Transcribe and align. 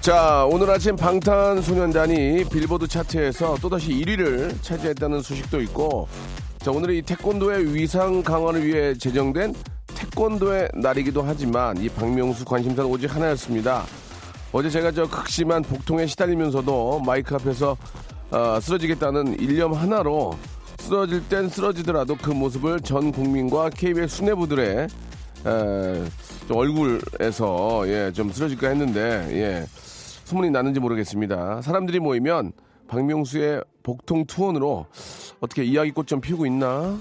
자 0.00 0.46
오늘 0.50 0.70
아침 0.70 0.96
방탄소년단이 0.96 2.44
빌보드 2.50 2.88
차트에서 2.88 3.58
또다시 3.60 3.90
1위를 3.90 4.62
차지했다는 4.62 5.20
소식도 5.20 5.60
있고 5.60 6.08
자 6.60 6.70
오늘은 6.70 6.94
이 6.94 7.02
태권도의 7.02 7.74
위상 7.74 8.22
강화를 8.22 8.66
위해 8.66 8.94
제정된 8.94 9.54
태권도의 9.88 10.70
날이기도 10.72 11.20
하지만 11.20 11.76
이 11.76 11.90
박명수 11.90 12.46
관심사는 12.46 12.90
오직 12.90 13.14
하나였습니다. 13.14 13.84
어제 14.52 14.70
제가 14.70 14.90
저 14.90 15.06
극심한 15.06 15.62
복통에 15.62 16.06
시달리면서도 16.06 17.00
마이크 17.00 17.34
앞에서 17.34 17.76
어, 18.30 18.58
쓰러지겠다는 18.58 19.38
일념 19.38 19.74
하나로 19.74 20.34
쓰러질 20.78 21.28
땐 21.28 21.50
쓰러지더라도 21.50 22.16
그 22.16 22.30
모습을 22.30 22.80
전 22.80 23.12
국민과 23.12 23.68
KBS 23.68 24.16
수뇌부들의 24.16 24.88
에, 25.46 26.04
좀 26.48 26.56
얼굴에서 26.56 27.84
예, 27.86 28.10
좀 28.12 28.30
쓰러질까 28.32 28.68
했는데 28.68 29.26
예, 29.30 29.66
소문이 30.30 30.50
나는지 30.50 30.78
모르겠습니다. 30.78 31.60
사람들이 31.60 31.98
모이면 31.98 32.52
박명수의 32.86 33.64
복통 33.82 34.26
투혼으로 34.26 34.86
어떻게 35.40 35.64
이야기꽃 35.64 36.06
좀 36.06 36.20
피우고 36.20 36.46
있나? 36.46 36.96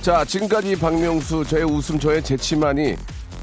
자, 0.00 0.24
지금까지 0.24 0.76
박명수, 0.76 1.44
저의 1.44 1.64
웃음, 1.64 1.98
저의 1.98 2.22
재치만이 2.22 2.94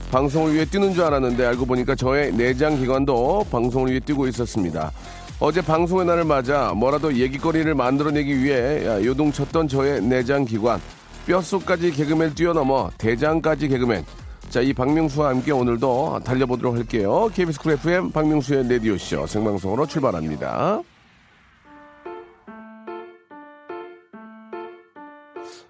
방송을 0.10 0.54
위해 0.54 0.64
뛰는 0.64 0.94
줄 0.94 1.04
알았는데 1.04 1.46
알고 1.48 1.66
보니까 1.66 1.96
저의 1.96 2.32
내장 2.32 2.78
기관도 2.78 3.46
방송을 3.52 3.90
위해 3.90 4.00
뛰고 4.00 4.26
있었습니다. 4.30 4.94
어제 5.40 5.62
방송의 5.62 6.06
날을 6.06 6.24
맞아 6.24 6.74
뭐라도 6.74 7.14
얘기거리를 7.14 7.76
만들어내기 7.76 8.42
위해 8.42 8.86
야, 8.88 9.04
요동쳤던 9.04 9.68
저의 9.68 10.02
내장 10.02 10.46
기관, 10.46 10.80
뼛속까지 11.28 11.92
개그맨 11.92 12.36
뛰어넘어 12.36 12.90
대장까지 12.98 13.68
개그맨. 13.68 14.06
자, 14.50 14.62
이 14.62 14.72
박명수와 14.74 15.30
함께 15.30 15.52
오늘도 15.52 16.22
달려보도록 16.24 16.76
할게요. 16.76 17.30
KBS 17.34 17.60
쿨 17.60 17.74
FM 17.74 18.12
박명수의 18.12 18.68
라디오쇼 18.68 19.28
생방송으로 19.28 19.86
출발합니다. 19.86 20.82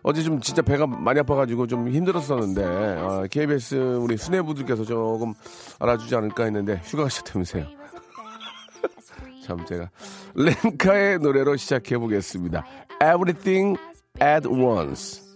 어제 0.03 0.22
좀 0.22 0.39
진짜 0.39 0.61
배가 0.61 0.85
많이 0.85 1.19
아파가지고 1.19 1.67
좀 1.67 1.89
힘들었었는데 1.89 2.63
아, 2.63 3.25
KBS 3.30 3.75
우리 4.00 4.16
수뇌부들께서 4.16 4.85
조금 4.85 5.33
알아주지 5.80 6.16
않을까 6.16 6.44
했는데 6.44 6.80
휴가 6.85 7.03
가셨다면서요. 7.03 7.66
참 9.44 9.66
제가 9.66 9.90
렌카의 10.35 11.19
노래로 11.19 11.57
시작해 11.57 11.97
보겠습니다. 11.97 12.63
Everything 13.01 13.78
at 14.22 14.47
once. 14.47 15.27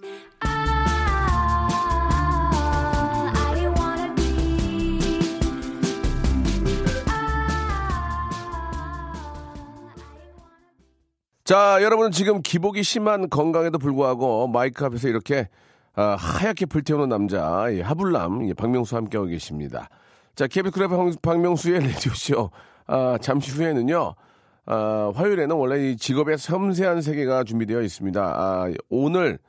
Wanna 3.74 4.16
be 4.16 4.31
자, 11.44 11.79
여러분은 11.81 12.12
지금 12.12 12.41
기복이 12.41 12.84
심한 12.84 13.29
건강에도 13.29 13.78
불구하고 13.78 14.47
마이크 14.47 14.85
앞에서 14.85 15.09
이렇게 15.09 15.50
아, 15.94 16.16
하얗게 16.18 16.68
불태우는 16.68 17.09
남자, 17.09 17.69
이 17.69 17.81
하불남, 17.81 18.44
이 18.44 18.53
박명수 18.53 18.96
함께하고 18.96 19.28
계십니다. 19.28 19.90
자, 20.35 20.47
KBS 20.47 20.72
쿨 20.72 20.84
FM 20.84 21.12
박명수의 21.22 21.81
라디오쇼. 21.81 22.50
아, 22.88 23.18
잠시 23.22 23.52
후에는요, 23.52 24.16
아, 24.66 25.12
화요일에는 25.13 25.56
원래 25.56 25.90
이 25.90 25.97
직업의 25.97 26.38
섬세한 26.38 27.02
세계가 27.02 27.44
준비되어 27.44 27.81
있습니다. 27.81 28.22
아, 28.22 28.72
오늘 28.90 29.40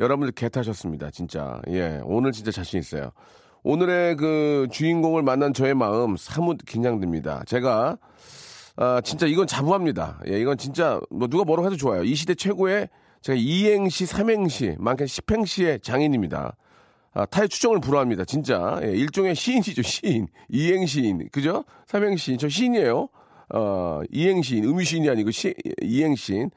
여러분들 0.00 0.32
개 0.32 0.48
타셨습니다. 0.48 1.10
진짜. 1.10 1.60
예, 1.68 2.00
오늘 2.04 2.32
진짜 2.32 2.50
자신 2.50 2.80
있어요. 2.80 3.12
오늘의 3.62 4.16
그 4.16 4.66
주인공을 4.72 5.22
만난 5.22 5.52
저의 5.52 5.74
마음 5.74 6.16
사뭇 6.16 6.56
긴장됩니다. 6.66 7.44
제가 7.46 7.98
아, 8.76 9.00
진짜 9.02 9.26
이건 9.26 9.46
자부합니다. 9.46 10.20
예, 10.28 10.40
이건 10.40 10.56
진짜 10.56 10.98
뭐 11.10 11.28
누가 11.28 11.44
뭐라고 11.44 11.66
해도 11.66 11.76
좋아요. 11.76 12.02
이 12.02 12.14
시대 12.14 12.34
최고의 12.34 12.88
제가 13.20 13.38
이행시, 13.38 14.06
삼행시, 14.06 14.76
많게는 14.78 15.06
십행시의 15.06 15.80
장인입니다. 15.80 16.56
아, 17.12 17.26
타의 17.26 17.50
추정을 17.50 17.80
불허합니다. 17.80 18.24
진짜. 18.24 18.80
예, 18.82 18.92
일종의 18.92 19.34
시인이죠, 19.34 19.82
시인. 19.82 20.28
이행시인. 20.48 21.28
그죠? 21.30 21.64
삼행시인. 21.86 22.38
저 22.38 22.48
시인이에요. 22.48 23.08
어, 23.52 24.00
이행시인. 24.10 24.64
음유시인이 24.64 25.10
아니고 25.10 25.30
시, 25.30 25.52
이행시인. 25.82 26.50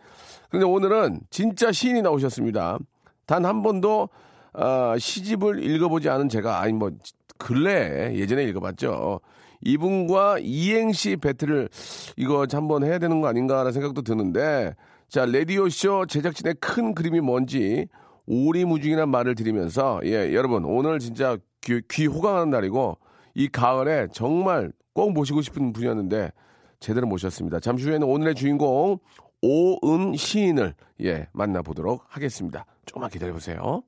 근데 0.50 0.66
오늘은 0.66 1.22
진짜 1.30 1.74
시인이 1.74 2.02
나오셨습니다. 2.04 2.78
단 3.25 3.45
한 3.45 3.61
번도 3.61 4.09
아, 4.53 4.95
시집을 4.97 5.63
읽어보지 5.63 6.09
않은 6.09 6.29
제가 6.29 6.61
아니 6.61 6.73
뭐 6.73 6.91
근래 7.38 8.16
예전에 8.16 8.44
읽어봤죠. 8.45 9.19
이분과 9.66 10.39
이행시 10.39 11.16
배틀을 11.16 11.69
이거 12.17 12.45
한번 12.51 12.83
해야 12.83 13.00
되는 13.00 13.22
거 13.22 13.28
아닌가라는 13.28 13.72
생각도 13.72 14.01
드는데 14.01 14.75
자 15.07 15.25
레디오 15.25 15.69
쇼 15.69 16.06
제작진의 16.06 16.56
큰 16.59 16.94
그림이 16.94 17.22
뭔지 17.22 17.88
오리무중이란 18.25 19.09
말을 19.09 19.35
드리면서 19.35 20.01
예 20.03 20.33
여러분 20.33 20.66
오늘 20.66 21.00
진짜 21.00 21.38
귀, 21.62 21.81
귀 21.89 22.06
호강하는 22.06 22.50
날이고 22.50 22.97
이 23.35 23.47
가을에 23.47 24.07
정말 24.12 24.72
꼭 24.94 25.13
모시고 25.13 25.41
싶은 25.41 25.73
분이었는데 25.73 26.31
제대로 26.79 27.07
모셨습니다. 27.07 27.59
잠시 27.59 27.85
후에는 27.85 28.06
오늘의 28.06 28.35
주인공 28.35 29.00
오은 29.41 30.16
시인을 30.16 30.75
예 31.01 31.28
만나보도록 31.31 32.03
하겠습니다. 32.07 32.66
조금만 32.85 33.09
기다려보세요. 33.09 33.83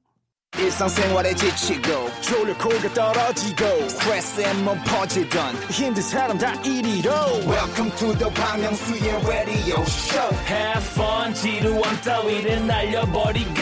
일상생활에 0.58 1.36
지치고, 1.36 2.10
졸려 2.22 2.58
코가 2.58 2.94
떨어지고, 2.94 3.90
스트레스에 3.90 4.54
몸 4.64 4.82
퍼지던, 4.86 5.56
힘든 5.70 6.02
사람 6.02 6.38
다 6.38 6.54
이리로. 6.62 7.12
welcome 7.46 7.92
to 7.98 8.14
the 8.18 8.34
Bang 8.34 8.62
Myung-soo's 8.62 9.28
radio 9.28 9.82
show. 9.84 10.36
Have 10.48 10.86
fun 10.94 11.34
지루함 11.34 12.02
따위를 12.02 12.66
날려버리고. 12.68 13.62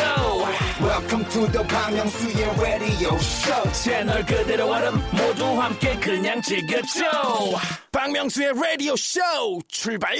Welcome 0.81 1.27
to 1.29 1.51
the 1.51 1.67
Bang 1.67 1.97
Myung-soo's 1.97 2.59
radio 2.61 3.15
show. 3.15 3.71
채널 3.71 4.23
그대로 4.23 4.69
얼음 4.69 5.01
모두 5.13 5.45
함께 5.59 5.95
그냥 5.97 6.39
즐겨줘. 6.43 7.57
박명수의 7.91 8.53
라디오 8.53 8.95
쇼 8.95 9.19
출발 9.67 10.15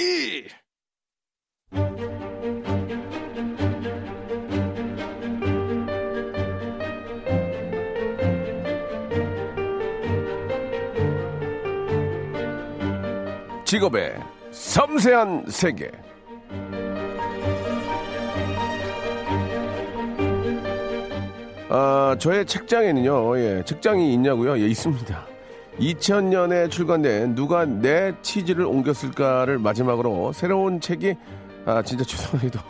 직업의 13.74 14.14
섬세한 14.52 15.46
세계. 15.48 15.90
아, 21.68 22.14
저의 22.20 22.46
책장에는요, 22.46 23.36
예, 23.40 23.64
책장이 23.64 24.14
있냐고요? 24.14 24.60
예, 24.60 24.68
있습니다. 24.68 25.26
2000년에 25.80 26.70
출간된 26.70 27.34
누가 27.34 27.64
내 27.64 28.12
치즈를 28.22 28.64
옮겼을까를 28.64 29.58
마지막으로 29.58 30.32
새로운 30.32 30.80
책이 30.80 31.16
아, 31.66 31.82
진짜 31.82 32.04
죄송해도 32.06 32.60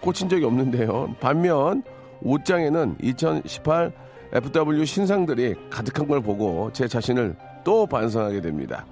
꽂힌 0.00 0.30
적이 0.30 0.46
없는데요. 0.46 1.14
반면 1.20 1.82
옷장에는 2.22 2.96
2018 3.02 3.92
FW 4.32 4.86
신상들이 4.86 5.56
가득한 5.68 6.08
걸 6.08 6.22
보고 6.22 6.70
제 6.72 6.88
자신을 6.88 7.36
또 7.64 7.86
반성하게 7.86 8.40
됩니다. 8.40 8.86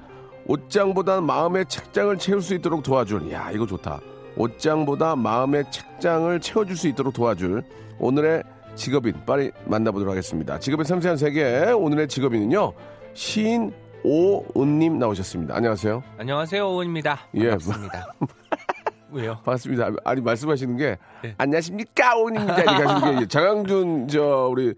옷장보다 0.47 1.21
마음의 1.21 1.67
책장을 1.67 2.17
채울 2.19 2.43
수 2.43 2.55
있도록 2.55 2.83
도와줄 2.83 3.31
야 3.33 3.51
이거 3.53 3.67
좋다 3.67 4.01
옷장보다 4.37 5.17
마음의 5.17 5.65
책장을 5.71 6.41
채워줄 6.41 6.77
수 6.77 6.89
있도록 6.89 7.15
도와줄 7.15 7.63
오늘의 7.99 8.43
직업인 8.75 9.15
빨리 9.27 9.53
만나보도록 9.67 10.11
하겠습니다 10.13 10.59
직업의 10.59 10.85
섬세한 10.87 11.17
세계 11.17 11.71
오늘의 11.73 12.09
직업인은요 12.09 12.73
시인 13.15 13.73
오은님 14.05 14.99
나오셨습니다 14.99 15.55
안녕하세요 15.55 16.03
안녕하세요 16.19 16.69
오은입니다. 16.69 17.21
예. 17.35 17.51
반갑습니다. 17.51 18.07
왜요? 19.13 19.35
반갑습니다. 19.45 19.91
아니 20.05 20.23
말씀하시는 20.23 20.77
게 20.77 20.97
네. 21.23 21.35
안녕하십니까 21.37 22.17
오입니다 22.17 22.63
이렇게 22.63 22.83
하시는 22.83 23.21
게 23.21 23.27
장항준 23.29 24.09
저 24.09 24.49
우리 24.51 24.75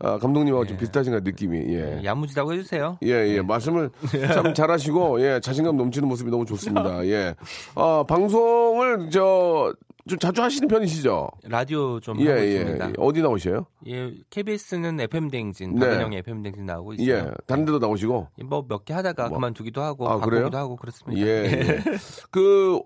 아, 0.00 0.18
감독님하고 0.18 0.64
좀 0.66 0.76
비슷하신가 0.76 1.20
느낌이 1.20 1.58
예. 1.74 2.00
야무지다고 2.04 2.52
해주세요. 2.52 2.98
예, 3.02 3.08
예. 3.08 3.42
말씀을 3.42 3.90
참 4.32 4.54
잘하시고, 4.54 5.20
예, 5.22 5.40
자신감 5.40 5.76
넘치는 5.76 6.08
모습이 6.08 6.30
너무 6.30 6.44
좋습니다. 6.44 7.04
예. 7.08 7.34
아, 7.74 8.04
방송을, 8.08 9.10
저, 9.10 9.74
좀 10.08 10.18
자주 10.18 10.40
하시는 10.42 10.68
편이시죠? 10.68 11.28
라디오 11.48 12.00
좀 12.00 12.18
예, 12.20 12.28
하고 12.30 12.40
예. 12.40 12.52
있습니다. 12.52 12.92
어디 12.98 13.20
나오셔요? 13.22 13.66
예, 13.88 14.10
KBS는 14.30 15.00
FM 15.00 15.28
댕진, 15.30 15.74
네. 15.74 15.86
박은영의 15.86 16.18
FM 16.20 16.42
댕진 16.44 16.64
나오고 16.64 16.94
있어요. 16.94 17.08
예. 17.14 17.30
다른 17.46 17.64
데도 17.64 17.78
나오시고? 17.78 18.28
뭐 18.46 18.62
몇 18.68 18.84
개 18.84 18.94
하다가 18.94 19.28
뭐. 19.28 19.38
그만두기도 19.38 19.82
하고 19.82 20.08
아? 20.08 20.18
바꾸기도 20.18 20.56
하고 20.56 20.76
그렇습니다. 20.76 21.20
예, 21.20 21.44
예. 21.44 21.78
그, 22.30 22.80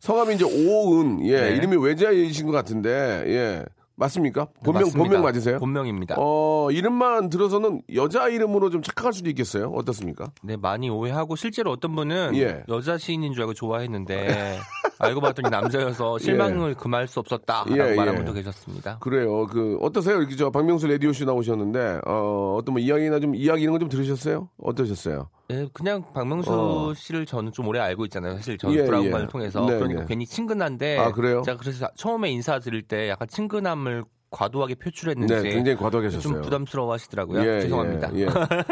성함이 0.00 0.34
이제 0.34 0.44
오은, 0.44 1.24
예. 1.26 1.40
네. 1.42 1.56
이름이 1.56 1.76
외자이신 1.76 2.44
것 2.46 2.52
같은데, 2.52 2.90
예. 3.28 3.64
맞습니까? 3.96 4.46
본명, 4.62 4.82
맞습니다. 4.82 4.98
본명 4.98 5.22
맞으세요? 5.22 5.58
본명입니다. 5.58 6.16
어, 6.18 6.68
이름만 6.70 7.30
들어서는 7.30 7.82
여자 7.94 8.28
이름으로 8.28 8.70
좀 8.70 8.82
착각할 8.82 9.12
수도 9.12 9.28
있겠어요? 9.30 9.70
어떻습니까? 9.74 10.30
네, 10.42 10.56
많이 10.56 10.90
오해하고 10.90 11.34
실제로 11.36 11.70
어떤 11.72 11.94
분은 11.96 12.36
예. 12.36 12.62
여자 12.68 12.98
시인인 12.98 13.32
줄 13.32 13.42
알고 13.42 13.54
좋아했는데 13.54 14.58
알고 14.98 15.20
봤더니 15.22 15.48
남자여서 15.50 16.18
실망을 16.20 16.74
금할 16.74 17.06
수 17.08 17.20
없었다라고 17.20 17.74
예, 17.76 17.94
말한 17.94 18.14
예. 18.14 18.16
분도 18.18 18.32
계셨습니다. 18.34 18.98
그래요. 18.98 19.46
그, 19.46 19.78
어떠세요? 19.80 20.18
이렇게 20.18 20.36
저 20.36 20.50
박명수 20.50 20.86
라디오 20.86 21.12
쇼 21.12 21.24
나오셨는데, 21.24 22.00
어, 22.06 22.56
어떤 22.58 22.74
뭐 22.74 22.80
이야기나 22.80 23.18
좀, 23.20 23.34
이야기 23.34 23.62
이런 23.62 23.72
거 23.72 23.78
좀 23.78 23.88
들으셨어요? 23.88 24.48
어떠셨어요? 24.62 25.28
예, 25.50 25.68
그냥 25.72 26.02
박명수 26.12 26.50
어. 26.52 26.94
씨를 26.94 27.24
저는 27.24 27.52
좀 27.52 27.68
오래 27.68 27.78
알고 27.80 28.04
있잖아요. 28.06 28.36
사실 28.36 28.58
저는 28.58 28.76
예, 28.76 28.84
브라운관을 28.84 29.26
예. 29.26 29.28
통해서 29.28 29.64
네, 29.64 29.74
그러니까 29.76 30.00
네. 30.00 30.06
괜히 30.08 30.26
친근한데 30.26 30.98
아, 30.98 31.12
그래요? 31.12 31.42
제가 31.44 31.58
그래서 31.58 31.88
처음에 31.94 32.30
인사드릴 32.30 32.82
때 32.82 33.08
약간 33.08 33.28
친근함을 33.28 34.04
과도하게 34.30 34.74
표출했는지 34.74 35.34
네, 35.34 35.42
굉장히 35.50 35.76
과도하게 35.76 36.08
하셨어요. 36.08 36.34
좀 36.34 36.42
부담스러워하시더라고요. 36.42 37.42
죄송합니다. 37.60 38.10
예, 38.14 38.22
예. 38.22 38.28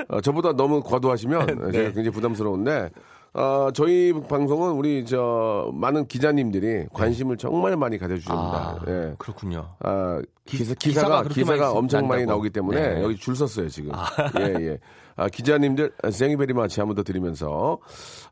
어, 0.08 0.20
저보다 0.20 0.52
너무 0.52 0.82
과도하시면 0.82 1.46
네. 1.70 1.72
제가 1.72 1.84
굉장히 1.92 2.10
부담스러운데 2.10 2.90
어, 3.36 3.70
저희 3.74 4.12
방송은 4.12 4.72
우리 4.72 5.04
저 5.04 5.68
많은 5.74 6.06
기자님들이 6.06 6.86
관심을 6.92 7.36
정말 7.36 7.76
많이 7.76 7.98
가져주십니다. 7.98 8.42
아, 8.42 8.78
예. 8.86 9.14
그렇구요. 9.18 9.74
아, 9.80 10.22
기사, 10.46 10.72
기- 10.74 10.90
기사가 10.90 11.22
기사가, 11.24 11.28
기사가 11.28 11.64
많이 11.66 11.78
엄청 11.78 12.06
많이. 12.06 12.26
나오기 12.26 12.50
때문에 12.50 12.94
네. 12.94 13.02
여기 13.02 13.16
줄 13.16 13.34
섰어요, 13.34 13.68
지금. 13.68 13.90
예, 14.38 14.44
예. 14.64 14.78
아, 15.16 15.28
기자님들, 15.28 15.92
생이베리 16.12 16.52
마치 16.54 16.78
한번 16.80 16.94
더 16.94 17.02
드리면서. 17.02 17.78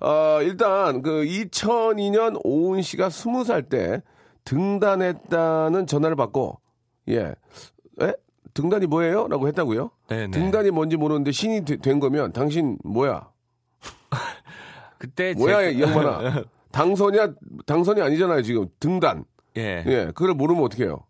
어, 0.00 0.38
일단, 0.43 1.02
그, 1.02 1.25
2002년 1.25 2.40
오은 2.44 2.82
씨가 2.82 3.08
20살 3.08 3.69
때 3.69 4.02
등단했다는 4.44 5.87
전화를 5.88 6.14
받고, 6.14 6.60
예. 7.08 7.34
에? 8.02 8.12
등단이 8.55 8.87
뭐예요? 8.87 9.26
라고 9.28 9.48
했다고요? 9.48 9.90
네, 10.10 10.26
네. 10.26 10.31
등단이 10.31 10.70
뭔지 10.70 10.96
모르는데 10.96 11.32
신이 11.32 11.64
되- 11.64 11.76
된 11.78 11.98
거면 11.98 12.32
당신 12.32 12.76
뭐야? 12.84 13.31
그때 15.02 15.34
뭐야, 15.37 15.62
제- 15.62 15.72
이 15.72 15.82
양반아. 15.82 16.44
당선이야, 16.70 17.28
당선이 17.66 18.00
아니잖아요, 18.00 18.43
지금. 18.43 18.66
등단. 18.78 19.25
예. 19.56 19.82
예. 19.87 20.04
그걸 20.14 20.32
모르면 20.34 20.62
어떡해요? 20.64 21.00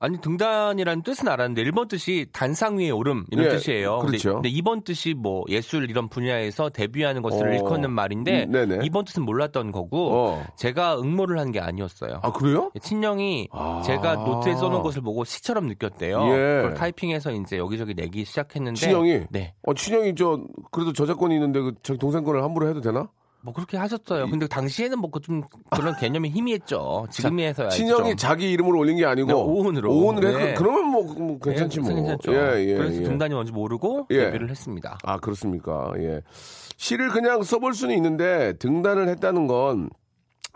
아니 0.00 0.20
등단이라는 0.20 1.02
뜻은 1.02 1.26
알았는데 1.26 1.64
1번 1.64 1.88
뜻이 1.88 2.26
단상 2.32 2.78
위에 2.78 2.90
오름 2.90 3.24
이런 3.32 3.46
예, 3.46 3.48
뜻이에요. 3.48 3.98
그렇죠. 3.98 4.34
근데, 4.34 4.48
근데 4.48 4.62
2번 4.62 4.84
뜻이 4.84 5.12
뭐 5.14 5.42
예술 5.48 5.90
이런 5.90 6.08
분야에서 6.08 6.68
데뷔하는 6.70 7.20
것을 7.20 7.48
어. 7.48 7.52
일컫는 7.52 7.90
말인데 7.90 8.44
음, 8.44 8.52
네네. 8.52 8.78
2번 8.88 9.04
뜻은 9.04 9.24
몰랐던 9.24 9.72
거고 9.72 10.12
어. 10.14 10.46
제가 10.56 11.00
응모를 11.00 11.40
한 11.40 11.50
게 11.50 11.58
아니었어요. 11.58 12.20
아, 12.22 12.30
그래요? 12.30 12.70
친형이 12.80 13.48
아. 13.50 13.82
제가 13.84 14.14
노트에 14.14 14.54
써놓은 14.54 14.82
것을 14.84 15.02
보고 15.02 15.24
시처럼 15.24 15.66
느꼈대요. 15.66 16.22
예. 16.28 16.36
그걸 16.62 16.74
타이핑해서 16.74 17.32
이제 17.32 17.58
여기저기 17.58 17.94
내기 17.94 18.24
시작했는데 18.24 18.78
친형이? 18.78 19.22
네. 19.30 19.54
어, 19.64 19.74
친형이 19.74 20.14
저, 20.14 20.40
그래도 20.70 20.92
저작권이 20.92 21.34
있는데 21.34 21.58
그 21.60 21.72
자기 21.82 21.98
동생 21.98 22.22
거를 22.22 22.44
함부로 22.44 22.68
해도 22.68 22.80
되나? 22.80 23.08
뭐 23.40 23.54
그렇게 23.54 23.76
하셨어요. 23.76 24.28
근데 24.28 24.46
당시에는 24.48 24.98
뭐 24.98 25.10
좀 25.22 25.42
그런 25.70 25.96
개념이 25.96 26.28
희미했죠. 26.30 27.06
지금에서야 27.12 27.68
친형이 27.70 28.16
자기 28.16 28.50
이름으로 28.52 28.78
올린 28.78 28.96
게 28.96 29.04
아니고. 29.06 29.28
네, 29.28 29.32
오은으로. 29.34 29.92
오은으로 29.92 30.28
네. 30.30 30.38
해. 30.50 30.54
그- 30.54 30.62
그러면 30.64 30.86
뭐, 30.86 31.02
뭐 31.14 31.38
괜찮지 31.38 31.80
뭐. 31.80 31.94
괜찮죠. 31.94 32.32
예, 32.32 32.64
예. 32.68 32.74
그래서 32.74 33.00
예. 33.00 33.04
등단이 33.04 33.34
뭔지 33.34 33.52
모르고 33.52 34.08
예. 34.10 34.24
데뷔를 34.26 34.50
했습니다. 34.50 34.98
아, 35.04 35.18
그렇습니까. 35.18 35.92
예. 35.98 36.22
시를 36.76 37.08
그냥 37.10 37.42
써볼 37.42 37.74
수는 37.74 37.94
있는데 37.96 38.54
등단을 38.58 39.08
했다는 39.08 39.46
건 39.46 39.90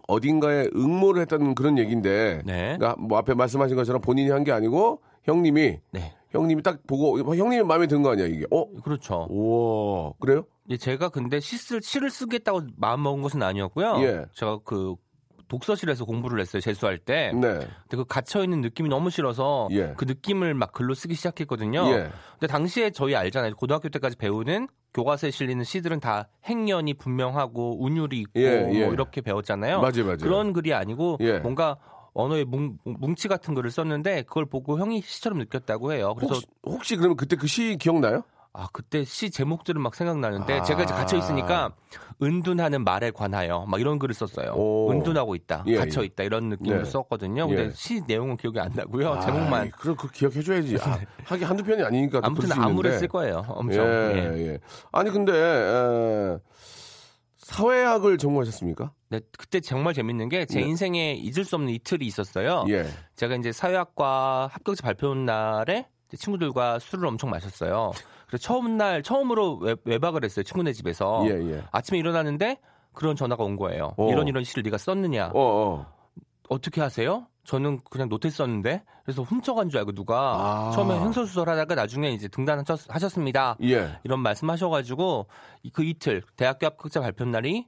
어딘가에 0.09 0.69
응모를 0.75 1.23
했다는 1.23 1.55
그런 1.55 1.79
얘기인데. 1.79 2.43
네. 2.45 2.77
그러니까 2.79 2.97
뭐 3.01 3.19
앞에 3.19 3.35
말씀하신 3.35 3.77
것처럼 3.77 4.01
본인이 4.03 4.31
한 4.31 4.43
게 4.45 4.51
아니고 4.53 5.01
형님이 5.25 5.79
네. 5.93 6.13
형님이 6.31 6.63
딱 6.63 6.81
보고 6.87 7.19
형님이 7.35 7.63
마음에 7.63 7.87
든 7.87 8.03
거 8.03 8.11
아니야 8.11 8.27
이게. 8.27 8.45
어? 8.51 8.67
그렇죠. 8.83 9.27
우와. 9.31 10.13
그래요? 10.21 10.45
예, 10.71 10.77
제가 10.77 11.09
근데 11.09 11.41
시를, 11.41 11.81
시를 11.83 12.11
쓰겠다고 12.11 12.63
마음 12.77 13.03
먹은 13.03 13.23
것은 13.23 13.43
아니었고요. 13.43 13.97
예. 14.03 14.25
제가 14.33 14.59
그 14.65 14.95
독서실에서 15.49 16.05
공부를 16.07 16.41
했어요. 16.41 16.61
재수할 16.61 16.97
때. 16.99 17.31
네. 17.35 17.41
근데 17.59 17.97
그 17.97 18.05
갇혀 18.05 18.43
있는 18.43 18.61
느낌이 18.63 18.89
너무 18.89 19.11
싫어서 19.11 19.69
예. 19.73 19.93
그 19.97 20.05
느낌을 20.05 20.55
막 20.55 20.73
글로 20.73 20.95
쓰기 20.95 21.15
시작했거든요. 21.15 21.87
예. 21.89 22.11
근데 22.39 22.47
당시에 22.47 22.91
저희 22.91 23.15
알잖아요. 23.15 23.55
고등학교 23.57 23.89
때까지 23.91 24.17
배우는 24.17 24.69
교과서에 24.95 25.31
실리는 25.31 25.63
시들은 25.65 26.01
다 26.01 26.29
행연이 26.47 26.95
분명하고 26.95 27.85
운율이 27.85 28.19
있고 28.21 28.41
예, 28.41 28.69
예. 28.73 28.85
뭐 28.85 28.93
이렇게 28.95 29.21
배웠잖아요. 29.21 29.81
맞아요, 29.81 30.05
맞아요. 30.05 30.17
그런 30.19 30.53
글이 30.53 30.73
아니고 30.73 31.19
예. 31.21 31.39
뭔가 31.41 31.77
언어의 32.15 32.45
뭉, 32.45 32.79
뭉치 32.85 33.27
같은 33.29 33.55
글을 33.55 33.71
썼는데 33.71 34.23
그걸 34.23 34.47
보고 34.47 34.79
형이 34.79 35.01
시처럼 35.03 35.39
느꼈다고 35.39 35.93
해요. 35.93 36.15
그래서 36.15 36.35
혹시, 36.35 36.47
혹시 36.65 36.97
그러면 36.97 37.17
그때 37.17 37.37
그 37.37 37.47
시 37.47 37.77
기억나요? 37.79 38.23
아 38.55 38.69
그때 38.73 39.03
시 39.05 39.31
제목들은 39.31 39.81
막 39.81 39.95
생각나는데 39.95 40.59
아. 40.61 40.63
제가 40.63 40.83
이제 40.83 40.93
갇혀 40.93 41.17
있으니까 41.17 41.75
은둔하는 42.23 42.85
말에 42.85 43.11
관하여 43.11 43.65
막 43.67 43.81
이런 43.81 43.99
글을 43.99 44.15
썼어요. 44.15 44.53
오. 44.53 44.93
은둔하고 44.93 45.35
있다, 45.35 45.65
예, 45.69 45.77
갇혀 45.77 46.03
예. 46.03 46.07
있다 46.07 46.23
이런 46.25 46.51
느낌으로 46.51 46.83
네. 46.83 46.85
썼거든요. 46.85 47.47
근데 47.49 47.67
예. 47.67 47.71
시 47.71 48.03
내용은 48.07 48.37
기억이 48.37 48.61
안 48.61 48.71
나고요. 48.75 49.15
아, 49.15 49.21
제목만 49.21 49.71
그럼 49.71 49.97
그 49.97 50.11
기억해줘야지. 50.11 50.77
아, 50.83 50.99
하긴 51.25 51.47
한두 51.47 51.65
편이 51.65 51.83
아니니까. 51.83 52.21
또 52.21 52.27
아무튼 52.27 52.45
있는데. 52.51 52.63
암울했을 52.63 53.09
거예요. 53.09 53.45
엄청. 53.49 53.87
예, 53.87 54.35
예. 54.37 54.47
예. 54.49 54.59
아니 54.93 55.11
근데 55.11 55.33
에, 55.33 56.39
사회학을 57.39 58.19
전공하셨습니까? 58.19 58.93
네, 59.09 59.21
그때 59.39 59.61
정말 59.61 59.95
재밌는 59.95 60.29
게제 60.29 60.61
네. 60.61 60.67
인생에 60.67 61.15
잊을 61.15 61.45
수 61.45 61.57
없는 61.57 61.71
이틀이 61.73 62.05
있었어요. 62.07 62.65
예. 62.69 62.87
제가 63.17 63.35
이제 63.37 63.51
사회학과 63.51 64.49
합격자 64.53 64.83
발표 64.83 65.15
날에 65.15 65.89
친구들과 66.17 66.79
술을 66.79 67.07
엄청 67.07 67.31
마셨어요. 67.31 67.93
그래서 68.33 68.43
처음 68.47 68.79
날 68.79 69.03
처음으로 69.03 69.59
외, 69.59 69.77
외박을 69.85 70.25
했어요. 70.25 70.43
친구네 70.43 70.73
집에서. 70.73 71.23
예, 71.27 71.33
예. 71.33 71.63
아침에 71.71 71.99
일어났는데 71.99 72.59
그런 72.95 73.15
전화가 73.15 73.45
온 73.45 73.57
거예요. 73.57 73.93
어. 73.99 74.11
이런 74.11 74.27
이런 74.27 74.43
시를 74.43 74.63
네가 74.63 74.79
썼느냐? 74.79 75.27
어, 75.27 75.31
어. 75.35 75.87
어떻게 76.49 76.81
하세요? 76.81 77.27
저는 77.45 77.81
그냥 77.91 78.09
노트 78.09 78.31
썼는데 78.31 78.85
그래서 79.05 79.23
훔쳐간 79.23 79.69
줄 79.69 79.81
알고 79.81 79.93
누가 79.93 80.17
아. 80.17 80.71
처음에 80.75 80.99
횡설수설하다가 80.99 81.75
나중에 81.75 82.11
이제 82.13 82.27
등단하셨습니다. 82.29 83.57
예. 83.65 83.99
이런 84.05 84.21
말씀하셔가지고 84.21 85.27
이- 85.65 85.71
그 85.71 85.85
이틀 85.85 86.23
대학교 86.37 86.65
합격자 86.67 87.01
발표 87.03 87.27
날이 87.27 87.67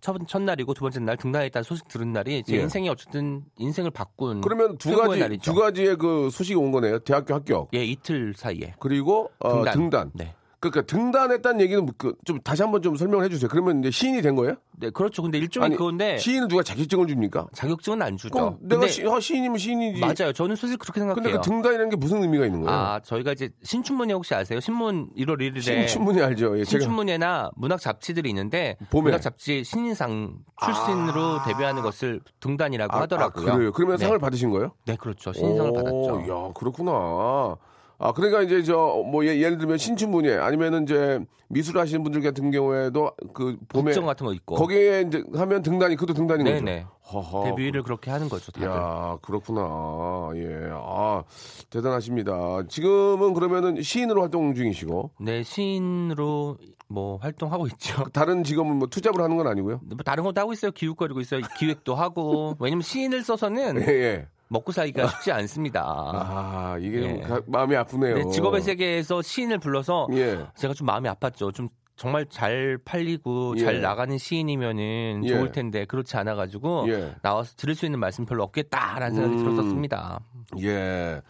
첫, 0.00 0.16
첫날이고 0.26 0.74
두 0.74 0.82
번째 0.82 1.00
날 1.00 1.16
등단했다는 1.16 1.62
소식 1.64 1.88
들은 1.88 2.12
날이 2.12 2.42
제 2.44 2.56
예. 2.56 2.62
인생이 2.62 2.88
어쨌든 2.88 3.44
인생을 3.58 3.90
바꾼 3.90 4.40
그러면 4.40 4.78
두 4.78 4.96
가지 4.96 5.18
날이죠. 5.18 5.52
두 5.52 5.58
가지의 5.58 5.96
그 5.96 6.30
소식이 6.30 6.56
온 6.56 6.72
거네요. 6.72 6.98
대학교 7.00 7.34
합격 7.34 7.68
예 7.74 7.84
이틀 7.84 8.34
사이에 8.34 8.74
그리고 8.78 9.30
어, 9.38 9.64
등단. 9.64 9.74
등단. 9.74 10.10
네. 10.14 10.34
그러니까 10.60 10.82
등단했다는 10.82 11.60
얘기는 11.60 11.86
그, 11.96 12.14
좀 12.24 12.40
다시 12.40 12.62
한번 12.62 12.82
좀 12.82 12.96
설명을 12.96 13.24
해주세요. 13.26 13.48
그러면 13.48 13.78
이제 13.78 13.90
시인이 13.92 14.20
된 14.22 14.34
거예요? 14.34 14.56
네 14.80 14.90
그렇죠. 14.90 15.22
근데 15.22 15.38
일종의 15.38 15.66
아니, 15.66 15.76
그건데 15.76 16.18
시인은 16.18 16.48
누가 16.48 16.62
자격증을 16.64 17.06
줍니까? 17.06 17.46
자격증은 17.54 18.02
안 18.02 18.16
주죠. 18.16 18.58
내가 18.60 18.86
시, 18.88 19.06
아, 19.06 19.20
시인이면 19.20 19.58
시인이지. 19.58 20.00
맞아요. 20.00 20.32
저는 20.32 20.56
솔직히 20.56 20.78
그렇게 20.78 21.00
생각해요. 21.00 21.22
근데 21.22 21.36
그 21.36 21.40
등단이라는 21.42 21.90
게 21.90 21.96
무슨 21.96 22.22
의미가 22.22 22.46
있는 22.46 22.62
거예요? 22.62 22.76
아 22.76 23.00
저희가 23.00 23.32
이제 23.32 23.50
신춘문예 23.62 24.14
혹시 24.14 24.34
아세요? 24.34 24.58
신문 24.58 25.10
1월 25.16 25.38
1일에 25.38 25.60
신춘문이 25.62 26.20
알죠. 26.22 26.58
예, 26.58 26.64
신춘문예나 26.64 27.50
문학 27.56 27.80
잡지들이 27.80 28.28
있는데 28.30 28.76
봄에. 28.90 29.04
문학 29.04 29.22
잡지 29.22 29.62
신인상 29.62 30.38
출신으로 30.64 31.38
데뷔하는 31.46 31.82
것을 31.82 32.20
등단이라고 32.40 32.96
아, 32.96 33.02
하더라고요. 33.02 33.52
아, 33.52 33.56
그래요. 33.56 33.72
그러면 33.72 33.96
네. 33.98 34.04
상을 34.04 34.18
받으신 34.18 34.50
거예요? 34.50 34.72
네, 34.86 34.96
그렇죠. 34.96 35.32
신인상을 35.32 35.70
오, 35.70 35.74
받았죠. 35.74 36.48
야, 36.48 36.52
그렇구나. 36.54 37.56
아, 37.98 38.12
그러니까 38.12 38.42
이제 38.42 38.62
저, 38.62 39.02
뭐, 39.10 39.24
예, 39.26 39.40
예를 39.40 39.58
들면 39.58 39.76
신춘문예 39.76 40.34
아니면은 40.36 40.84
이제 40.84 41.18
미술 41.48 41.78
하시는 41.78 42.02
분들 42.04 42.22
같은 42.22 42.50
경우에도 42.50 43.10
그 43.32 43.56
봄에. 43.68 43.86
국정 43.86 44.06
같은 44.06 44.24
거 44.26 44.32
있고. 44.34 44.54
거기에 44.54 45.04
이제 45.08 45.24
하면 45.34 45.62
등단이, 45.62 45.96
그도 45.96 46.14
등단인 46.14 46.44
거죠. 46.44 46.56
네네. 46.56 46.86
허허. 47.12 47.44
데뷔를 47.44 47.82
그렇게 47.82 48.10
하는 48.10 48.28
거죠. 48.28 48.52
다들. 48.52 48.68
야, 48.68 49.18
그렇구나. 49.22 50.30
예. 50.36 50.70
아, 50.72 51.24
대단하십니다. 51.70 52.62
지금은 52.68 53.34
그러면은 53.34 53.82
시인으로 53.82 54.20
활동 54.22 54.54
중이시고, 54.54 55.12
네, 55.20 55.42
시인으로 55.42 56.58
뭐 56.86 57.16
활동하고 57.16 57.66
있죠. 57.66 58.04
다른 58.12 58.44
직업은 58.44 58.76
뭐 58.76 58.88
투잡을 58.88 59.20
하는 59.20 59.36
건 59.36 59.46
아니고요. 59.46 59.80
뭐 59.82 59.96
다른 60.04 60.22
것도 60.24 60.40
하고 60.40 60.52
있어요. 60.52 60.70
기웃거리고 60.70 61.20
있어요. 61.20 61.40
기획도 61.58 61.94
하고. 61.94 62.54
왜냐면 62.60 62.82
시인을 62.82 63.22
써서는 63.22 63.82
예, 63.82 63.86
예. 63.88 64.28
먹고 64.48 64.72
살기가 64.72 65.08
쉽지 65.08 65.32
않습니다. 65.32 65.82
아, 65.86 66.76
이게 66.80 67.00
좀 67.00 67.10
예. 67.10 67.20
가- 67.20 67.40
마음이 67.46 67.76
아프네요. 67.76 68.14
네, 68.16 68.24
직업의 68.30 68.62
세계에서 68.62 69.22
시인을 69.22 69.58
불러서 69.58 70.08
예. 70.12 70.46
제가 70.56 70.74
좀 70.74 70.86
마음이 70.86 71.08
아팠죠. 71.08 71.52
좀 71.54 71.68
정말 71.98 72.26
잘 72.30 72.78
팔리고 72.84 73.54
예. 73.58 73.64
잘 73.64 73.80
나가는 73.80 74.16
시인이면은 74.16 75.22
예. 75.24 75.28
좋을 75.28 75.50
텐데 75.50 75.84
그렇지 75.84 76.16
않아 76.16 76.36
가지고 76.36 76.86
예. 76.88 77.12
나와서 77.22 77.54
들을 77.56 77.74
수 77.74 77.86
있는 77.86 77.98
말씀 77.98 78.24
별로 78.24 78.44
없겠다라는 78.44 79.14
생각이 79.16 79.34
음. 79.34 79.44
들었었습니다. 79.44 80.20
예. 80.60 81.20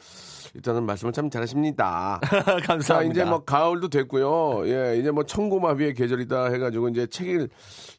일단은 0.54 0.84
말씀을 0.84 1.12
참 1.14 1.30
잘하십니다. 1.30 2.20
감사합니다. 2.66 2.82
자, 2.82 3.02
이제 3.02 3.24
뭐 3.24 3.44
가을도 3.44 3.88
됐고요. 3.88 4.68
예, 4.68 4.98
이제 4.98 5.10
뭐 5.10 5.24
청고마비의 5.24 5.94
계절이다 5.94 6.50
해가지고 6.50 6.90
이제 6.90 7.06
책을 7.06 7.48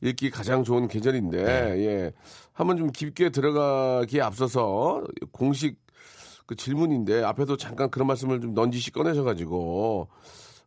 읽기 0.02 0.30
가장 0.30 0.64
좋은 0.64 0.88
계절인데, 0.88 1.44
네. 1.44 1.86
예. 1.86 2.12
한번 2.54 2.78
좀 2.78 2.92
깊게 2.92 3.30
들어가기에 3.30 4.22
앞서서 4.22 5.04
공식 5.32 5.78
그 6.46 6.56
질문인데 6.56 7.24
앞에도 7.24 7.58
잠깐 7.58 7.90
그런 7.90 8.08
말씀을 8.08 8.42
좀 8.42 8.54
넌지시 8.54 8.92
꺼내셔가지고, 8.92 10.10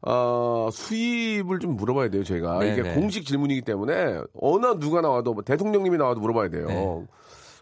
어, 0.03 0.69
수입을 0.73 1.59
좀 1.61 1.77
물어봐야 1.77 2.09
돼요, 2.09 2.25
저희가. 2.25 2.59
네, 2.59 2.73
이게 2.73 2.83
네. 2.83 2.95
공식 2.95 3.25
질문이기 3.25 3.63
때문에 3.63 4.21
어느 4.41 4.67
누가 4.79 5.01
나와도 5.01 5.35
뭐 5.35 5.43
대통령님이 5.43 5.97
나와도 5.99 6.21
물어봐야 6.21 6.49
돼요. 6.49 6.67
네. 6.67 7.07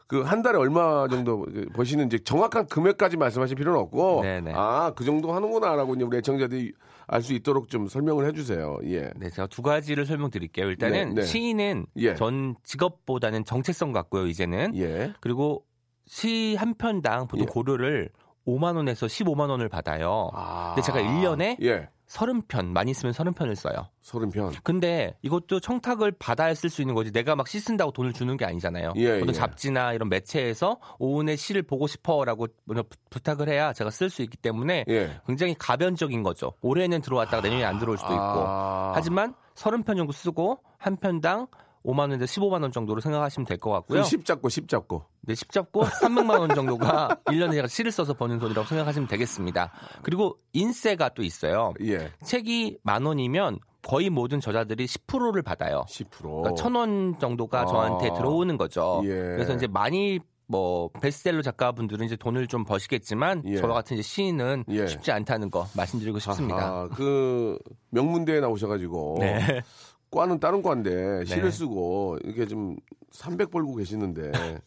그한 0.06 0.42
달에 0.42 0.58
얼마 0.58 1.06
정도 1.08 1.46
버시는지 1.72 2.18
정확한 2.24 2.66
금액까지 2.66 3.16
말씀하실 3.16 3.56
필요는 3.56 3.78
없고 3.78 4.22
네네. 4.22 4.52
아그 4.56 5.04
정도 5.04 5.32
하는구나라고 5.32 5.94
이제 5.94 6.04
우리 6.04 6.18
애청자들이 6.18 6.72
알 7.06 7.22
수 7.22 7.32
있도록 7.32 7.68
좀 7.68 7.86
설명을 7.88 8.26
해주세요. 8.26 8.78
예. 8.86 9.10
네, 9.16 9.30
제가 9.30 9.46
두 9.48 9.62
가지를 9.62 10.06
설명드릴게요. 10.06 10.66
일단은 10.68 11.10
네, 11.10 11.20
네. 11.20 11.22
시인은 11.22 11.86
예. 11.96 12.14
전 12.16 12.56
직업보다는 12.64 13.44
정체성 13.44 13.92
같고요. 13.92 14.26
이제는 14.26 14.76
예. 14.76 15.12
그리고 15.20 15.64
시 16.06 16.56
한 16.58 16.74
편당 16.74 17.28
보통 17.28 17.46
예. 17.48 17.50
고료를 17.52 18.10
5만 18.46 18.74
원에서 18.76 19.06
15만 19.06 19.48
원을 19.50 19.68
받아요. 19.68 20.30
아. 20.34 20.72
근데 20.74 20.84
제가 20.86 21.00
1년에 21.00 21.62
예. 21.62 21.88
30편, 22.10 22.66
많이 22.72 22.92
쓰면 22.92 23.14
30편을 23.14 23.54
써요. 23.54 23.86
서른 24.02 24.30
편. 24.30 24.52
근데 24.64 25.16
이것도 25.22 25.60
청탁을 25.60 26.12
받아야 26.18 26.52
쓸 26.54 26.68
수 26.68 26.82
있는 26.82 26.96
거지 26.96 27.12
내가 27.12 27.36
막 27.36 27.46
시 27.46 27.60
쓴다고 27.60 27.92
돈을 27.92 28.12
주는 28.12 28.36
게 28.36 28.44
아니잖아요. 28.44 28.94
예, 28.96 29.16
어떤 29.18 29.28
예. 29.28 29.32
잡지나 29.32 29.92
이런 29.92 30.08
매체에서 30.08 30.78
오은의 30.98 31.36
시를 31.36 31.62
보고 31.62 31.86
싶어라고 31.86 32.48
부- 32.66 32.82
부탁을 33.10 33.48
해야 33.48 33.72
제가 33.72 33.90
쓸 33.90 34.10
수 34.10 34.22
있기 34.22 34.36
때문에 34.38 34.84
예. 34.88 35.20
굉장히 35.26 35.54
가변적인 35.56 36.22
거죠. 36.24 36.52
올해는 36.62 37.00
들어왔다가 37.00 37.42
내년에 37.42 37.64
안 37.64 37.78
들어올 37.78 37.96
수도 37.96 38.12
있고. 38.12 38.22
아. 38.24 38.92
하지만 38.94 39.34
30편 39.54 39.96
정도 39.96 40.12
쓰고 40.12 40.58
한 40.78 40.96
편당 40.96 41.46
5만 41.84 42.00
원에서 42.10 42.24
15만 42.26 42.62
원 42.62 42.72
정도로 42.72 43.00
생각하시면 43.00 43.46
될 43.46 43.58
것 43.58 43.70
같고요. 43.70 44.02
그10 44.02 44.24
잡고 44.24 44.48
10 44.48 44.68
잡고. 44.68 45.04
네, 45.22 45.34
10 45.34 45.50
잡고 45.50 45.84
300만 45.84 46.38
원 46.38 46.54
정도가 46.54 47.08
1년에 47.26 47.52
제가 47.52 47.68
시를 47.68 47.90
써서 47.90 48.12
버는 48.14 48.38
돈이라고 48.38 48.66
생각하시면 48.68 49.08
되겠습니다. 49.08 49.72
그리고 50.02 50.36
인세가 50.52 51.10
또 51.10 51.22
있어요. 51.22 51.72
예. 51.82 52.10
책이 52.24 52.78
만 52.82 53.04
원이면 53.06 53.58
거의 53.82 54.10
모든 54.10 54.40
저자들이 54.40 54.84
10%를 54.86 55.42
받아요. 55.42 55.84
10%. 55.88 56.10
그러니까 56.18 56.54
천원 56.54 57.18
정도가 57.18 57.62
아. 57.62 57.66
저한테 57.66 58.12
들어오는 58.14 58.56
거죠. 58.58 59.00
예. 59.04 59.08
그래서 59.08 59.54
이제 59.54 59.66
많이 59.66 60.20
뭐 60.46 60.90
베스트셀러 61.00 61.42
작가분들은 61.42 62.04
이제 62.04 62.16
돈을 62.16 62.48
좀 62.48 62.64
버시겠지만 62.64 63.42
예. 63.46 63.56
저와 63.58 63.72
같은 63.72 63.96
이제 63.96 64.02
시인은 64.02 64.64
예. 64.68 64.86
쉽지 64.86 65.12
않다는 65.12 65.48
거 65.50 65.66
말씀드리고 65.76 66.18
싶습니다. 66.18 66.56
아하, 66.56 66.88
그 66.88 67.56
명문대에 67.90 68.40
나오셔가지고 68.40 69.18
네. 69.20 69.62
과는 70.10 70.40
다른 70.40 70.62
과인데 70.62 71.24
시를 71.24 71.44
네. 71.44 71.50
쓰고 71.50 72.18
이렇게 72.24 72.46
좀 72.46 72.76
300 73.12 73.50
벌고 73.50 73.74
계시는데 73.76 74.32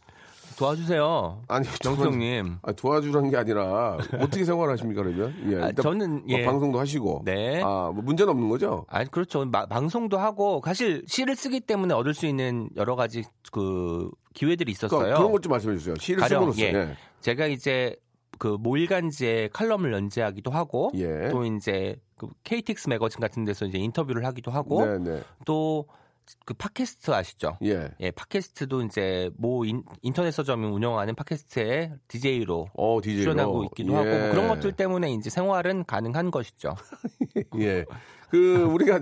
도와주세요. 0.58 1.42
아니 1.48 1.68
정수 1.82 2.04
형님. 2.06 2.58
아, 2.62 2.72
도와주라는 2.74 3.32
게 3.32 3.38
아니라 3.38 3.98
어떻게 4.20 4.46
생활하십니까 4.46 5.02
그러면? 5.02 5.34
예, 5.50 5.56
아, 5.56 5.68
일단 5.70 5.82
저는 5.84 6.12
뭐 6.28 6.40
예. 6.40 6.46
방송도 6.46 6.80
하시고. 6.80 7.24
네. 7.26 7.60
아, 7.64 7.90
뭐 7.94 8.04
문제는 8.04 8.32
없는 8.32 8.50
거죠? 8.50 8.86
아니 8.88 9.10
그렇죠. 9.10 9.46
마- 9.46 9.66
방송도 9.66 10.20
하고 10.20 10.62
사실 10.64 11.04
시를 11.08 11.36
쓰기 11.36 11.60
때문에 11.60 11.94
얻을 11.96 12.14
수 12.14 12.28
있는 12.28 12.70
여러 12.76 12.96
가지 12.96 13.24
그 13.52 14.12
기회들이 14.36 14.72
있었어요. 14.72 15.00
그러니까 15.00 15.18
그런 15.18 15.32
것 15.32 15.42
좀 15.42 15.52
말씀해 15.52 15.76
주세요. 15.78 15.96
시를 16.00 16.22
가령, 16.22 16.52
쓰고로서. 16.52 16.62
예. 16.62 16.74
예. 16.74 16.98
제가 17.22 17.48
이제 17.48 17.96
그 18.44 18.58
모일간지에 18.60 19.52
칼럼을 19.54 19.94
연재하기도 19.94 20.52
하고 20.52 20.92
예. 20.96 21.30
또 21.30 21.46
이제 21.46 21.96
그 22.18 22.28
KTX 22.44 22.90
매거진 22.90 23.22
같은 23.22 23.46
데서 23.46 23.66
이제 23.66 23.78
인터뷰를 23.78 24.26
하기도 24.26 24.52
하고 24.52 24.86
네, 24.86 24.98
네. 24.98 25.22
또그 25.46 26.54
팟캐스트 26.58 27.12
아시죠? 27.12 27.58
예. 27.64 27.92
예, 28.02 28.12
팟캐스트도 28.12 28.82
이제 28.82 29.32
모 29.38 29.64
인, 29.64 29.86
터넷 30.14 30.34
서점이 30.34 30.68
운영하는 30.68 31.16
팟캐스트에 31.16 31.94
DJ로 32.10 32.68
어, 32.74 33.00
DJ. 33.02 33.22
출연하고 33.24 33.64
있기도 33.64 33.96
하고 33.96 34.10
뭐 34.10 34.32
그런 34.32 34.50
것들 34.50 34.74
때문에 34.74 35.14
이제 35.14 35.30
생활은 35.30 35.86
가능한 35.86 36.30
것이죠. 36.30 36.76
예. 37.62 37.86
그 38.30 38.56
우리가 38.64 39.00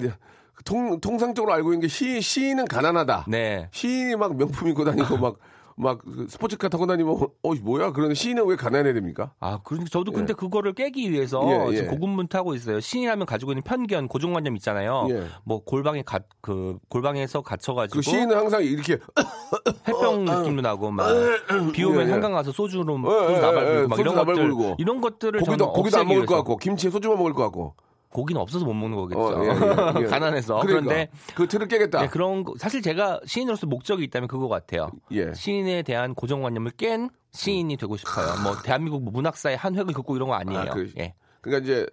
통 0.65 0.99
통상적으로 1.01 1.51
알고 1.53 1.73
있는 1.73 1.81
게 1.81 1.87
시 1.87 2.21
시인은 2.21 2.65
가난하다. 2.65 3.25
네. 3.27 3.69
시인이 3.71 4.17
막 4.17 4.37
명품 4.37 4.67
입고 4.67 4.85
다니고 4.85 5.17
막 5.17 5.39
막그 5.81 6.27
스포츠카 6.29 6.69
타고 6.69 6.85
다니면 6.85 7.15
어 7.43 7.53
뭐야? 7.61 7.91
그런 7.91 8.13
시인은 8.13 8.45
왜 8.45 8.55
가난해야 8.55 8.93
됩니까? 8.93 9.33
아, 9.39 9.59
그러니까 9.63 9.89
저도 9.89 10.11
근데 10.11 10.33
그거를 10.33 10.73
깨기 10.73 11.11
위해서 11.11 11.41
예, 11.71 11.77
예. 11.77 11.81
고군분투하고 11.85 12.53
있어요. 12.53 12.79
신이라면 12.79 13.25
가지고 13.25 13.51
있는 13.51 13.63
편견, 13.63 14.07
고정관념 14.07 14.55
있잖아요. 14.57 15.07
예. 15.09 15.23
뭐 15.43 15.63
골방에 15.63 16.03
가, 16.03 16.19
그 16.41 16.77
골방에서 16.89 17.41
갇혀가지고 17.41 17.97
그 17.97 18.01
시인은 18.03 18.37
항상 18.37 18.63
이렇게 18.63 18.99
햇병 19.87 20.25
느낌도 20.25 20.61
나고 20.61 20.91
막비 20.91 21.83
오면 21.83 22.05
예, 22.05 22.07
예. 22.07 22.11
한강 22.11 22.33
가서 22.33 22.51
소주로 22.51 22.99
예, 22.99 23.27
소주 23.27 23.33
예, 23.33 23.39
나발 23.39 23.67
예, 23.67 23.73
불고 23.73 23.87
막 23.89 23.99
이런 23.99 24.15
것들 24.15 24.35
불고. 24.35 24.75
이런 24.77 25.01
것들을 25.01 25.39
고기도 25.41 25.73
고기도 25.73 25.97
안 25.97 26.07
먹을 26.07 26.25
것. 26.27 26.35
같고 26.35 26.57
김치에 26.57 26.91
소주만 26.91 27.17
먹을 27.17 27.33
것 27.33 27.43
같고. 27.43 27.73
고기는 28.11 28.41
없어서 28.41 28.65
못 28.65 28.73
먹는 28.73 28.95
거겠죠. 28.97 29.19
어, 29.21 29.43
예, 29.43 29.47
예, 29.49 30.03
예. 30.03 30.05
가난해서. 30.07 30.59
그러니까. 30.61 30.65
그런데 30.93 31.09
그 31.33 31.47
틀을 31.47 31.67
깨겠다. 31.67 32.01
네, 32.01 32.07
그런 32.07 32.43
거, 32.43 32.53
사실 32.57 32.81
제가 32.81 33.21
시인으로서 33.25 33.67
목적이 33.67 34.03
있다면 34.05 34.27
그거 34.27 34.47
같아요. 34.47 34.89
예. 35.11 35.33
시인에 35.33 35.81
대한 35.83 36.13
고정관념을 36.13 36.71
깬 36.77 37.09
시인이 37.31 37.75
되고 37.77 37.95
싶어요. 37.97 38.25
뭐 38.43 38.61
대한민국 38.61 39.03
뭐 39.03 39.11
문학사의 39.13 39.55
한 39.57 39.75
획을 39.75 39.93
긋고 39.93 40.15
이런 40.17 40.27
거 40.27 40.35
아니에요. 40.35 40.59
아, 40.59 40.65
그- 40.65 40.91
예. 40.99 41.13
그러니까 41.41 41.63
이제 41.63 41.87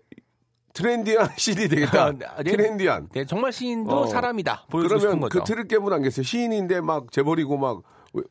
트렌디한 0.74 1.30
시인이 1.38 1.68
되겠다. 1.68 2.12
네. 2.18 2.26
트렌디한. 2.44 3.08
네, 3.12 3.24
정말 3.24 3.52
시인도 3.52 4.00
어. 4.00 4.06
사람이다. 4.06 4.66
그러면. 4.70 5.20
그 5.28 5.42
틀을 5.44 5.66
깨면 5.68 5.92
안 5.92 6.02
계세요. 6.02 6.22
시인인데 6.24 6.80
막 6.80 7.10
재벌이고 7.12 7.56
막 7.56 7.82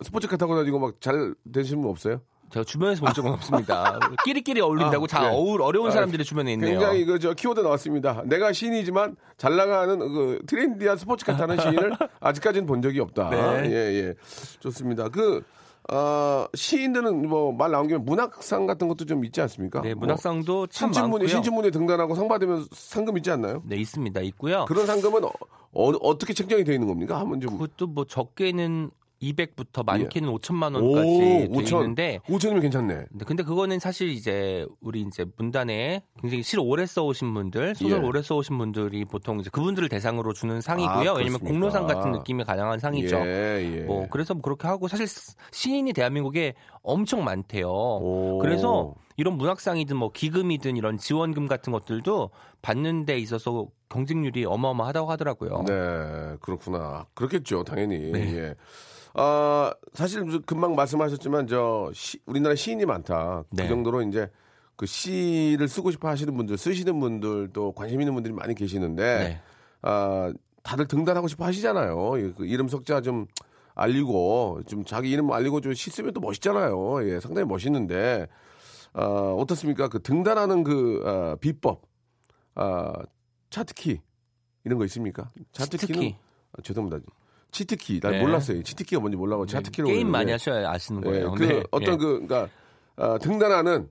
스포츠카 0.01 0.37
타고 0.37 0.55
다니고 0.55 0.79
막 0.79 0.95
잘 0.99 1.33
되시는 1.53 1.81
분 1.81 1.91
없어요? 1.91 2.21
제가 2.51 2.63
주변에서 2.63 3.03
본 3.03 3.13
적은 3.13 3.31
없습니다. 3.33 3.99
끼리끼리 4.23 4.61
어울린다고 4.61 5.03
아, 5.05 5.07
자 5.07 5.21
네. 5.21 5.27
어울 5.27 5.61
어려운 5.61 5.87
아, 5.89 5.91
사람들이 5.91 6.23
주변에 6.23 6.53
있네요. 6.53 6.71
굉장히 6.79 7.03
그 7.05 7.19
저 7.19 7.33
키워드 7.33 7.59
나왔습니다. 7.61 8.21
내가 8.25 8.53
시인이지만 8.53 9.15
잘 9.37 9.55
나가는 9.55 9.97
그 9.99 10.39
트렌디한 10.47 10.97
스포츠카 10.97 11.35
타는 11.35 11.59
시인을 11.59 11.91
아직까지는 12.21 12.65
본 12.67 12.81
적이 12.81 13.01
없다. 13.01 13.29
네. 13.31 13.69
예, 13.69 13.73
예. 13.99 14.13
좋습니다. 14.59 15.09
그, 15.09 15.43
어, 15.91 16.45
시인들은 16.53 17.27
뭐 17.27 17.51
말 17.53 17.71
나온 17.71 17.87
김에 17.87 17.97
문학상 17.99 18.65
같은 18.67 18.87
것도 18.87 19.05
좀 19.05 19.25
있지 19.25 19.41
않습니까? 19.41 19.81
네, 19.81 19.93
뭐 19.93 20.01
문학상도 20.01 20.67
참 20.67 20.91
신춘문예, 20.93 21.23
많고요. 21.23 21.27
신춘문예 21.27 21.71
등단하고 21.71 22.15
상 22.15 22.27
받으면 22.27 22.65
상금 22.71 23.17
있지 23.17 23.31
않나요? 23.31 23.63
네, 23.65 23.77
있습니다. 23.77 24.21
있고요. 24.21 24.65
그런 24.67 24.85
상금은 24.85 25.23
어, 25.73 26.17
떻게 26.17 26.33
책정이 26.33 26.63
되어 26.63 26.73
있는 26.75 26.87
겁니까? 26.87 27.19
한번 27.19 27.39
좀. 27.41 27.57
그것도 27.57 27.87
뭐 27.87 28.05
적게는 28.05 28.91
200부터 29.21 29.83
많게는 29.85 30.29
5천만 30.29 30.75
오, 30.75 30.91
원까지 30.91 31.17
돼 31.19 31.47
5천. 31.49 31.81
있는데 31.81 32.19
5천이면 32.27 32.61
괜찮네. 32.61 33.05
근데- 33.25 33.43
그거는 33.43 33.79
사실 33.79 34.09
이제 34.09 34.65
우리 34.81 35.01
이제 35.01 35.25
문단에 35.37 36.03
굉장히 36.21 36.43
실 36.43 36.59
오래 36.59 36.85
써오신 36.85 37.33
분들, 37.33 37.75
소설 37.75 38.03
예. 38.03 38.05
오래 38.07 38.21
써오신 38.21 38.57
분들이 38.57 39.05
보통 39.05 39.39
이제 39.39 39.49
그분들을 39.51 39.89
대상으로 39.89 40.33
주는 40.33 40.61
상이고요. 40.61 41.09
아, 41.11 41.13
왜냐면? 41.13 41.39
공로상 41.39 41.87
같은 41.87 42.11
느낌이 42.11 42.43
가능한 42.43 42.79
상이죠. 42.79 43.15
예, 43.17 43.77
예. 43.79 43.81
뭐 43.85 44.07
그래서 44.09 44.33
뭐 44.33 44.41
그렇게 44.41 44.67
하고 44.67 44.87
사실 44.87 45.07
시인이 45.51 45.93
대한민국에 45.93 46.53
엄청 46.83 47.23
많대요. 47.23 47.67
오. 47.69 48.39
그래서 48.41 48.93
이런 49.17 49.33
문학상이든 49.35 49.97
뭐 49.97 50.11
기금이든 50.11 50.77
이런 50.77 50.97
지원금 50.97 51.47
같은 51.47 51.73
것들도 51.73 52.29
받는 52.61 53.05
데 53.05 53.17
있어서 53.17 53.67
경쟁률이 53.89 54.45
어마어마하다고 54.45 55.09
하더라고요. 55.11 55.63
네, 55.67 56.35
그렇구나. 56.41 57.07
그렇겠죠, 57.15 57.63
당연히. 57.63 58.11
네. 58.11 58.35
예. 58.37 58.55
아, 59.15 59.73
사실 59.93 60.23
금방 60.45 60.75
말씀하셨지만 60.75 61.47
저 61.47 61.89
시- 61.95 62.19
우리나라 62.27 62.53
시인이 62.53 62.85
많다. 62.85 63.43
네. 63.49 63.63
그 63.63 63.69
정도로 63.69 64.03
이제 64.03 64.29
그 64.75 64.85
시를 64.85 65.67
쓰고 65.67 65.89
싶어 65.89 66.07
하시는 66.09 66.35
분들, 66.37 66.55
쓰시는 66.55 66.99
분들 66.99 67.49
또 67.53 67.71
관심 67.71 67.99
있는 67.99 68.13
분들이 68.13 68.31
많이 68.35 68.53
계시는데 68.53 69.17
네. 69.17 69.41
아, 69.81 70.31
다들 70.61 70.87
등단하고 70.87 71.27
싶어 71.27 71.45
하시잖아요. 71.45 72.19
예, 72.19 72.31
그 72.37 72.45
이름 72.45 72.67
석자 72.67 73.01
좀 73.01 73.25
알리고 73.73 74.61
좀 74.67 74.85
자기 74.85 75.09
이름 75.09 75.31
알리고 75.31 75.61
좀 75.61 75.73
시 75.73 75.89
쓰면 75.89 76.13
또 76.13 76.19
멋있잖아요. 76.19 77.09
예, 77.09 77.19
상당히 77.19 77.47
멋있는데 77.47 78.27
아, 78.93 79.01
어떻습니까? 79.37 79.87
그 79.89 80.01
등단하는 80.01 80.63
그 80.63 81.01
아, 81.05 81.35
비법, 81.39 81.81
아, 82.55 82.93
차트키 83.49 84.01
이런 84.65 84.79
거 84.79 84.85
있습니까? 84.85 85.29
차트키는 85.51 86.01
치트키. 86.01 86.15
아, 86.57 86.61
죄송합니다. 86.61 87.05
치트키 87.51 87.99
난 88.01 88.11
네. 88.13 88.21
몰랐어요. 88.21 88.61
치트키가 88.63 88.99
뭔지 88.99 89.15
몰라고 89.17 89.45
차트키로 89.45 89.87
게임 89.87 90.11
많이. 90.11 90.31
하셔야 90.31 90.69
아시는 90.71 91.01
예, 91.05 91.09
거예요. 91.09 91.31
그 91.31 91.43
네. 91.43 91.63
어떤 91.71 91.93
예. 91.93 91.97
그 91.97 92.25
그러니까 92.27 92.49
아, 92.97 93.17
등단하는 93.19 93.89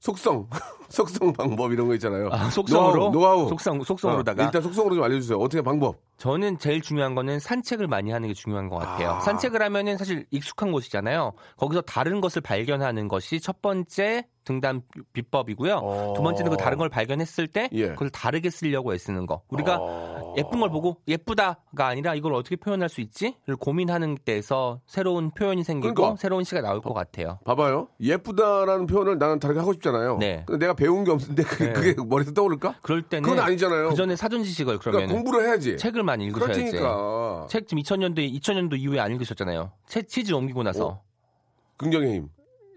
속성, 0.00 0.48
속성 0.90 1.32
방법 1.32 1.72
이런 1.72 1.86
거 1.86 1.94
있잖아요. 1.94 2.28
아, 2.32 2.50
속성으로? 2.50 3.10
노하우, 3.10 3.12
노하우. 3.12 3.48
속성- 3.48 3.82
속성으로다가? 3.84 4.42
어, 4.42 4.46
일단 4.46 4.60
속성으로 4.62 4.96
좀 4.96 5.04
알려주세요. 5.04 5.38
어떻게 5.38 5.62
방법? 5.62 5.96
저는 6.22 6.56
제일 6.58 6.80
중요한 6.80 7.16
거는 7.16 7.40
산책을 7.40 7.88
많이 7.88 8.12
하는 8.12 8.28
게 8.28 8.34
중요한 8.34 8.68
것 8.68 8.76
같아요. 8.76 9.10
아. 9.10 9.20
산책을 9.22 9.60
하면은 9.60 9.98
사실 9.98 10.24
익숙한 10.30 10.70
곳이잖아요. 10.70 11.32
거기서 11.56 11.80
다른 11.80 12.20
것을 12.20 12.40
발견하는 12.42 13.08
것이 13.08 13.40
첫 13.40 13.60
번째 13.60 14.28
등단 14.44 14.82
비법이고요. 15.12 15.76
어. 15.76 16.14
두 16.16 16.22
번째는 16.22 16.50
그 16.50 16.56
다른 16.56 16.78
걸 16.78 16.88
발견했을 16.88 17.46
때 17.46 17.68
예. 17.72 17.88
그걸 17.90 18.10
다르게 18.10 18.50
쓰려고 18.50 18.92
애쓰는 18.94 19.26
거. 19.26 19.42
우리가 19.48 19.78
어. 19.80 20.34
예쁜 20.36 20.60
걸 20.60 20.70
보고 20.70 20.96
예쁘다가 21.06 21.86
아니라 21.86 22.14
이걸 22.14 22.34
어떻게 22.34 22.56
표현할 22.56 22.88
수 22.88 23.00
있지?를 23.00 23.56
고민하는 23.56 24.16
데서 24.24 24.80
새로운 24.86 25.30
표현이 25.30 25.62
생기고 25.62 25.94
그러니까. 25.94 26.16
새로운 26.20 26.44
시가 26.44 26.60
나올 26.60 26.80
것 26.80 26.92
같아요. 26.92 27.38
봐봐요. 27.44 27.88
예쁘다라는 28.00 28.86
표현을 28.86 29.18
나는 29.18 29.38
다르게 29.38 29.60
하고 29.60 29.72
싶잖아요. 29.74 30.18
네. 30.18 30.44
근데 30.46 30.66
내가 30.66 30.74
배운 30.74 31.04
게 31.04 31.10
없는데 31.12 31.42
그게, 31.44 31.66
네. 31.66 31.72
그게 31.72 31.94
머리에서 32.02 32.32
떠오를까? 32.32 32.76
그럴 32.82 33.02
때는 33.02 33.28
그건 33.28 33.44
아니잖아요. 33.44 33.90
그 33.90 33.94
전에 33.94 34.16
사전 34.16 34.42
지식을 34.42 34.78
그러니까 34.78 35.06
그러면 35.06 35.22
공부를 35.22 35.46
해야지. 35.46 35.76
책을 35.76 36.02
많이 36.12 36.26
읽으셔야지. 36.26 36.70
그렇다니까. 36.70 37.46
책 37.48 37.66
지금 37.68 37.82
2000년도 37.82 38.18
2000년도 38.40 38.78
이후에 38.78 39.00
안 39.00 39.12
읽으셨잖아요. 39.12 39.72
책 39.86 40.08
치즈 40.08 40.32
옮기고 40.32 40.62
나서. 40.62 40.86
어? 40.88 41.02
긍정의 41.78 42.14
힘. 42.14 42.28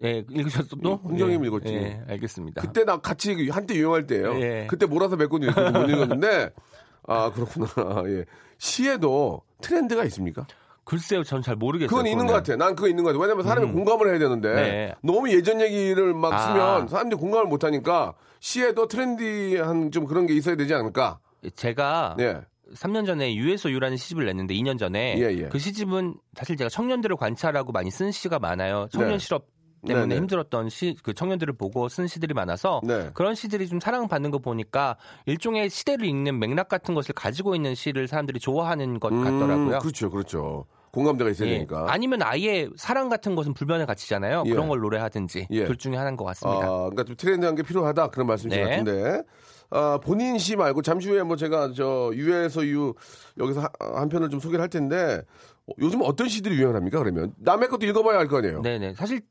예, 0.03 0.23
읽으셨어도? 0.29 0.95
흥정님 1.03 1.43
예, 1.43 1.47
읽었지. 1.47 1.73
예, 1.73 2.01
알겠습니다. 2.09 2.61
그때 2.61 2.83
나 2.83 2.97
같이 2.97 3.49
한때 3.49 3.75
유행할 3.75 4.07
때예요. 4.07 4.35
예. 4.41 4.67
그때 4.69 4.85
몰아서 4.85 5.15
읽고 5.15 5.37
못 5.37 5.45
읽었는데 5.89 6.49
아 7.07 7.31
그렇구나. 7.31 7.67
예. 8.07 8.25
시에도 8.57 9.41
트렌드가 9.61 10.03
있습니까? 10.05 10.45
글쎄요, 10.83 11.23
전 11.23 11.41
잘 11.41 11.55
모르겠어요. 11.55 11.89
그건 11.89 12.05
있는 12.05 12.25
그거는. 12.27 12.33
것 12.43 12.45
같아. 12.45 12.55
난 12.63 12.75
그거 12.75 12.87
있는 12.87 13.03
것 13.03 13.11
같아. 13.11 13.19
왜냐면 13.21 13.43
사람이 13.45 13.71
공감을 13.71 14.09
해야 14.09 14.19
되는데 14.19 14.53
네. 14.53 14.95
너무 15.01 15.31
예전 15.31 15.59
얘기를 15.61 16.13
막 16.13 16.33
아. 16.33 16.37
쓰면 16.39 16.87
사람들이 16.89 17.19
공감을 17.19 17.47
못 17.47 17.63
하니까 17.63 18.13
시에도 18.39 18.87
트렌디한 18.87 19.91
좀 19.91 20.05
그런 20.05 20.27
게 20.27 20.33
있어야 20.35 20.55
되지 20.55 20.73
않을까? 20.75 21.19
제가 21.55 22.17
예. 22.19 22.41
3년 22.74 23.05
전에 23.05 23.36
유에서 23.36 23.69
유라는 23.69 23.98
시집을 23.98 24.25
냈는데 24.25 24.53
2년 24.55 24.79
전에 24.79 25.17
예, 25.19 25.43
예. 25.43 25.50
그 25.50 25.60
시집은 25.60 26.15
사실 26.34 26.57
제가 26.57 26.69
청년들을 26.69 27.15
관찰하고 27.15 27.72
많이 27.72 27.91
쓴 27.91 28.12
시가 28.12 28.39
많아요. 28.39 28.88
청년 28.91 29.12
네. 29.12 29.17
실업 29.19 29.48
때문에 29.86 30.07
네, 30.07 30.15
네. 30.15 30.17
힘들었던 30.17 30.69
시, 30.69 30.95
그 31.03 31.13
청년들을 31.13 31.53
보고 31.57 31.88
쓴 31.89 32.07
시들이 32.07 32.34
많아서 32.34 32.81
네. 32.84 33.12
그런 33.13 33.36
시들이 33.36 33.67
좀 33.67 33.79
사랑받는 33.79 34.31
거 34.31 34.39
보니까 34.39 34.98
일종의 35.25 35.69
시대를 35.69 36.05
읽는 36.07 36.39
맥락 36.39 36.67
같은 36.67 36.95
것을 36.95 37.13
가지고 37.13 37.55
있는 37.55 37.75
시를 37.75 38.07
사람들이 38.07 38.39
좋아하는 38.39 39.00
것 39.00 39.10
같더라고요. 39.10 39.75
음, 39.75 39.79
그렇죠, 39.79 40.10
그렇죠. 40.10 40.65
공감대가 40.91 41.29
있어야 41.29 41.50
예. 41.50 41.53
되니까. 41.55 41.88
아니면 41.89 42.22
아예 42.24 42.69
사랑 42.77 43.10
같은 43.10 43.36
것은 43.36 43.53
불변의 43.53 43.86
가치잖아요. 43.86 44.43
예. 44.45 44.50
그런 44.50 44.69
걸 44.69 44.79
노래하든지 44.79 45.48
예. 45.51 45.65
둘 45.65 45.75
중에 45.75 45.98
하나인 45.98 46.15
것 46.15 46.25
아, 46.25 46.27
같습니다. 46.29 46.67
그러니까 46.67 47.03
좀 47.03 47.15
트렌드한 47.17 47.55
게 47.55 47.63
필요하다 47.63 48.07
그런 48.07 48.27
말씀이신 48.27 48.63
것 48.63 48.69
네. 48.69 48.77
같은데. 48.77 49.24
아, 49.72 50.00
본인 50.03 50.38
시 50.38 50.55
말고 50.55 50.81
잠시 50.81 51.10
후에 51.10 51.24
뭐 51.24 51.36
제가 51.36 51.72
저 51.75 52.12
유에서 52.13 52.65
유 52.67 52.93
여기서 53.38 53.62
하- 53.62 54.00
한 54.00 54.10
편을 54.10 54.29
좀 54.29 54.39
소개를 54.39 54.62
할 54.62 54.69
텐데 54.69 55.22
어, 55.67 55.74
요즘 55.79 56.01
어떤 56.03 56.27
시들이 56.27 56.55
유행합니까 56.55 57.00
그러면 57.00 57.34
남의 57.38 57.69
것도 57.69 57.86
읽어봐야 57.86 58.19
알거 58.19 58.38
아니에요. 58.38 58.62
네네. 58.62 58.93
사실 58.95 59.22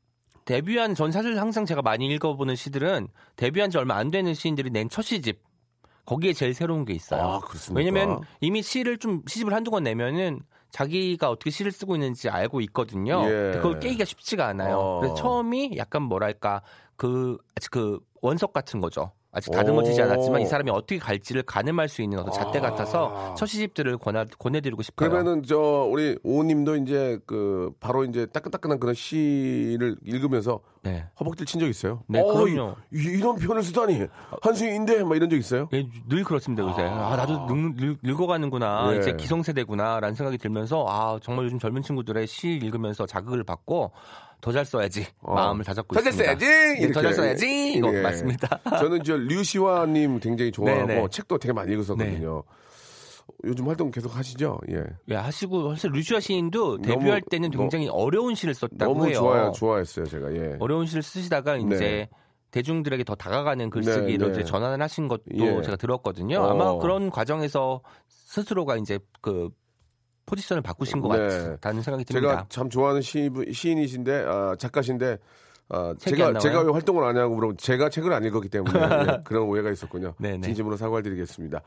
데뷔한 0.45 0.93
전 0.93 1.11
사실 1.11 1.39
항상 1.39 1.65
제가 1.65 1.81
많이 1.81 2.05
읽어보는 2.07 2.55
시들은 2.55 3.07
데뷔한 3.35 3.71
지 3.71 3.77
얼마 3.77 3.95
안 3.95 4.11
되는 4.11 4.33
시인들이 4.33 4.69
낸 4.69 4.89
첫 4.89 5.01
시집 5.01 5.41
거기에 6.05 6.33
제일 6.33 6.53
새로운 6.53 6.85
게 6.85 6.93
있어요. 6.93 7.21
아? 7.21 7.39
왜냐면 7.73 8.19
이미 8.41 8.61
시를 8.61 8.99
좀 8.99 9.23
시집을 9.27 9.53
한두 9.53 9.71
권 9.71 9.81
내면은 9.83 10.39
자기가 10.69 11.31
어떻게 11.31 11.49
시를 11.49 11.71
쓰고 11.71 11.95
있는지 11.95 12.29
알고 12.29 12.61
있거든요. 12.61 13.23
예. 13.25 13.53
그걸 13.55 13.79
깨기가 13.79 14.05
쉽지가 14.05 14.45
않아요. 14.49 14.77
어. 14.77 14.99
그래서 14.99 15.15
처음이 15.15 15.77
약간 15.77 16.03
뭐랄까 16.03 16.61
그 16.95 17.37
아직 17.57 17.71
그 17.71 17.99
원석 18.21 18.53
같은 18.53 18.81
거죠. 18.81 19.11
아직 19.35 19.51
다듬어지지 19.51 20.01
오. 20.01 20.05
않았지만 20.05 20.41
이 20.41 20.45
사람이 20.45 20.71
어떻게 20.71 20.97
갈지를 20.97 21.43
가늠할 21.43 21.89
수 21.89 22.01
있는 22.01 22.19
어떤 22.19 22.31
잣대 22.33 22.61
같아서 22.61 23.35
첫 23.37 23.45
시집들을 23.45 23.97
권하, 23.97 24.25
권해드리고 24.39 24.81
싶어요. 24.81 25.09
그러면은 25.09 25.43
저 25.43 25.57
우리 25.59 26.17
오님도 26.23 26.77
이제 26.77 27.19
그 27.27 27.71
바로 27.81 28.05
이제 28.05 28.25
따끈따끈한 28.27 28.79
그런 28.79 28.95
시를 28.95 29.97
읽으면서 30.05 30.61
네. 30.83 31.03
허벅지를 31.19 31.45
친 31.47 31.59
적 31.59 31.67
있어요? 31.67 32.03
네, 32.07 32.19
어, 32.21 32.25
그럼요. 32.25 32.75
이, 32.93 32.97
이런 32.99 33.35
표현을 33.37 33.63
쓰다니 33.63 34.05
한수인데 34.41 35.03
막 35.03 35.15
이런 35.15 35.29
적 35.29 35.35
있어요? 35.35 35.67
예, 35.73 35.85
늘 36.07 36.23
그렇습니다 36.23 36.63
요새. 36.63 36.83
아, 36.83 37.15
나도 37.15 37.47
늙, 37.47 37.75
늙, 37.75 37.97
늙 38.03 38.21
어가는구나. 38.21 38.91
예. 38.93 38.99
이제 38.99 39.13
기성세대구나라는 39.17 40.15
생각이 40.15 40.37
들면서 40.37 40.85
아 40.87 41.19
정말 41.21 41.45
요즘 41.45 41.59
젊은 41.59 41.81
친구들의 41.81 42.25
시 42.27 42.49
읽으면서 42.49 43.05
자극을 43.05 43.43
받고 43.43 43.91
더 44.45 44.51
잘 44.51 44.63
써야지 44.63 45.07
마음을 45.23 45.65
다잡고 45.65 45.95
어. 45.95 45.99
더잘 45.99 46.11
있습니다. 46.13 46.39
써야지! 46.39 46.45
예, 46.45 46.77
이렇게. 46.83 46.93
더잘 46.93 47.13
써야지 47.15 47.73
이거 47.73 47.91
예. 47.95 48.01
맞습니다. 48.01 48.59
저는 48.79 49.03
저 49.03 49.17
류시화님 49.17 50.19
굉장히 50.19 50.51
좋아하고 50.51 50.85
네네. 50.87 51.07
책도 51.09 51.39
되게 51.39 51.51
많이 51.51 51.73
읽었었거든요. 51.73 52.43
요즘 53.43 53.67
활동 53.67 53.89
계속 53.89 54.15
하시죠? 54.15 54.59
예. 54.69 54.83
예, 55.09 55.15
하시고 55.15 55.71
사실 55.73 55.89
루시아 55.91 56.19
시인도 56.19 56.77
데뷔할 56.79 57.21
너무- 57.21 57.29
때는 57.31 57.49
너- 57.51 57.57
굉장히 57.59 57.87
어려운 57.89 58.35
시를 58.35 58.53
썼다고 58.53 58.93
너무 58.93 59.07
해요. 59.07 59.15
좋아요, 59.15 59.51
좋아했어요, 59.51 60.05
제가. 60.05 60.31
예. 60.35 60.55
어려운 60.59 60.85
시를 60.85 61.01
쓰시다가 61.01 61.57
이제 61.57 61.67
네. 61.77 62.09
대중들에게 62.51 63.03
더 63.03 63.15
다가가는 63.15 63.69
글쓰기로 63.71 64.27
네, 64.27 64.31
네. 64.33 64.39
이제 64.41 64.43
전환을 64.43 64.79
하신 64.81 65.07
것도 65.07 65.23
예. 65.37 65.61
제가 65.63 65.75
들었거든요. 65.75 66.39
어. 66.39 66.51
아마 66.51 66.77
그런 66.77 67.09
과정에서 67.09 67.81
스스로가 68.07 68.77
이제 68.77 68.99
그 69.21 69.49
포지션을 70.25 70.61
바꾸신 70.61 71.01
것 71.01 71.15
네. 71.15 71.49
같다는 71.51 71.81
생각이 71.81 72.05
듭니다. 72.05 72.29
제가 72.29 72.45
참 72.49 72.69
좋아하는 72.69 73.01
시, 73.01 73.29
시인이신데, 73.51 74.25
아, 74.27 74.55
작가신데, 74.57 75.17
아, 75.69 75.93
제가? 75.97 76.37
제가 76.37 76.61
왜 76.61 76.71
활동을 76.71 77.03
안 77.03 77.15
하냐고 77.15 77.35
물어보면 77.35 77.57
제가 77.57 77.89
책을 77.89 78.13
안 78.13 78.23
읽었기 78.23 78.49
때문에 78.49 78.79
예, 78.79 79.21
그런 79.25 79.43
오해가 79.43 79.71
있었군요. 79.71 80.13
네네. 80.19 80.41
진심으로 80.41 80.77
사과를 80.77 81.03
드리겠습니다. 81.03 81.61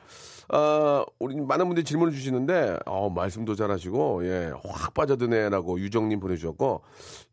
아, 0.51 1.05
우리 1.19 1.37
많은 1.37 1.67
분들이 1.67 1.85
질문을 1.85 2.13
주시는데, 2.13 2.79
어, 2.87 3.11
말씀도 3.11 3.55
잘하시고, 3.55 4.25
예, 4.25 4.53
확 4.65 4.95
빠져드네라고 4.95 5.79
유정님 5.79 6.21
보내주셨고, 6.21 6.83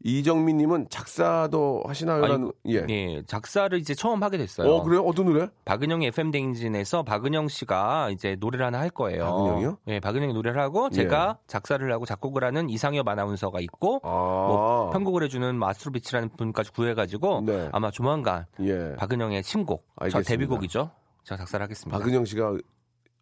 이정민님은 0.03 0.87
작사도 0.89 1.83
하시나요? 1.87 2.23
아니, 2.23 2.31
라는, 2.33 2.51
예. 2.67 2.85
예, 2.89 3.23
작사를 3.25 3.77
이제 3.79 3.95
처음 3.95 4.21
하게 4.21 4.37
됐어요. 4.37 4.69
어, 4.69 4.83
그래요? 4.83 5.01
어떤 5.01 5.27
노래? 5.27 5.47
박은영의 5.63 6.09
FM 6.09 6.31
대행진에서 6.31 7.03
박은영 7.03 7.47
씨가 7.47 8.09
이제 8.11 8.35
노래를 8.39 8.65
하나 8.65 8.79
할 8.79 8.89
거예요. 8.89 9.23
박은영이요? 9.23 9.77
예, 9.87 9.99
박은영이 10.01 10.33
노래를 10.33 10.59
하고 10.59 10.89
제가 10.89 11.37
작사를 11.47 11.89
하고 11.91 12.05
작곡을 12.05 12.43
하는 12.43 12.69
이상엽 12.69 13.07
아나운서가 13.07 13.61
있고 13.61 14.01
아, 14.03 14.09
뭐 14.09 14.89
편곡을 14.91 15.23
해주는 15.23 15.55
마스로비치라는 15.55 16.29
분 16.37 16.51
까지 16.55 16.71
구해가지고 16.71 17.41
네. 17.45 17.69
아마 17.73 17.91
조만간 17.91 18.45
예. 18.61 18.95
박은영의 18.97 19.43
신곡, 19.43 19.85
저 19.99 20.05
알겠습니다. 20.05 20.29
데뷔곡이죠. 20.29 20.89
제가 21.23 21.37
작사를 21.37 21.61
하겠습니다. 21.63 21.97
박은영 21.97 22.25
씨가 22.25 22.57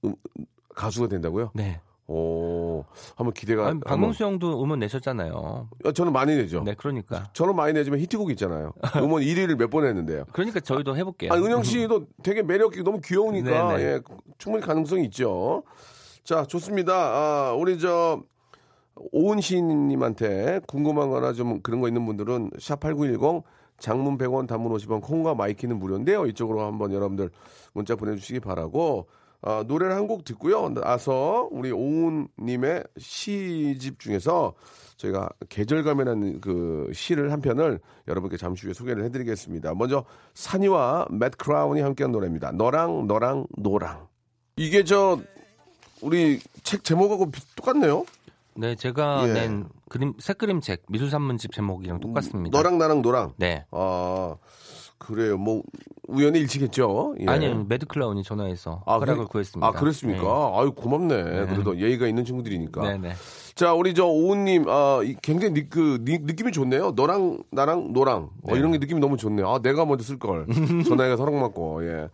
음, 0.05 0.15
가수가 0.75 1.07
된다고요? 1.07 1.51
네. 1.55 1.81
오, 2.05 2.83
한번 3.15 3.33
기대가. 3.33 3.67
아니, 3.69 3.79
박명수 3.79 4.23
형도 4.25 4.61
음원 4.61 4.79
내셨잖아요. 4.79 5.33
한번- 5.33 5.67
어, 5.85 5.91
저는 5.93 6.11
많이 6.11 6.35
내죠. 6.35 6.61
네, 6.61 6.75
그러니까. 6.77 7.29
저는 7.33 7.55
많이 7.55 7.71
내지만 7.73 7.99
히트곡 8.01 8.29
있잖아요. 8.31 8.73
음원 8.97 9.23
1위를 9.23 9.55
몇 9.57 9.69
번 9.69 9.85
했는데요. 9.85 10.25
그러니까 10.33 10.59
저희도 10.59 10.95
해볼게요. 10.97 11.31
아, 11.31 11.37
은영 11.37 11.63
씨도 11.63 12.05
되게 12.21 12.43
매력이 12.43 12.83
너무 12.83 12.99
귀여우니까 13.03 13.77
네네. 13.77 13.83
예, 13.83 13.99
충분히 14.37 14.63
가능성이 14.65 15.05
있죠. 15.05 15.63
자, 16.25 16.45
좋습니다. 16.45 16.93
아, 16.93 17.53
우리 17.53 17.79
저 17.79 18.21
오은 18.95 19.41
시인님한테 19.41 20.61
궁금한 20.67 21.09
거나 21.09 21.33
좀 21.33 21.61
그런 21.61 21.81
거 21.81 21.87
있는 21.87 22.05
분들은 22.05 22.51
샵8910 22.51 23.43
장문 23.79 24.17
100원 24.17 24.47
단문 24.47 24.71
50원 24.73 25.01
콩과 25.01 25.33
마이케이는 25.35 25.77
무료인데요. 25.79 26.25
이쪽으로 26.27 26.61
한번 26.63 26.93
여러분들 26.93 27.31
문자 27.73 27.95
보내주시기 27.95 28.39
바라고 28.39 29.07
아, 29.41 29.63
노래를 29.67 29.93
한 29.95 30.07
곡 30.07 30.23
듣고요. 30.23 30.69
나서 30.69 31.49
우리 31.51 31.71
오은님의 31.71 32.83
시집 32.97 33.99
중에서 33.99 34.53
저희가 34.95 35.27
계절감이라는 35.49 36.39
그 36.39 36.89
시를 36.93 37.31
한 37.33 37.41
편을 37.41 37.79
여러분께 38.07 38.37
잠시 38.37 38.65
후에 38.67 38.73
소개를 38.73 39.03
해드리겠습니다. 39.03 39.73
먼저 39.75 40.05
산이와 40.35 41.07
매드 41.11 41.37
클라운이 41.37 41.81
함께한 41.81 42.11
노래입니다. 42.13 42.53
너랑 42.53 43.07
나랑 43.07 43.47
노랑. 43.57 44.07
이게 44.55 44.85
저 44.85 45.19
우리 46.01 46.39
책 46.63 46.85
제목하고 46.85 47.29
비- 47.31 47.41
똑같네요. 47.57 48.05
네, 48.55 48.75
제가 48.75 49.27
예. 49.29 49.33
낸 49.33 49.67
그림 49.89 50.13
새 50.19 50.33
그림책 50.33 50.83
미술 50.89 51.09
산문집 51.09 51.51
제목이랑 51.53 51.99
똑같습니다. 51.99 52.55
너랑 52.57 52.77
나랑 52.77 53.01
노랑. 53.01 53.33
네. 53.37 53.65
아, 53.71 54.35
그래요. 54.97 55.37
뭐 55.37 55.63
우연의 56.07 56.39
일치겠죠. 56.39 57.15
예. 57.19 57.25
아니요, 57.27 57.65
매드 57.67 57.85
클라운이 57.87 58.23
전화해서 58.23 58.83
아, 58.85 58.93
허락을 58.95 59.15
그래- 59.23 59.27
구했습니다. 59.29 59.67
아, 59.67 59.71
그랬습니까? 59.71 60.51
아유, 60.55 60.71
고맙네. 60.73 61.23
그래도 61.47 61.77
예의가 61.79 62.07
있는 62.07 62.23
친구들이니까. 62.25 62.81
네, 62.83 62.97
네. 62.97 63.13
자, 63.55 63.73
우리 63.73 63.93
저 63.93 64.05
오은님, 64.05 64.65
아, 64.69 65.01
이 65.03 65.15
굉장히 65.21 65.53
니, 65.53 65.69
그, 65.69 65.99
니- 66.03 66.19
느낌이 66.19 66.51
좋네요. 66.51 66.91
너랑 66.95 67.43
나랑 67.51 67.93
노랑. 67.93 68.29
어, 68.43 68.55
이런 68.55 68.71
게 68.71 68.77
느낌이 68.77 68.99
너무 68.99 69.17
좋네요. 69.17 69.49
아, 69.49 69.59
내가 69.61 69.85
먼저 69.85 70.03
쓸 70.03 70.17
걸. 70.19 70.45
전화해서 70.87 71.17
허락 71.17 71.33
맡고, 71.35 71.85
예. 71.85 72.09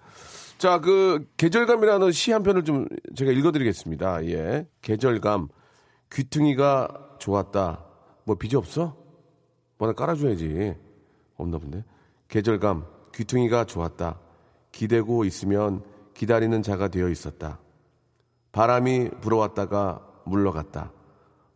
자, 0.58 0.80
그, 0.82 1.25
계절감이라는 1.38 2.12
시 2.12 2.32
한 2.32 2.43
편을 2.43 2.63
좀 2.65 2.88
제가 3.15 3.32
읽어드리겠습니다. 3.32 4.25
예. 4.25 4.65
계절감. 4.82 5.47
귀퉁이가 6.12 7.15
좋았다. 7.19 7.86
뭐 8.24 8.36
빚이 8.36 8.56
없어? 8.56 8.95
뭐 9.78 9.88
하나 9.88 9.93
깔아줘야지. 9.93 10.76
없나 11.38 11.58
본데. 11.58 11.84
계절감. 12.28 12.86
귀퉁이가 13.13 13.65
좋았다. 13.65 14.19
기대고 14.72 15.26
있으면 15.26 15.84
기다리는 16.13 16.62
자가 16.62 16.88
되어 16.88 17.10
있었다. 17.10 17.60
바람이 18.52 19.10
불어왔다가 19.22 20.06
물러갔다. 20.26 20.91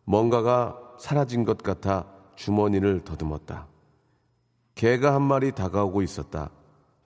뭔가가 0.04 0.78
사라진 0.98 1.44
것 1.44 1.58
같아 1.58 2.06
주머니를 2.36 3.04
더듬었다. 3.04 3.68
개가 4.74 5.14
한 5.14 5.22
마리 5.22 5.52
다가오고 5.52 6.02
있었다. 6.02 6.50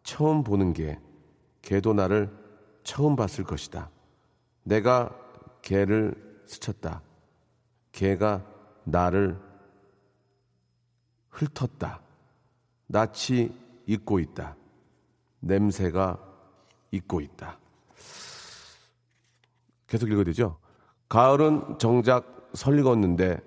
처음 0.02 0.42
보는 0.42 0.72
개. 0.72 0.98
개도 1.62 1.92
나를 1.92 2.32
처음 2.82 3.16
봤을 3.16 3.44
것이다. 3.44 3.90
내가 4.62 5.14
개를 5.62 6.14
스쳤다. 6.46 7.02
개가 7.98 8.44
나를 8.84 9.36
훑었다. 11.30 12.00
낯이 12.86 13.50
잊고 13.86 14.20
있다. 14.20 14.54
냄새가 15.40 16.16
잊고 16.92 17.20
있다. 17.20 17.58
계속 19.88 20.08
읽어야 20.10 20.22
되죠? 20.22 20.58
가을은 21.08 21.78
정작 21.80 22.50
설익었는데 22.52 23.40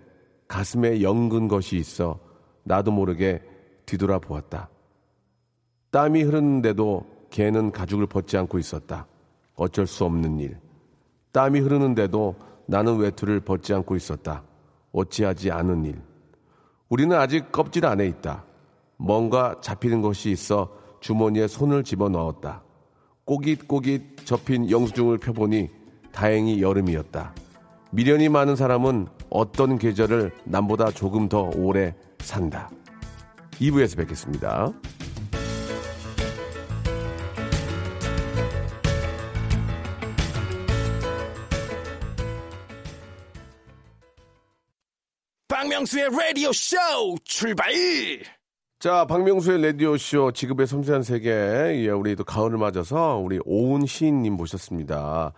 가슴에 0.50 1.02
연근 1.02 1.48
것이 1.48 1.78
있어 1.78 2.20
나도 2.64 2.92
모르게 2.92 3.42
뒤돌아 3.86 4.20
보았다. 4.20 4.70
땀이 5.92 6.24
흐르는데도 6.24 7.28
개는 7.30 7.72
가죽을 7.72 8.06
벗지 8.06 8.36
않고 8.36 8.60
있었다. 8.60 9.08
어쩔 9.56 9.88
수 9.88 10.04
없는 10.04 10.42
일. 10.42 10.60
땀이 11.32 11.62
흐르는데도 11.62 12.51
나는 12.72 13.00
외투를 13.00 13.42
벗지 13.42 13.74
않고 13.74 13.98
있었다. 13.98 14.44
어찌하지 14.94 15.52
않은 15.52 15.84
일. 15.84 16.02
우리는 16.88 17.16
아직 17.18 17.52
껍질 17.52 17.86
안에 17.86 18.08
있다. 18.08 18.46
뭔가 18.96 19.58
잡히는 19.62 20.02
것이 20.02 20.32
있어 20.32 20.72
주머니에 21.02 21.48
손을 21.48 21.84
집어 21.84 22.08
넣었다. 22.08 22.64
꼬깃꼬깃 23.26 24.26
접힌 24.26 24.72
영수증을 24.72 25.18
펴보니 25.18 25.70
다행히 26.14 26.62
여름이었다. 26.62 27.36
미련이 27.92 28.30
많은 28.30 28.56
사람은 28.56 29.08
어떤 29.30 29.78
계절을 29.78 30.32
남보다 30.46 30.92
조금 30.92 31.28
더 31.28 31.50
오래 31.54 31.94
산다. 32.20 32.70
2부에서 33.60 33.98
뵙겠습니다. 33.98 34.72
박명수의 45.82 46.10
라디오 46.12 46.54
쇼 46.54 46.78
출발! 47.24 47.72
자, 48.80 49.06
박명수의 49.06 49.64
라디오 49.64 49.98
쇼 49.98 50.32
지급의 50.32 50.68
섬세한 50.68 51.02
세계. 51.02 51.32
예, 51.32 51.90
우리 51.90 52.16
또 52.16 52.24
가을을 52.24 52.60
맞아서 52.60 53.18
우리 53.18 53.40
오은 53.46 53.88
시인님 53.88 54.34
모셨습니다. 54.34 55.34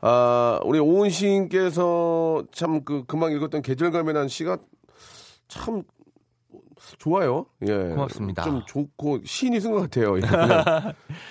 아, 0.00 0.60
우리 0.64 0.80
오은 0.80 1.10
시인께서 1.10 2.42
참 2.50 2.84
그, 2.84 3.04
금방 3.06 3.30
읽었던 3.30 3.62
계절감이라는 3.62 4.26
시가 4.26 4.58
참 5.46 5.84
좋아요. 6.98 7.46
예. 7.66 7.88
고맙습니다. 7.90 8.44
좀 8.44 8.62
좋고 8.66 9.20
시인이 9.24 9.60
쓴 9.60 9.72
것 9.72 9.80
같아요. 9.82 10.16
예, 10.18 10.22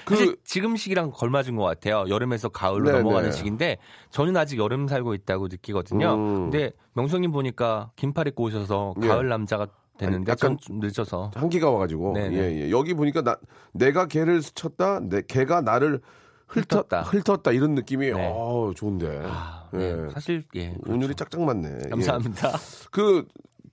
그, 0.06 0.36
지금 0.44 0.76
시기랑 0.76 1.12
걸맞은 1.12 1.56
것 1.56 1.64
같아요. 1.64 2.06
여름에서 2.10 2.50
가을로 2.50 2.92
네, 2.92 2.98
넘어가는 3.00 3.30
네. 3.30 3.36
시기인데 3.36 3.78
저는 4.10 4.36
아직 4.38 4.58
여름 4.60 4.88
살고 4.88 5.14
있다고 5.14 5.48
느끼거든요. 5.48 6.14
음. 6.16 6.52
근데 6.52 6.72
명성님 6.94 7.32
보니까 7.32 7.92
긴팔 7.96 8.28
입고 8.30 8.44
오셔서 8.46 8.94
예. 9.04 9.08
가을 9.08 9.28
남자가 9.30 9.68
되는데 9.98 10.32
약간- 10.32 10.58
늦어서 10.70 11.32
한기가 11.36 11.70
와가지고. 11.72 12.14
네, 12.14 12.30
네. 12.30 12.38
예, 12.38 12.62
예. 12.66 12.70
여기 12.72 12.94
보니까 12.94 13.22
나, 13.22 13.38
내가 13.72 14.08
개를 14.08 14.42
스쳤다, 14.42 15.00
내, 15.02 15.22
개가 15.22 15.62
나를 15.62 16.02
훑었다, 16.48 17.02
훑었다. 17.04 17.52
이런 17.54 17.74
느낌이, 17.76 18.12
네. 18.12 18.32
어 18.32 18.72
좋은데. 18.76 19.22
아, 19.26 19.68
예. 19.74 19.78
네. 19.96 20.10
사실 20.10 20.44
예 20.54 20.70
그렇죠. 20.74 20.94
운율이 20.94 21.16
짝짝 21.16 21.42
맞네. 21.42 21.80
예. 21.86 21.90
감사합니다. 21.90 22.52
그 22.92 23.26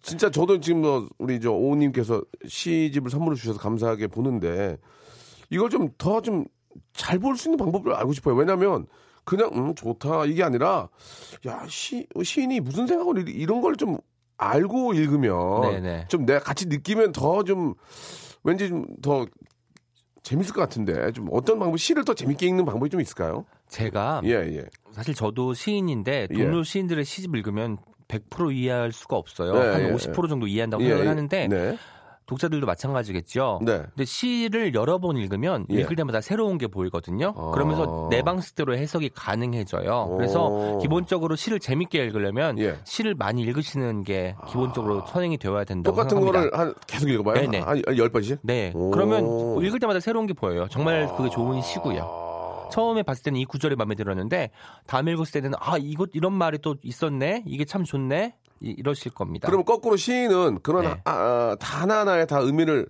진짜 0.02 0.30
저도 0.30 0.60
지금 0.60 0.82
뭐 0.82 1.08
우리 1.18 1.40
저 1.40 1.52
오우님께서 1.52 2.22
시집을 2.46 3.10
선물을 3.10 3.36
주셔서 3.36 3.58
감사하게 3.60 4.08
보는데 4.08 4.76
이걸 5.50 5.70
좀 5.70 5.90
더 5.98 6.20
좀 6.20 6.44
잘 6.94 7.18
볼 7.18 7.36
수 7.36 7.48
있는 7.48 7.58
방법을 7.58 7.94
알고 7.94 8.12
싶어요. 8.14 8.34
왜냐하면 8.34 8.86
그냥 9.24 9.50
음 9.54 9.74
좋다 9.74 10.24
이게 10.26 10.42
아니라 10.42 10.88
야 11.46 11.66
시 11.68 12.06
시인이 12.22 12.60
무슨 12.60 12.86
생각을 12.86 13.28
이- 13.28 13.32
이런 13.32 13.60
걸 13.60 13.76
좀 13.76 13.96
알고 14.38 14.94
읽으면 14.94 15.60
네네. 15.62 16.06
좀 16.08 16.26
내가 16.26 16.40
같이 16.40 16.66
느끼면 16.66 17.12
더 17.12 17.44
좀 17.44 17.74
왠지 18.42 18.68
좀 18.68 18.86
더 19.02 19.26
재밌을 20.24 20.54
것 20.54 20.60
같은데 20.62 21.12
좀 21.12 21.28
어떤 21.32 21.58
방법 21.58 21.76
시를 21.78 22.04
더 22.04 22.14
재밌게 22.14 22.46
읽는 22.46 22.64
방법이 22.64 22.90
좀 22.90 23.00
있을까요? 23.00 23.44
제가 23.68 24.22
예 24.24 24.30
예. 24.30 24.64
사실 24.92 25.14
저도 25.14 25.52
시인인데 25.54 26.28
예. 26.30 26.34
동료 26.34 26.62
시인들의 26.62 27.04
시집 27.04 27.34
읽으면 27.36 27.78
100% 28.12 28.54
이해할 28.54 28.92
수가 28.92 29.16
없어요. 29.16 29.52
네, 29.54 29.68
한 29.68 29.82
예, 29.82 29.92
50% 29.92 30.28
정도 30.28 30.46
이해한다고 30.46 30.82
예, 30.82 30.88
생각을 30.88 31.04
예. 31.06 31.08
하는데 31.08 31.48
네. 31.48 31.78
독자들도 32.26 32.66
마찬가지겠죠. 32.66 33.60
네. 33.62 33.78
근데 33.78 34.04
시를 34.04 34.74
여러 34.74 34.98
번 34.98 35.16
읽으면 35.16 35.66
예. 35.70 35.80
읽을 35.80 35.96
때마다 35.96 36.20
새로운 36.20 36.56
게 36.56 36.66
보이거든요. 36.66 37.34
아. 37.36 37.50
그러면서 37.52 38.08
내 38.10 38.22
방식대로 38.22 38.76
해석이 38.76 39.10
가능해져요. 39.14 40.14
그래서 40.16 40.46
오. 40.46 40.78
기본적으로 40.78 41.36
시를 41.36 41.58
재밌게 41.58 41.98
읽으려면 41.98 42.58
예. 42.58 42.76
시를 42.84 43.14
많이 43.14 43.42
읽으시는 43.42 44.04
게 44.04 44.34
기본적으로 44.48 45.04
선행이 45.08 45.38
되어야 45.38 45.64
된다고 45.64 45.96
똑같은 45.96 46.16
생각합니다. 46.16 46.56
거를 46.56 46.68
한 46.68 46.74
계속 46.86 47.10
읽어봐요. 47.10 47.34
네네. 47.34 47.58
한열 47.58 48.08
번씩. 48.10 48.38
네. 48.42 48.72
오. 48.74 48.90
그러면 48.90 49.62
읽을 49.62 49.78
때마다 49.80 50.00
새로운 50.00 50.26
게 50.26 50.32
보여요. 50.32 50.68
정말 50.70 51.08
그게 51.16 51.28
좋은 51.28 51.60
시고요. 51.60 52.31
처음에 52.72 53.02
봤을 53.02 53.22
때는 53.22 53.38
이 53.40 53.44
구절이 53.44 53.76
마음에 53.76 53.94
들었는데 53.94 54.50
다음 54.86 55.08
읽었을 55.08 55.40
때는 55.42 55.52
아 55.60 55.76
이것 55.78 56.10
이런 56.14 56.32
말이 56.32 56.58
또 56.58 56.76
있었네. 56.82 57.44
이게 57.46 57.64
참 57.64 57.84
좋네. 57.84 58.34
이, 58.60 58.70
이러실 58.78 59.12
겁니다. 59.12 59.46
그러면 59.46 59.64
거꾸로 59.64 59.96
시인은 59.96 60.60
그런 60.62 60.84
네. 60.84 60.90
아, 61.04 61.10
아, 61.12 61.56
다 61.58 61.82
하나하나에 61.82 62.26
다 62.26 62.38
의미를 62.38 62.86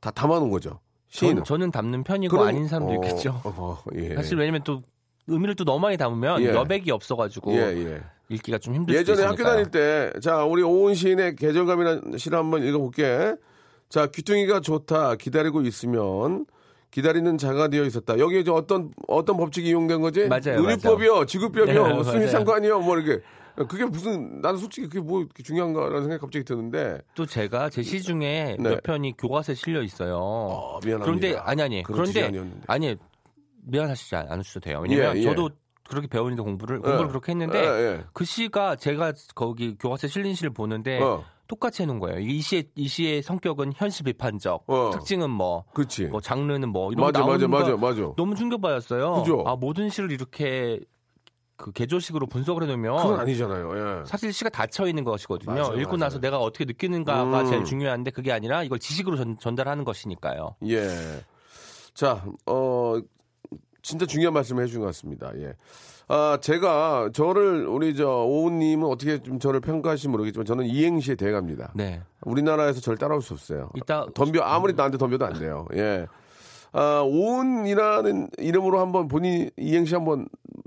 다 0.00 0.10
담아놓은 0.10 0.50
거죠. 0.50 0.80
시인은. 1.08 1.36
저는, 1.36 1.44
저는 1.44 1.70
담는 1.72 2.04
편이고 2.04 2.30
그럼- 2.36 2.48
아닌 2.48 2.68
사람도 2.68 2.92
어, 2.92 2.94
있겠죠. 2.94 3.40
어, 3.44 3.52
어, 3.56 3.78
예. 3.96 4.14
사실 4.14 4.38
왜냐면 4.38 4.62
또 4.64 4.80
의미를 5.26 5.54
또 5.56 5.64
너무 5.64 5.80
많이 5.80 5.96
담으면 5.96 6.42
예. 6.42 6.48
여백이 6.54 6.90
없어가지고 6.92 7.52
예, 7.54 7.58
예. 7.58 8.00
읽기가 8.28 8.58
좀 8.58 8.74
힘들 8.76 8.94
수도 8.94 9.12
예전에 9.12 9.26
있으니까요. 9.26 9.48
학교 9.48 9.56
다닐 9.64 9.70
때, 9.72 10.20
자, 10.20 10.44
우리 10.44 10.62
오은 10.62 10.94
시인의 10.94 11.34
계절감이라는 11.34 12.16
시를 12.16 12.38
한번 12.38 12.62
읽어볼게. 12.62 13.34
자, 13.88 14.06
귀퉁이가 14.06 14.60
좋다. 14.60 15.16
기다리고 15.16 15.62
있으면 15.62 16.46
기다리는 16.90 17.38
자가 17.38 17.68
되어 17.68 17.84
있었다. 17.84 18.18
여기에 18.18 18.44
저 18.44 18.52
어떤, 18.54 18.92
어떤 19.06 19.36
법칙이 19.36 19.68
이용된 19.68 20.00
거지? 20.00 20.26
맞아요, 20.26 20.60
의류법이요, 20.60 21.26
지급법이요, 21.26 21.86
네. 21.98 22.04
수미상관이요, 22.04 22.80
뭐 22.80 22.98
이렇게. 22.98 23.22
그게 23.68 23.84
무슨, 23.84 24.40
나는 24.40 24.58
솔직히 24.58 24.86
그게 24.88 25.00
뭐 25.00 25.26
중요한가라는 25.44 26.02
생각이 26.02 26.20
갑자기 26.20 26.44
드는데. 26.44 26.98
또 27.14 27.26
제가 27.26 27.68
제 27.68 27.82
시 27.82 28.00
중에 28.00 28.56
네. 28.58 28.70
몇 28.70 28.82
편이 28.82 29.16
교과서에 29.18 29.54
실려 29.54 29.82
있어요. 29.82 30.16
어, 30.18 30.80
미안합니다. 30.84 31.04
그런데 31.04 31.36
아니 31.36 31.62
아니 31.62 31.82
그런 31.82 31.96
그런데 31.98 32.12
지간이었는데. 32.12 32.60
아니 32.68 32.96
미안하시지 33.64 34.16
않으셔도 34.16 34.60
돼요. 34.60 34.80
왜냐면 34.82 35.16
예, 35.16 35.20
예. 35.20 35.24
저도 35.24 35.50
그렇게 35.88 36.06
배우는데 36.06 36.42
공부를 36.42 36.80
공부를 36.80 37.06
예. 37.06 37.08
그렇게 37.08 37.32
했는데 37.32 37.58
예, 37.58 37.66
예. 37.98 38.04
그 38.14 38.24
시가 38.24 38.76
제가 38.76 39.12
거기 39.34 39.76
교과서에 39.76 40.08
실린 40.08 40.34
시를 40.34 40.50
보는데 40.54 40.98
어. 41.02 41.22
똑같이 41.50 41.82
해놓은 41.82 41.98
거예요. 41.98 42.20
이 42.20 42.40
시의 42.40 42.68
이 42.76 42.86
시의 42.86 43.22
성격은 43.24 43.72
현실 43.74 44.04
비판적, 44.04 44.62
어. 44.68 44.90
특징은 44.92 45.28
뭐, 45.30 45.64
그치. 45.74 46.04
뭐 46.04 46.20
장르는 46.20 46.68
뭐 46.68 46.92
이런 46.92 47.04
맞아, 47.04 47.22
거 47.22 47.32
맞아, 47.32 47.48
맞아, 47.48 47.76
맞아. 47.76 48.12
너무 48.16 48.36
충격받았어요. 48.36 49.14
그죠? 49.14 49.42
아 49.44 49.56
모든 49.56 49.88
시를 49.90 50.12
이렇게 50.12 50.78
그 51.56 51.72
개조식으로 51.72 52.28
분석을 52.28 52.62
해놓으면 52.62 52.96
그건 53.02 53.18
아니잖아요. 53.18 54.00
예. 54.00 54.04
사실 54.06 54.32
시가 54.32 54.48
닫혀 54.50 54.86
있는 54.86 55.02
것이거든요. 55.02 55.52
맞아요, 55.52 55.80
읽고 55.80 55.90
맞아요. 55.90 55.96
나서 55.96 56.20
내가 56.20 56.38
어떻게 56.38 56.64
느끼는가가 56.64 57.40
음. 57.40 57.46
제일 57.46 57.64
중요한데 57.64 58.12
그게 58.12 58.30
아니라 58.30 58.62
이걸 58.62 58.78
지식으로 58.78 59.16
전, 59.16 59.36
전달하는 59.36 59.82
것이니까요. 59.82 60.54
예. 60.68 60.88
자, 61.94 62.24
어, 62.46 62.94
진짜 63.82 64.06
중요한 64.06 64.34
말씀을 64.34 64.62
해주신 64.62 64.80
것 64.80 64.86
같습니다. 64.86 65.32
예. 65.34 65.54
아, 66.12 66.38
제가 66.40 67.10
저를 67.12 67.68
우리 67.68 67.94
저 67.94 68.08
오은님은 68.08 68.84
어떻게 68.84 69.22
좀 69.22 69.38
저를 69.38 69.60
평가하실지 69.60 70.08
모르겠지만 70.08 70.44
저는 70.44 70.66
이행시에 70.66 71.14
대갑니다. 71.14 71.70
네. 71.76 72.02
우리나라에서 72.22 72.80
저를 72.80 72.98
따라올 72.98 73.22
수 73.22 73.32
없어요. 73.32 73.70
이따 73.76 74.04
덤벼 74.12 74.42
아무리 74.42 74.72
나한테 74.74 74.98
덤벼도 74.98 75.24
안 75.24 75.34
돼요. 75.34 75.68
예. 75.76 76.08
아, 76.72 77.02
오은이라는 77.04 78.30
이름으로 78.38 78.80
한번 78.80 79.06
본인 79.06 79.50
이행시 79.56 79.94
한번 79.94 80.26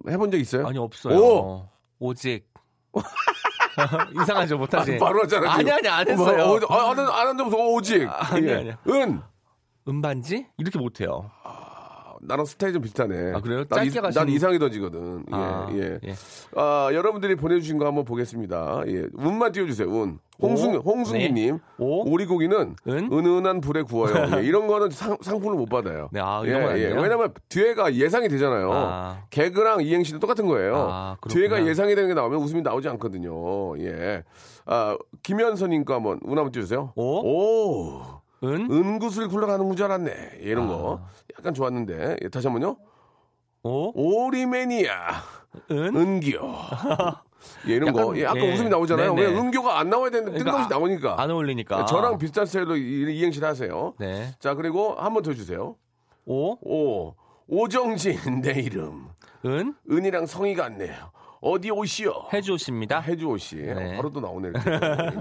해본 0.10 0.32
적 0.32 0.38
있어요? 0.38 0.66
아니 0.66 0.78
없어요. 0.78 1.18
오! 1.18 1.68
오직 2.00 2.46
이상하죠 4.22 4.58
못하지. 4.58 4.98
바로 4.98 5.24
하잖아. 5.24 5.56
아니. 5.56 5.70
아니 5.70 5.88
안 5.90 6.06
뭐, 6.16 6.30
했어요. 6.30 6.44
어, 6.70 6.74
아, 6.74 6.92
안, 6.92 7.00
안 7.00 7.28
한다면서 7.28 7.58
오직. 7.58 8.08
아니, 8.10 8.48
예. 8.48 8.54
아니야. 8.56 8.78
은. 8.88 9.20
음반지 9.90 10.48
이렇게 10.58 10.80
못해요. 10.80 11.30
나랑 12.28 12.46
스타일이 12.46 12.74
좀 12.74 12.82
비슷하네. 12.82 13.34
아, 13.36 13.40
그래요? 13.42 13.66
난, 13.66 13.80
짧게 13.86 14.00
이, 14.00 14.02
가시는- 14.02 14.14
난 14.16 14.30
이상이 14.30 14.60
던지거든. 14.60 15.26
예, 15.32 15.36
아, 15.36 15.70
예. 15.74 16.00
예. 16.06 16.14
아, 16.56 16.90
여러분들이 16.94 17.36
보내주신 17.36 17.78
거 17.78 17.86
한번 17.86 18.06
보겠습니다. 18.06 18.84
예. 18.88 19.06
운만 19.14 19.52
띄워주세요, 19.52 19.88
운. 19.90 20.20
홍승, 20.42 20.76
오. 20.76 20.80
홍승기님. 20.80 21.56
네. 21.56 21.62
오. 21.78 22.10
오리고기는 22.12 22.76
은? 22.88 23.10
은은한 23.12 23.62
불에 23.62 23.84
구워요. 23.84 24.14
예, 24.42 24.44
이런 24.46 24.68
거는 24.68 24.90
상, 24.90 25.16
상품을 25.22 25.56
못 25.56 25.68
받아요. 25.70 26.10
네, 26.12 26.20
아, 26.20 26.42
이런 26.44 26.64
건안 26.64 26.76
돼요? 26.78 27.02
왜냐면 27.02 27.34
뒤에가 27.50 27.94
예상이 27.96 28.28
되잖아요. 28.30 28.72
아. 28.74 29.24
개그랑 29.30 29.82
이행시는 29.82 30.20
똑같은 30.20 30.48
거예요. 30.48 30.76
아. 30.90 31.18
뒤에가 31.30 31.66
예상이 31.68 31.94
되는 31.96 32.10
게 32.10 32.14
나오면 32.16 32.40
웃음이 32.40 32.62
나오지 32.62 32.90
않거든요. 32.90 33.78
예. 33.80 34.24
아, 34.66 34.98
김현선님 35.22 35.86
거 35.86 35.94
한번 35.94 36.20
운 36.24 36.38
한번 36.38 36.52
띄워주세요. 36.52 36.94
오. 36.96 37.04
오. 37.04 38.02
은? 38.44 38.70
은구슬 38.72 39.28
굴러가는 39.30 39.76
줄 39.76 39.86
알았네. 39.86 40.12
예, 40.42 40.44
이런 40.44 40.68
거. 40.68 41.00
아. 41.02 41.10
약간 41.38 41.54
좋았는데. 41.54 42.18
예, 42.24 42.30
다시 42.30 42.48
한 42.48 42.54
번요. 42.60 42.78
오. 43.64 43.92
오리매니아. 44.26 44.94
은? 45.72 45.96
은교. 45.96 46.30
예, 47.68 47.74
이런 47.76 47.90
약간, 47.90 48.06
거. 48.06 48.18
예, 48.18 48.24
약간 48.24 48.38
예. 48.44 48.54
웃음이 48.54 48.70
나오잖아요. 48.70 49.14
왜 49.14 49.26
은교가 49.28 49.80
안 49.80 49.90
나와야 49.90 50.10
되는데 50.10 50.38
뜬금없이 50.38 50.68
그러니까 50.68 50.76
나오니까. 50.78 51.22
안 51.22 51.32
어울리니까. 51.32 51.82
예, 51.82 51.86
저랑 51.86 52.18
비슷한 52.18 52.46
스타일로 52.46 52.76
이- 52.78 53.18
이행시를 53.20 53.48
하세요. 53.48 53.94
네. 54.00 54.34
자, 54.40 54.54
그리고 54.56 54.94
한 54.96 55.14
번 55.14 55.24
더 55.24 55.34
주세요. 55.34 55.76
오. 56.26 56.58
오. 56.62 57.16
오정진 57.48 58.42
내 58.42 58.60
이름. 58.62 59.08
은? 59.46 59.76
은이랑 59.90 60.26
성이 60.26 60.56
같네요. 60.56 61.12
어디 61.42 61.70
오시오? 61.72 62.14
해주십니다. 62.32 63.00
해주 63.02 63.28
오시. 63.28 63.58
네. 63.58 63.98
바로 63.98 64.10
또 64.12 64.22
나오네. 64.22 64.50
이렇게. 64.50 64.70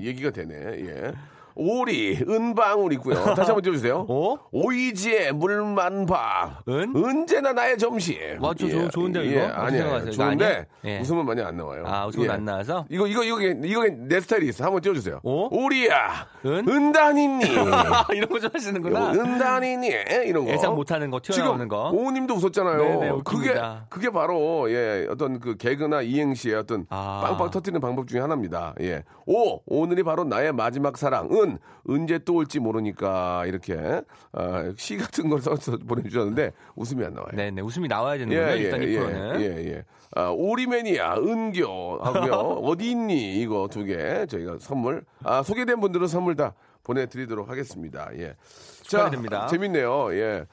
얘기가 0.06 0.30
되네. 0.30 0.54
예. 0.86 1.12
오리, 1.54 2.18
은방울 2.28 2.92
있고요. 2.94 3.14
다시 3.34 3.50
한번 3.50 3.62
띄워주세요. 3.62 4.06
오. 4.08 4.38
오이지에 4.52 5.32
물만 5.32 6.06
봐. 6.06 6.60
은? 6.68 6.92
언제나 6.96 7.52
나의 7.52 7.76
점심. 7.78 8.16
맞죠, 8.40 8.68
좋- 8.68 8.90
좋은데요, 8.90 9.22
이거? 9.24 9.40
예, 9.40 9.44
아니에요. 9.46 10.10
좋은데 10.10 10.44
아니에요? 10.44 10.64
예. 10.84 11.00
웃음은 11.00 11.24
많이 11.26 11.42
안 11.42 11.56
나와요. 11.56 11.84
아, 11.86 12.06
웃음은 12.06 12.26
예. 12.26 12.30
안 12.30 12.44
나와서? 12.44 12.86
이거 12.90 13.06
이거 13.06 13.22
이거 13.24 13.40
이거 13.40 13.84
내 13.88 14.20
스타일이 14.20 14.48
있어. 14.48 14.64
한번 14.64 14.80
띄워주세요. 14.80 15.20
오? 15.22 15.48
오리야, 15.64 16.26
은? 16.46 16.68
은단이니. 16.68 17.44
이런 18.14 18.28
거 18.28 18.38
좀 18.42 18.50
하시는구나. 18.52 19.12
은단이니 19.12 19.88
이런 20.26 20.44
거. 20.46 20.52
예상 20.52 20.74
못하는 20.74 21.10
거 21.10 21.20
튀어나오는 21.22 21.68
거. 21.68 21.90
오님도 21.90 22.34
웃었잖아요. 22.34 22.78
네네, 22.78 23.10
그게 23.24 23.40
웃깁니다. 23.50 23.86
그게 23.88 24.10
바로 24.10 24.70
예 24.70 25.06
어떤 25.10 25.38
그 25.40 25.56
개그나 25.56 26.02
이행시의 26.02 26.54
어떤 26.56 26.86
아. 26.90 27.20
빵빵 27.24 27.50
터뜨리는 27.50 27.80
방법 27.80 28.08
중에 28.08 28.20
하나입니다. 28.20 28.74
예. 28.80 29.04
오 29.26 29.60
오늘이 29.66 30.02
바로 30.02 30.24
나의 30.24 30.52
마지막 30.52 30.96
사랑. 30.96 31.28
은 31.32 31.41
언제 31.88 32.18
또 32.20 32.34
올지 32.34 32.58
모르니까 32.60 33.44
이렇게 33.46 34.02
아, 34.32 34.72
시 34.76 34.96
같은 34.96 35.28
걸 35.28 35.40
써서 35.40 35.76
보내주셨는데 35.78 36.52
웃음이 36.76 37.04
안 37.04 37.14
나와요. 37.14 37.30
네네. 37.34 37.62
웃음이 37.62 37.88
나와야 37.88 38.18
되는군요. 38.18 38.54
일단 38.56 38.82
이 38.82 38.86
프로는. 38.86 39.40
예, 39.40 39.46
예. 39.72 39.84
아, 40.14 40.28
오리매니아, 40.28 41.16
은교 41.16 41.98
하고요. 42.02 42.32
어디 42.64 42.90
있니? 42.90 43.40
이거 43.40 43.68
두 43.70 43.84
개 43.84 44.26
저희가 44.26 44.58
선물. 44.60 45.04
아, 45.24 45.42
소개된 45.42 45.80
분들은 45.80 46.06
선물 46.06 46.36
다 46.36 46.54
보내드리도록 46.84 47.48
하겠습니다. 47.48 48.10
예. 48.18 48.34
축하드립니다. 48.82 49.46
재밌네요. 49.46 50.14
예. 50.14 50.44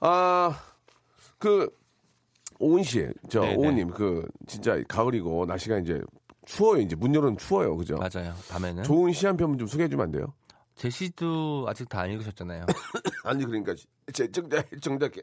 아, 0.00 0.58
그, 1.38 1.68
오은 2.58 2.82
씨, 2.82 3.06
저, 3.28 3.40
네네. 3.40 3.56
오은님, 3.56 3.90
그, 3.90 4.26
진짜 4.46 4.80
가을이고, 4.88 5.44
날씨가 5.46 5.78
이제 5.78 6.00
추워요. 6.46 6.80
이제 6.80 6.96
문 6.96 7.14
열어는 7.14 7.36
추워요. 7.36 7.76
그죠? 7.76 7.96
맞아요. 7.96 8.32
밤에는. 8.50 8.82
좋은 8.84 9.12
시 9.12 9.26
한 9.26 9.36
편 9.36 9.58
좀 9.58 9.66
소개해 9.68 9.88
주면 9.90 10.04
안 10.06 10.10
돼요? 10.12 10.32
제 10.74 10.88
시도 10.88 11.66
아직 11.68 11.88
다 11.88 12.00
안 12.00 12.10
읽으셨잖아요. 12.12 12.64
아니, 13.24 13.44
그러니까, 13.44 13.74
제 14.12 14.24
애청자, 14.24 14.62
애청자께. 14.72 15.22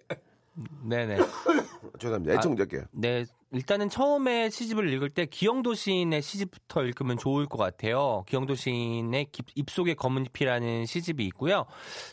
네네. 0.83 1.17
죄송합니다. 1.99 2.36
애청자께. 2.36 2.83
네, 2.91 3.25
일단은 3.51 3.88
처음에 3.89 4.49
시집을 4.49 4.91
읽을 4.93 5.09
때 5.12 5.25
기영도 5.25 5.73
시인의 5.75 6.21
시집부터 6.21 6.83
읽으면 6.83 7.17
좋을 7.17 7.45
것 7.45 7.57
같아요. 7.57 8.23
기영도 8.27 8.55
시인의 8.55 9.27
깁- 9.31 9.45
입속의 9.55 9.95
검은 9.95 10.25
잎이라는 10.25 10.86
시집이 10.86 11.25
있고요. 11.27 11.65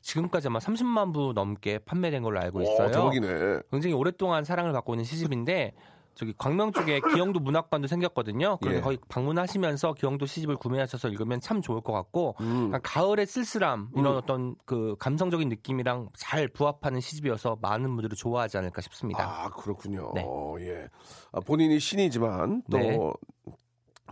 지금까지 0.02 0.48
아마 0.48 0.58
30만 0.58 1.12
부 1.14 1.32
넘게 1.34 1.78
판매된 1.80 2.22
걸로 2.22 2.40
알고 2.40 2.62
있어요. 2.62 2.88
오, 2.88 2.90
대박이네. 2.90 3.60
굉장히 3.70 3.94
오랫동안 3.94 4.44
사랑을 4.44 4.72
받고 4.72 4.94
있는 4.94 5.04
시집인데 5.04 5.72
저기 6.20 6.34
광명 6.36 6.70
쪽에 6.70 7.00
기영도 7.00 7.40
문학관도 7.40 7.88
생겼거든요. 7.88 8.58
그래서 8.58 8.76
예. 8.76 8.80
거기 8.82 8.98
방문하시면서 9.08 9.94
기영도 9.94 10.26
시집을 10.26 10.56
구매하셔서 10.56 11.08
읽으면 11.08 11.40
참 11.40 11.62
좋을 11.62 11.80
것 11.80 11.94
같고 11.94 12.36
음. 12.42 12.66
약간 12.66 12.82
가을의 12.82 13.24
쓸쓸함 13.24 13.88
이런 13.96 14.18
어떤 14.18 14.54
그 14.66 14.96
감성적인 14.98 15.48
느낌이랑 15.48 16.10
잘 16.14 16.46
부합하는 16.48 17.00
시집이어서 17.00 17.56
많은 17.62 17.96
분들이 17.96 18.14
좋아하지 18.14 18.58
않을까 18.58 18.82
싶습니다. 18.82 19.24
아 19.24 19.48
그렇군요. 19.48 20.12
네. 20.14 20.26
예. 20.60 20.88
아, 21.32 21.40
본인이 21.40 21.80
신이지만 21.80 22.64
또 22.70 22.76
네. 22.76 22.98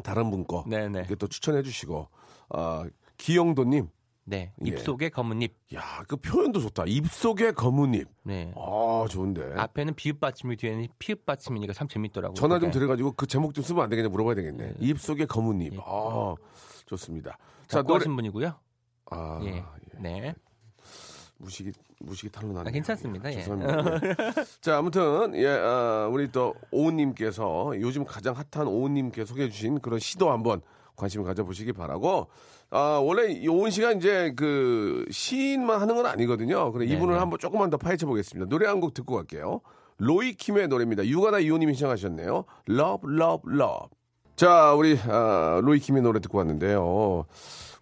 다른 0.03 0.31
분거 0.31 0.64
네네. 0.66 1.01
이렇게 1.01 1.14
또 1.16 1.27
추천해 1.27 1.61
주시고 1.61 2.09
아 2.49 2.87
기영도님, 3.18 3.90
네, 4.29 4.53
예. 4.62 4.69
입속의 4.69 5.11
검은 5.11 5.41
잎. 5.41 5.55
야 5.75 6.05
그 6.07 6.17
표현도 6.17 6.61
좋다. 6.61 6.85
입속의 6.87 7.55
검은 7.55 7.95
잎. 7.95 8.09
네. 8.25 8.53
아 8.57 9.07
좋은데. 9.09 9.55
앞에는 9.57 9.95
비읍 9.95 10.21
받침이 10.21 10.57
뒤에는 10.57 10.87
피읍 10.99 11.25
받침이니까 11.25 11.73
참 11.73 11.88
재밌더라고요. 11.88 12.35
전화 12.35 12.59
좀 12.59 12.69
그게. 12.69 12.79
드려 12.79 12.88
가지고 12.88 13.12
그 13.12 13.27
제목 13.27 13.55
좀 13.55 13.64
쓰면 13.64 13.83
안 13.85 13.88
되겠냐 13.91 14.11
물어봐야 14.11 14.35
되겠네. 14.35 14.75
입속의 14.81 15.27
검은 15.29 15.62
잎. 15.62 15.73
예. 15.75 15.79
아 15.85 16.35
좋습니다. 16.87 17.38
자 17.69 17.83
노래. 17.83 17.95
하신 18.01 18.14
분이고요. 18.17 18.55
아 19.11 19.41
예. 19.45 19.64
네. 19.99 20.35
무식이 21.38 21.73
무식이 22.01 22.31
탄로 22.33 22.53
나네. 22.53 22.69
아, 22.69 22.73
괜찮습니다. 22.73 23.31
예. 23.31 23.37
죄송합니다. 23.37 24.09
예. 24.09 24.14
자, 24.61 24.79
아무튼 24.79 25.35
예, 25.37 25.47
아, 25.49 26.09
우리 26.12 26.31
또 26.33 26.55
오은님께서 26.73 27.73
요즘 27.81 28.05
가장 28.05 28.35
핫한 28.35 28.67
오은님께 28.67 29.25
소개해 29.25 29.49
주신 29.49 29.79
그런 29.81 29.99
시도 30.01 30.31
한번 30.33 30.61
관심을 30.97 31.25
가져보시기 31.25 31.73
바라고. 31.73 32.27
아, 32.70 33.00
원래 33.02 33.33
이 33.33 33.48
오은 33.48 33.70
씨가 33.70 33.92
이제 33.92 34.33
그 34.37 35.04
시인만 35.11 35.81
하는 35.81 35.96
건 35.96 36.07
아니거든요. 36.07 36.70
그래 36.72 36.85
이분을 36.85 37.09
네네. 37.09 37.18
한번 37.18 37.38
조금만 37.38 37.70
더 37.70 37.76
파헤쳐 37.78 38.07
보겠습니다. 38.07 38.48
노래 38.48 38.66
한 38.66 38.81
곡 38.81 38.92
듣고 38.94 39.14
갈게요. 39.16 39.61
로이 39.98 40.35
킴의 40.35 40.68
노래입니다. 40.68 41.07
유가나 41.07 41.38
이호님이 41.40 41.74
신청하셨네요. 41.74 42.44
Love, 42.68 43.11
Love, 43.12 43.52
Love. 43.52 43.88
자, 44.37 44.74
우리 44.74 44.96
아, 45.09 45.61
로이 45.64 45.81
킴의 45.81 46.02
노래 46.02 46.20
듣고 46.20 46.38
왔는데요. 46.38 47.24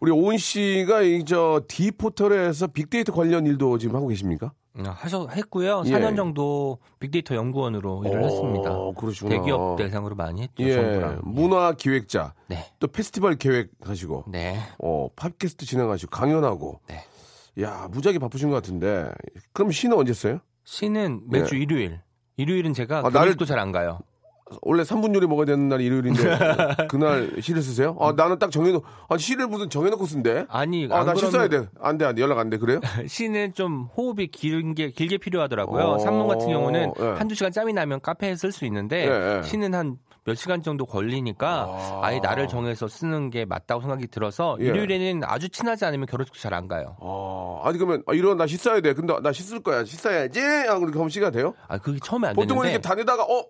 우리 0.00 0.10
오은 0.12 0.38
씨가 0.38 1.02
이저 1.02 1.62
디포털에서 1.68 2.68
빅데이터 2.68 3.12
관련 3.12 3.44
일도 3.46 3.76
지금 3.78 3.96
하고 3.96 4.06
계십니까? 4.08 4.52
음, 4.78 4.84
하셔 4.86 5.26
했고요. 5.28 5.82
예. 5.86 5.90
4년 5.90 6.16
정도 6.16 6.78
빅데이터 6.98 7.34
연구원으로 7.34 8.04
일을 8.04 8.20
오, 8.20 8.24
했습니다. 8.26 8.70
그러시구나. 8.98 9.36
대기업 9.36 9.76
대상으로 9.78 10.14
많이 10.14 10.42
했죠. 10.42 10.62
예, 10.64 10.72
정부랑. 10.74 11.20
문화 11.24 11.72
기획자, 11.72 12.34
네. 12.48 12.64
또 12.78 12.86
페스티벌 12.88 13.36
계획하시고, 13.36 14.24
네. 14.28 14.58
어, 14.78 15.08
팟캐스트 15.16 15.64
진행하시고, 15.66 16.10
강연하고. 16.10 16.80
네. 16.88 17.00
야, 17.62 17.88
무지하게 17.90 18.18
바쁘신 18.18 18.50
것 18.50 18.56
같은데. 18.56 19.10
그럼 19.52 19.70
시는 19.70 19.96
언제 19.96 20.12
써요? 20.12 20.40
시는 20.64 21.22
매주 21.28 21.56
예. 21.56 21.60
일요일. 21.62 22.00
일요일은 22.36 22.74
제가 22.74 22.98
아, 22.98 23.02
아, 23.06 23.10
나를- 23.10 23.38
도잘안 23.38 23.72
가요. 23.72 24.00
원래 24.62 24.82
3분 24.84 25.14
요리 25.14 25.26
먹어야 25.26 25.44
되는 25.46 25.68
날이 25.68 25.86
일요일인데, 25.86 26.22
그날 26.88 27.32
시를 27.40 27.62
쓰세요? 27.62 27.96
아, 28.00 28.12
나는 28.16 28.38
딱 28.38 28.50
정해놓, 28.50 28.82
아, 29.08 29.16
시를 29.16 29.48
무슨 29.48 29.68
정해놓고 29.68 30.06
쓴대? 30.06 30.46
아니, 30.48 30.88
아, 30.90 31.00
안나시 31.00 31.30
써야 31.30 31.48
그러면 31.48 31.64
돼. 31.66 31.70
안 31.80 31.98
돼, 31.98 32.04
안 32.04 32.14
돼. 32.14 32.22
연락 32.22 32.38
안 32.38 32.48
돼. 32.50 32.58
그래요? 32.58 32.80
시는 33.08 33.54
좀 33.54 33.88
호흡이 33.96 34.28
긴 34.28 34.74
게, 34.74 34.90
길게 34.90 35.18
필요하더라고요. 35.18 35.84
어, 35.84 35.98
산문 35.98 36.28
같은 36.28 36.46
경우는 36.48 36.92
예. 37.00 37.04
한두 37.18 37.34
시간 37.34 37.50
짬이 37.50 37.72
나면 37.72 38.00
카페에 38.00 38.36
쓸 38.36 38.52
수 38.52 38.64
있는데 38.66 39.06
예, 39.06 39.38
예. 39.38 39.42
시는 39.42 39.74
한 39.74 39.98
몇 40.26 40.34
시간 40.34 40.60
정도 40.60 40.84
걸리니까 40.84 41.48
아. 41.48 42.00
아. 42.02 42.12
예 42.12 42.18
날을 42.18 42.48
정해서 42.48 42.88
쓰는 42.88 43.30
게 43.30 43.44
맞다고 43.44 43.80
생각이 43.80 44.08
들어서 44.08 44.56
예. 44.60 44.64
일요일에는 44.66 45.22
아주 45.24 45.48
친하지 45.48 45.84
않으면 45.84 46.06
결혼식도 46.06 46.38
잘 46.40 46.56
안 46.56 46.68
가요. 46.68 46.96
아, 47.02 47.68
아니, 47.68 47.76
그러면, 47.76 48.02
아, 48.06 48.14
이런, 48.14 48.38
나시 48.38 48.56
써야 48.56 48.80
돼. 48.80 48.94
근데 48.94 49.14
나시쓸 49.22 49.62
거야. 49.62 49.84
시 49.84 49.96
써야지. 49.96 50.40
하고 50.40 50.84
이렇게 50.84 50.96
하면 50.96 51.10
시가 51.10 51.30
돼요? 51.30 51.52
아, 51.68 51.76
그게 51.76 51.98
처음에 52.02 52.28
안 52.28 52.34
보통은 52.34 52.62
되는데 52.62 52.70
이렇게 52.70 52.80
다니다가, 52.88 53.24
어, 53.24 53.38
하, 53.38 53.44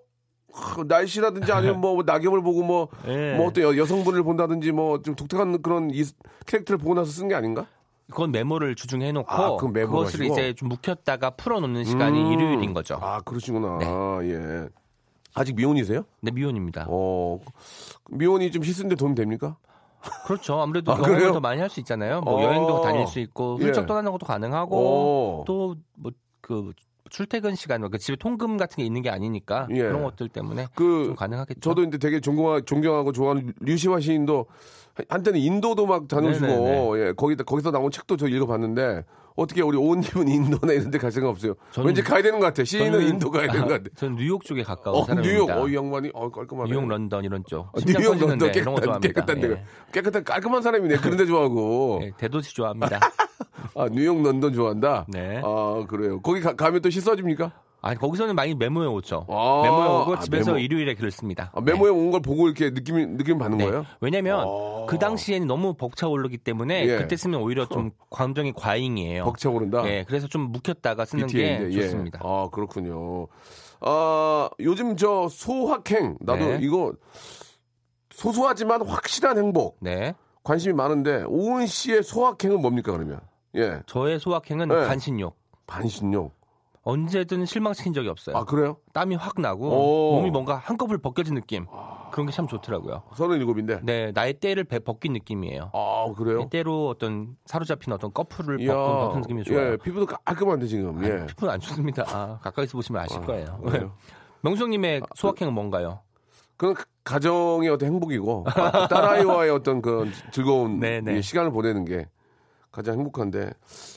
날씨라든지 0.86 1.52
아니면 1.52 1.80
뭐 1.80 2.02
낙엽을 2.02 2.42
보고 2.42 2.62
뭐, 2.62 2.88
예. 3.06 3.34
뭐또 3.36 3.76
여성분을 3.76 4.22
본다든지 4.22 4.72
뭐 4.72 4.98
좀 5.02 5.14
독특한 5.14 5.60
그런 5.62 5.90
이, 5.92 6.02
캐릭터를 6.46 6.78
보고 6.78 6.94
나서 6.94 7.10
쓴 7.10 7.28
게 7.28 7.34
아닌가? 7.34 7.66
그건 8.08 8.30
메모를 8.30 8.76
주중해 8.76 9.10
놓고 9.12 9.30
아, 9.30 9.56
그것을? 9.56 10.24
이제 10.26 10.52
좀 10.54 10.68
묵혔다가 10.68 11.30
풀어놓는 11.30 11.84
시간이 11.84 12.20
음. 12.20 12.32
일요일인 12.32 12.72
거죠. 12.72 12.98
아, 13.02 13.20
그러시구나. 13.22 13.78
네. 13.78 14.30
예. 14.30 14.68
아직 15.34 15.54
미혼이세요? 15.56 16.04
네, 16.20 16.30
미혼입니다. 16.30 16.86
어, 16.88 17.40
미혼이 18.10 18.50
좀 18.52 18.62
씻는데 18.62 18.94
도움 18.94 19.14
됩니까? 19.14 19.56
그렇죠. 20.24 20.60
아무래도 20.60 20.92
아? 20.92 20.96
더 20.96 21.40
많이 21.40 21.60
할 21.60 21.68
수 21.68 21.80
있잖아요. 21.80 22.20
뭐 22.20 22.38
어. 22.40 22.44
여행도 22.44 22.80
다닐 22.82 23.06
수 23.08 23.18
있고 23.18 23.56
훌쩍 23.58 23.82
예. 23.82 23.86
떠나는 23.86 24.12
것도 24.12 24.24
가능하고 24.24 24.76
오. 24.76 25.44
또뭐 25.46 26.12
그 26.40 26.72
출퇴근 27.10 27.54
시간, 27.54 27.88
그 27.90 27.98
집에 27.98 28.16
통금 28.16 28.56
같은 28.56 28.76
게 28.76 28.84
있는 28.84 29.02
게 29.02 29.10
아니니까 29.10 29.66
예. 29.70 29.82
그런 29.82 30.02
것들 30.02 30.28
때문에 30.28 30.66
그좀 30.74 31.14
가능하겠죠. 31.14 31.60
저도 31.60 31.84
이제 31.84 31.98
되게 31.98 32.20
존경하, 32.20 32.60
존경하고 32.60 33.12
좋아하는 33.12 33.52
류시화 33.60 34.00
시인도 34.00 34.46
한때는 35.08 35.38
인도도 35.40 35.86
막 35.86 36.08
다녀오시고. 36.08 36.98
예, 36.98 37.12
거기다 37.12 37.44
거기서 37.44 37.70
나온 37.70 37.90
책도 37.90 38.16
저 38.16 38.26
읽어봤는데 38.26 39.04
어떻게 39.36 39.62
우리 39.62 39.76
오은님은 39.76 40.28
인도나 40.28 40.72
이런 40.74 40.90
데 40.90 40.98
갈 40.98 41.12
생각 41.12 41.28
없어요? 41.28 41.54
저는- 41.72 41.86
왠지 41.86 42.02
가야 42.02 42.22
되는 42.22 42.38
것 42.40 42.46
같아. 42.46 42.64
시인은 42.64 42.98
저는- 43.00 43.08
인도 43.08 43.30
가야 43.30 43.46
되는 43.52 43.68
것 43.68 43.74
같아. 43.74 43.84
저는 43.94 44.16
뉴욕 44.16 44.42
쪽에 44.44 44.62
가까운 44.62 44.96
어, 44.96 45.04
사람입니다. 45.04 45.32
뉴욕, 45.34 45.50
어, 45.50 45.68
이 45.68 45.76
양반이, 45.76 46.10
어, 46.14 46.30
깔끔하네. 46.30 46.70
뉴욕, 46.70 46.88
런던 46.88 47.24
이런 47.24 47.44
쪽. 47.46 47.66
어, 47.72 47.78
심장 47.78 48.00
뉴욕, 48.02 48.18
런던 48.18 48.50
깨끗한. 48.52 49.00
깨끗한 49.00 49.40
데, 49.40 49.50
예. 49.50 49.64
깨끗한, 49.92 50.24
깔끔한 50.24 50.62
사람이네. 50.62 50.96
그런 50.96 51.16
데 51.16 51.26
좋아하고. 51.26 52.00
예, 52.04 52.12
대도시 52.16 52.54
좋아합니다. 52.54 52.98
아, 53.76 53.88
뉴욕, 53.92 54.22
런던 54.22 54.52
좋아한다? 54.54 55.04
네. 55.08 55.42
아, 55.44 55.84
그래요. 55.88 56.20
거기 56.22 56.40
가, 56.40 56.54
가면 56.54 56.80
또 56.80 56.88
씻어줍니까? 56.88 57.52
아니 57.82 57.96
거기서는 57.98 58.34
많이 58.34 58.54
메모해 58.54 58.86
오죠. 58.88 59.26
아, 59.28 59.60
메모해 59.62 59.88
오고 60.02 60.14
아, 60.16 60.20
집에서 60.20 60.52
메모. 60.52 60.58
일요일에 60.64 60.94
글을 60.94 61.10
씁니다. 61.10 61.52
아, 61.54 61.60
메모에 61.60 61.90
온걸 61.90 62.20
보고 62.20 62.46
이렇게 62.46 62.70
느낌이, 62.70 63.06
느낌 63.16 63.38
받는 63.38 63.58
네. 63.58 63.66
거예요? 63.66 63.86
왜냐면 64.00 64.40
아. 64.40 64.86
그 64.88 64.98
당시에는 64.98 65.46
너무 65.46 65.74
벅차 65.74 66.08
오르기 66.08 66.38
때문에 66.38 66.86
예. 66.86 66.96
그때 66.96 67.16
쓰면 67.16 67.40
오히려 67.40 67.66
좀 67.66 67.90
감정이 68.10 68.52
과잉이에요. 68.54 69.24
벅차 69.24 69.50
오른다? 69.50 69.86
예, 69.86 70.04
그래서 70.06 70.26
좀 70.26 70.50
묵혔다가 70.52 71.04
쓰는 71.04 71.26
BTA인데, 71.26 71.68
게 71.68 71.76
예. 71.76 71.82
좋습니다. 71.82 72.20
아, 72.22 72.48
그렇군요. 72.50 73.28
아, 73.80 74.48
요즘 74.60 74.96
저 74.96 75.28
소확행, 75.28 76.16
나도 76.20 76.44
네. 76.44 76.58
이거 76.62 76.92
소소하지만 78.10 78.82
확실한 78.82 79.36
행복, 79.38 79.76
네. 79.80 80.14
관심이 80.42 80.74
많은데, 80.74 81.24
오은 81.28 81.66
씨의 81.66 82.02
소확행은 82.02 82.60
뭡니까, 82.62 82.92
그러면? 82.92 83.20
예. 83.54 83.80
저의 83.86 84.18
소확행은 84.18 84.68
네. 84.68 84.74
간신욕. 84.74 85.36
반신욕. 85.66 86.34
언제든 86.90 87.46
실망시킨 87.46 87.92
적이 87.94 88.10
없어요. 88.10 88.36
아, 88.36 88.44
그래요? 88.44 88.76
땀이 88.92 89.16
확 89.16 89.40
나고 89.40 89.66
오. 89.66 90.16
몸이 90.18 90.30
뭔가 90.30 90.54
한꺼풀 90.56 90.98
벗겨진 90.98 91.34
느낌. 91.34 91.66
그런 92.12 92.26
게 92.26 92.32
참 92.32 92.46
좋더라고요. 92.46 93.02
서른일곱인데. 93.16 93.80
네, 93.82 94.12
나의 94.14 94.34
때를 94.34 94.62
배- 94.62 94.78
벗긴 94.78 95.12
느낌이에요. 95.14 95.70
아, 95.74 96.06
그래요? 96.16 96.48
때로 96.48 96.86
어떤 96.88 97.36
사로잡힌 97.44 97.92
어떤 97.92 98.12
커플을 98.12 98.60
이야, 98.60 98.72
벗긴 98.74 98.96
벗은 99.00 99.20
느낌이 99.22 99.42
좋아요. 99.42 99.72
예, 99.72 99.76
피부도 99.78 100.06
깔끔한데, 100.24 100.66
지금. 100.66 101.02
예. 101.04 101.26
피부는 101.26 101.54
안 101.54 101.58
좋습니다. 101.60 102.04
아, 102.06 102.38
가까이서 102.40 102.78
보시면 102.78 103.02
아실 103.02 103.20
거예요. 103.22 103.58
그래요? 103.66 103.92
명수님의 104.42 105.02
소확행은 105.16 105.52
뭔가요? 105.52 106.00
그건 106.56 106.74
가- 106.74 106.84
가정의 107.02 107.68
어떤 107.68 107.88
행복이고, 107.88 108.44
아, 108.46 108.86
딸아이와의 108.86 109.50
어떤 109.50 109.82
그 109.82 110.08
즐거운 110.30 110.78
네네. 110.80 111.16
예, 111.16 111.20
시간을 111.20 111.50
보내는 111.50 111.84
게 111.84 112.06
가장 112.76 112.98
행복한데, 112.98 113.50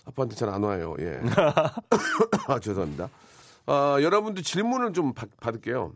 아빠한테 0.05 0.35
잘 0.37 0.47
안 0.49 0.63
와요. 0.63 0.95
예. 0.99 1.19
아, 2.47 2.59
죄송합니다. 2.59 3.09
아, 3.65 3.97
여러분들 4.01 4.41
질문을 4.41 4.93
좀 4.93 5.13
받, 5.13 5.29
받을게요. 5.41 5.91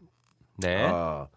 네. 0.57 0.85
아, 0.91 1.27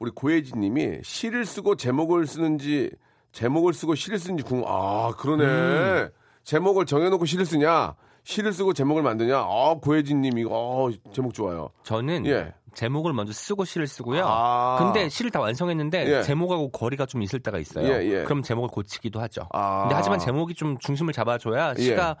우리 0.00 0.10
고혜진 0.10 0.60
님이 0.60 1.00
시를 1.04 1.44
쓰고 1.44 1.76
제목을 1.76 2.26
쓰는지, 2.26 2.90
제목을 3.32 3.74
쓰고 3.74 3.94
시를 3.94 4.18
쓰는지 4.18 4.42
궁금, 4.44 4.64
아, 4.66 5.12
그러네. 5.18 5.44
음. 5.44 6.08
제목을 6.44 6.86
정해 6.86 7.10
놓고 7.10 7.26
시를 7.26 7.44
쓰냐, 7.44 7.94
시를 8.24 8.54
쓰고 8.54 8.72
제목을 8.72 9.02
만드냐, 9.02 9.38
아, 9.38 9.76
고혜진 9.82 10.22
님이, 10.22 10.46
어, 10.48 10.88
제목 11.12 11.34
좋아요. 11.34 11.68
저는 11.82 12.24
예. 12.26 12.54
제목을 12.74 13.12
먼저 13.12 13.32
쓰고 13.32 13.64
시를 13.64 13.86
쓰고요. 13.86 14.24
아. 14.26 14.76
근데 14.78 15.08
시를 15.08 15.30
다 15.30 15.40
완성했는데 15.40 16.18
예. 16.18 16.22
제목하고 16.22 16.70
거리가 16.70 17.06
좀 17.06 17.22
있을 17.22 17.40
때가 17.40 17.58
있어요. 17.58 17.86
예, 17.86 18.04
예. 18.04 18.24
그럼 18.24 18.42
제목을 18.42 18.68
고치기도 18.68 19.20
하죠. 19.20 19.42
아. 19.52 19.82
근데 19.82 19.94
하지만 19.94 20.18
제목이 20.18 20.54
좀 20.54 20.78
중심을 20.78 21.12
잡아줘야 21.12 21.74
예. 21.78 21.82
시가 21.82 22.16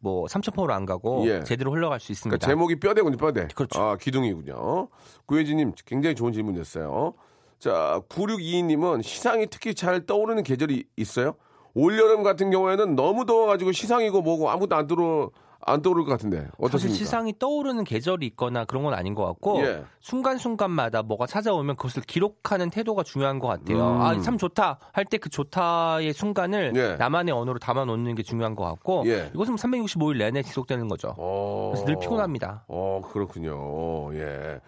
뭐 0.00 0.26
삼천포로 0.28 0.72
안 0.72 0.86
가고 0.86 1.26
예. 1.26 1.42
제대로 1.44 1.72
흘러갈 1.72 2.00
수 2.00 2.12
있습니다. 2.12 2.36
그러니까 2.38 2.46
제목이 2.46 2.80
뼈대군요, 2.80 3.16
뼈대. 3.16 3.48
그렇죠. 3.54 3.80
아, 3.80 3.96
기둥이군요. 3.96 4.88
구혜진님, 5.26 5.72
굉장히 5.86 6.14
좋은 6.14 6.32
질문이었어요. 6.32 7.14
자, 7.58 8.00
9622님은 8.08 9.02
시상이 9.02 9.46
특히 9.50 9.74
잘 9.74 10.06
떠오르는 10.06 10.42
계절이 10.42 10.84
있어요? 10.96 11.34
올여름 11.74 12.22
같은 12.22 12.50
경우에는 12.50 12.96
너무 12.96 13.24
더워가지고 13.26 13.72
시상이고 13.72 14.22
뭐고 14.22 14.50
아무것도 14.50 14.76
안 14.76 14.86
떠오르, 14.86 15.30
안 15.72 15.82
떠오를 15.82 16.04
것 16.04 16.10
같은데. 16.10 16.38
사실 16.38 16.50
어떻습니까? 16.58 16.96
시상이 16.98 17.38
떠오르는 17.38 17.84
계절이 17.84 18.26
있거나 18.28 18.64
그런 18.64 18.82
건 18.84 18.94
아닌 18.94 19.14
것 19.14 19.24
같고 19.26 19.60
예. 19.64 19.84
순간순간마다 20.00 21.02
뭐가 21.02 21.26
찾아오면 21.26 21.76
그것을 21.76 22.02
기록하는 22.02 22.70
태도가 22.70 23.02
중요한 23.02 23.38
것 23.38 23.48
같아요. 23.48 23.78
음. 23.96 24.00
아참 24.00 24.38
좋다 24.38 24.78
할 24.92 25.04
때 25.04 25.18
그 25.18 25.28
좋다의 25.30 26.12
순간을 26.12 26.72
예. 26.76 26.96
나만의 26.96 27.34
언어로 27.34 27.58
담아놓는 27.58 28.14
게 28.14 28.22
중요한 28.22 28.54
것 28.54 28.64
같고 28.64 29.04
예. 29.06 29.30
이것은 29.34 29.56
365일 29.56 30.18
내내 30.18 30.42
지속되는 30.42 30.88
거죠. 30.88 31.14
어. 31.18 31.70
그래서 31.72 31.86
늘 31.86 31.98
피곤합니다. 31.98 32.64
어, 32.68 33.00
그렇군요. 33.12 34.14
예. 34.14 34.60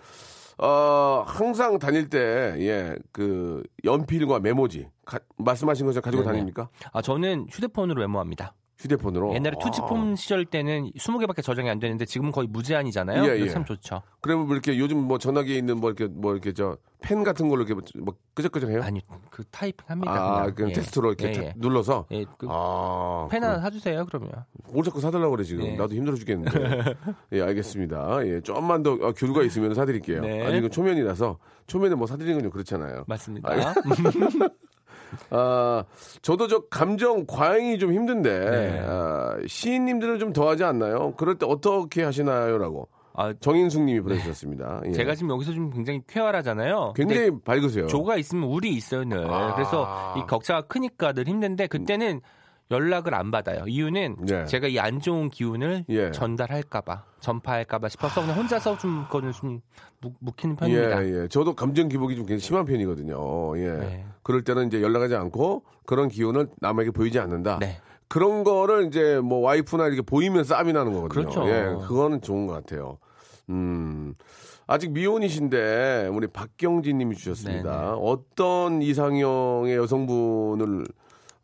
어, 0.62 1.24
항상 1.26 1.78
다닐 1.78 2.10
때, 2.10 2.54
예, 2.58 2.94
그, 3.12 3.62
연필과 3.84 4.40
메모지, 4.40 4.88
가- 5.06 5.18
말씀하신 5.38 5.86
것처럼 5.86 6.02
가지고 6.02 6.22
네네. 6.22 6.32
다닙니까? 6.32 6.68
아 6.92 7.00
저는 7.00 7.46
휴대폰으로 7.50 7.98
메모합니다. 8.02 8.52
휴대폰으로. 8.80 9.34
옛날에 9.34 9.54
아. 9.60 9.64
투지폰 9.64 10.16
시절 10.16 10.44
때는 10.44 10.90
20개밖에 10.96 11.42
저장이 11.42 11.68
안 11.70 11.78
되는데 11.78 12.04
지금은 12.04 12.32
거의 12.32 12.48
무제한이잖아요. 12.48 13.24
예, 13.24 13.40
예. 13.40 13.48
참 13.48 13.64
좋죠. 13.64 14.02
그러면 14.20 14.46
뭐 14.46 14.54
이렇게 14.54 14.78
요즘 14.78 14.98
뭐 14.98 15.18
전화기에 15.18 15.56
있는 15.56 15.78
뭐 15.78 15.90
이렇게 15.90 16.06
뭐 16.12 16.32
이렇게 16.32 16.52
저 16.52 16.76
펜 17.02 17.24
같은 17.24 17.48
걸로 17.48 17.62
이렇게 17.64 17.74
뭐 17.98 18.14
끄적끄적해요? 18.34 18.82
아니 18.82 19.00
그 19.30 19.42
타이핑 19.50 19.84
합니다. 19.88 20.12
아, 20.12 20.40
그냥. 20.42 20.54
그냥 20.54 20.70
예. 20.70 20.74
테스트로 20.74 21.08
이렇게 21.08 21.28
예, 21.28 21.32
탁 21.32 21.44
예. 21.44 21.52
눌러서. 21.56 22.06
예, 22.10 22.24
그 22.38 22.46
아, 22.50 23.26
펜 23.30 23.42
하나 23.42 23.60
사주세요 23.60 24.04
그러면. 24.06 24.30
뭘 24.72 24.84
자꾸 24.84 25.00
사달라고 25.00 25.30
그래 25.32 25.44
지금. 25.44 25.64
네. 25.64 25.76
나도 25.76 25.94
힘들어 25.94 26.16
죽겠는데. 26.16 26.50
예, 27.32 27.40
알겠습니다. 27.40 28.26
예, 28.26 28.40
좀만 28.42 28.82
더 28.82 28.92
어, 28.92 29.12
교류가 29.12 29.42
있으면 29.44 29.74
사드릴게요. 29.74 30.20
네. 30.20 30.46
아직은 30.46 30.70
초면이라서 30.70 31.38
초면에 31.66 31.94
뭐 31.94 32.06
사드리는 32.06 32.34
건 32.34 32.42
좀 32.42 32.50
그렇잖아요. 32.50 33.04
맞습니다. 33.06 33.50
아, 33.50 33.74
저도 36.22 36.48
저 36.48 36.60
감정 36.70 37.26
과잉이 37.26 37.78
좀 37.78 37.92
힘든데 37.92 38.50
네. 38.50 38.82
아, 38.86 39.36
시인님들은 39.46 40.18
좀 40.18 40.32
더하지 40.32 40.64
않나요? 40.64 41.14
그럴 41.16 41.36
때 41.38 41.46
어떻게 41.48 42.02
하시나요?라고 42.02 42.88
아, 43.12 43.34
정인숙님이 43.40 44.00
보내주셨습니다. 44.00 44.82
예. 44.86 44.92
제가 44.92 45.14
지금 45.14 45.30
여기서 45.30 45.52
좀 45.52 45.70
굉장히 45.70 46.00
쾌활하잖아요. 46.08 46.94
굉장히 46.96 47.30
밝으세요. 47.44 47.86
조가 47.86 48.16
있으면 48.16 48.44
울이 48.44 48.70
있어요 48.70 49.04
늘. 49.04 49.30
아. 49.30 49.54
그래서 49.54 50.14
이 50.16 50.26
격차가 50.28 50.62
크니까 50.62 51.12
늘 51.12 51.26
힘든데 51.26 51.66
그때는 51.66 52.20
연락을 52.70 53.14
안 53.14 53.30
받아요. 53.30 53.64
이유는 53.66 54.16
네. 54.26 54.46
제가 54.46 54.68
이 54.68 54.78
안 54.78 55.00
좋은 55.00 55.28
기운을 55.28 55.84
예. 55.88 56.10
전달할까봐, 56.12 57.04
전파할까봐 57.20 57.88
싶어서 57.88 58.20
그냥 58.22 58.36
혼자서 58.38 58.78
좀 58.78 59.04
그거는 59.04 59.32
좀 59.32 59.60
묵, 60.00 60.14
묵히는 60.20 60.56
편입니다. 60.56 61.04
예, 61.04 61.22
예. 61.22 61.28
저도 61.28 61.54
감정 61.54 61.88
기복이 61.88 62.16
좀 62.16 62.24
굉장히 62.24 62.40
심한 62.40 62.64
편이거든요. 62.64 63.58
예. 63.58 63.70
네. 63.72 64.04
그럴 64.22 64.42
때는 64.42 64.68
이제 64.68 64.80
연락하지 64.80 65.16
않고 65.16 65.64
그런 65.84 66.08
기운을 66.08 66.48
남에게 66.60 66.92
보이지 66.92 67.18
않는다. 67.18 67.58
네. 67.60 67.78
그런 68.08 68.42
거를 68.42 68.86
이제 68.86 69.20
뭐 69.20 69.38
와이프나 69.40 69.86
이렇게 69.86 70.02
보이면 70.02 70.44
싸움이 70.44 70.72
나는 70.72 70.92
거거든요. 70.92 71.28
그렇죠. 71.28 71.48
예, 71.48 71.62
그거는 71.86 72.20
좋은 72.22 72.46
것 72.46 72.54
같아요. 72.54 72.98
음. 73.50 74.14
아직 74.66 74.92
미혼이신데 74.92 76.08
우리 76.12 76.26
박경진 76.28 76.96
님이 76.98 77.16
주셨습니다. 77.16 77.80
네네. 77.80 77.98
어떤 78.00 78.82
이상형의 78.82 79.76
여성분을 79.76 80.86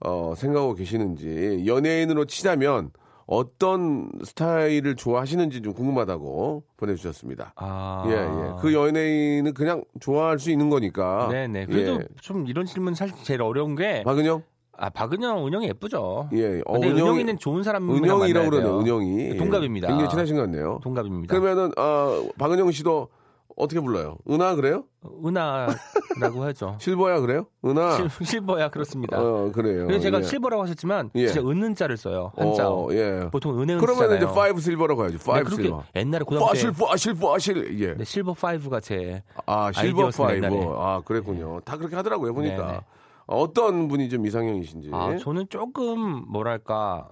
어, 0.01 0.35
생각하고 0.37 0.75
계시는지 0.75 1.65
연예인으로 1.67 2.25
치자면 2.27 2.91
어떤 3.27 4.09
스타일을 4.23 4.95
좋아하시는지 4.95 5.61
좀 5.63 5.73
궁금하다고 5.73 6.63
보내주셨습니다. 6.77 7.53
아. 7.57 8.05
예, 8.07 8.13
예. 8.13 8.53
그 8.61 8.73
연예인은 8.73 9.53
그냥 9.55 9.83
좋아할 10.01 10.39
수 10.39 10.51
있는 10.51 10.69
거니까. 10.71 11.29
네네. 11.31 11.67
그래도 11.67 11.95
예. 11.95 12.07
좀 12.21 12.47
이런 12.47 12.67
질문 12.67 12.95
사실 12.95 13.17
제일 13.25 13.43
어려운 13.43 13.75
게, 13.75 14.03
박은영? 14.05 14.43
아, 14.79 14.91
박은영, 14.91 15.47
은영이 15.47 15.67
예쁘죠. 15.69 16.29
예. 16.35 16.61
어, 16.67 16.75
근데 16.75 16.89
은영이- 16.93 17.01
은영이는 17.01 17.39
좋은 17.39 17.63
사람 17.65 17.91
은영이라고 17.91 18.51
그러네요, 18.51 18.79
은영이. 18.81 19.37
동갑입니다. 19.39 19.89
굉장히 19.89 20.11
친하신 20.11 20.37
것 20.37 20.43
같네요. 20.43 20.79
동갑입니다. 20.85 21.35
그러면은, 21.35 21.73
어, 21.79 22.29
박은영 22.39 22.71
씨도 22.71 23.09
어떻게 23.57 23.81
불러요? 23.81 24.19
은아 24.29 24.55
그래요? 24.55 24.85
은아라고 25.25 26.45
하죠. 26.45 26.77
Silver야 26.81 27.21
그래요? 27.21 27.47
은아. 27.65 27.97
실, 27.97 28.09
silver야 28.27 28.69
그렇습니다. 28.69 29.19
어, 29.19 29.51
그래요. 29.51 29.87
그래서 29.87 30.03
제가 30.03 30.19
예. 30.19 30.23
silver라고 30.23 30.63
하셨지만 30.63 31.11
예. 31.15 31.29
진짜 31.29 31.41
은은자를 31.41 31.97
써요. 31.97 32.33
한자. 32.37 32.69
어, 32.71 32.89
예. 32.93 33.29
보통 33.33 33.59
은혜 33.61 33.73
은 33.73 33.79
그러면 33.81 34.17
이제. 34.17 34.27
five 34.27 34.61
silver라고 34.61 35.03
해야지. 35.05 35.17
네, 35.19 35.25
five 35.25 35.45
그렇게 35.47 35.63
실버. 35.65 35.85
옛날에 35.97 36.25
고등학교 36.25 36.53
때 36.53 36.67
파실, 36.67 36.73
파실, 36.73 37.15
파실. 37.15 37.81
예. 37.81 37.95
네, 37.95 38.05
실버 38.05 38.35
5가 38.35 38.83
제 38.83 39.23
아, 39.47 39.73
silver 39.73 40.11
five. 40.11 40.47
아, 40.77 41.01
그랬군요. 41.05 41.61
다 41.65 41.79
그렇게 41.79 41.97
하더라고요, 41.97 42.35
보니까. 42.35 42.67
네네. 42.67 42.81
어떤 43.27 43.89
분이 43.89 44.11
좀 44.11 44.27
이상형이신지. 44.27 44.91
아, 44.93 45.17
저는 45.17 45.47
조금 45.49 45.99
뭐랄까 46.31 47.09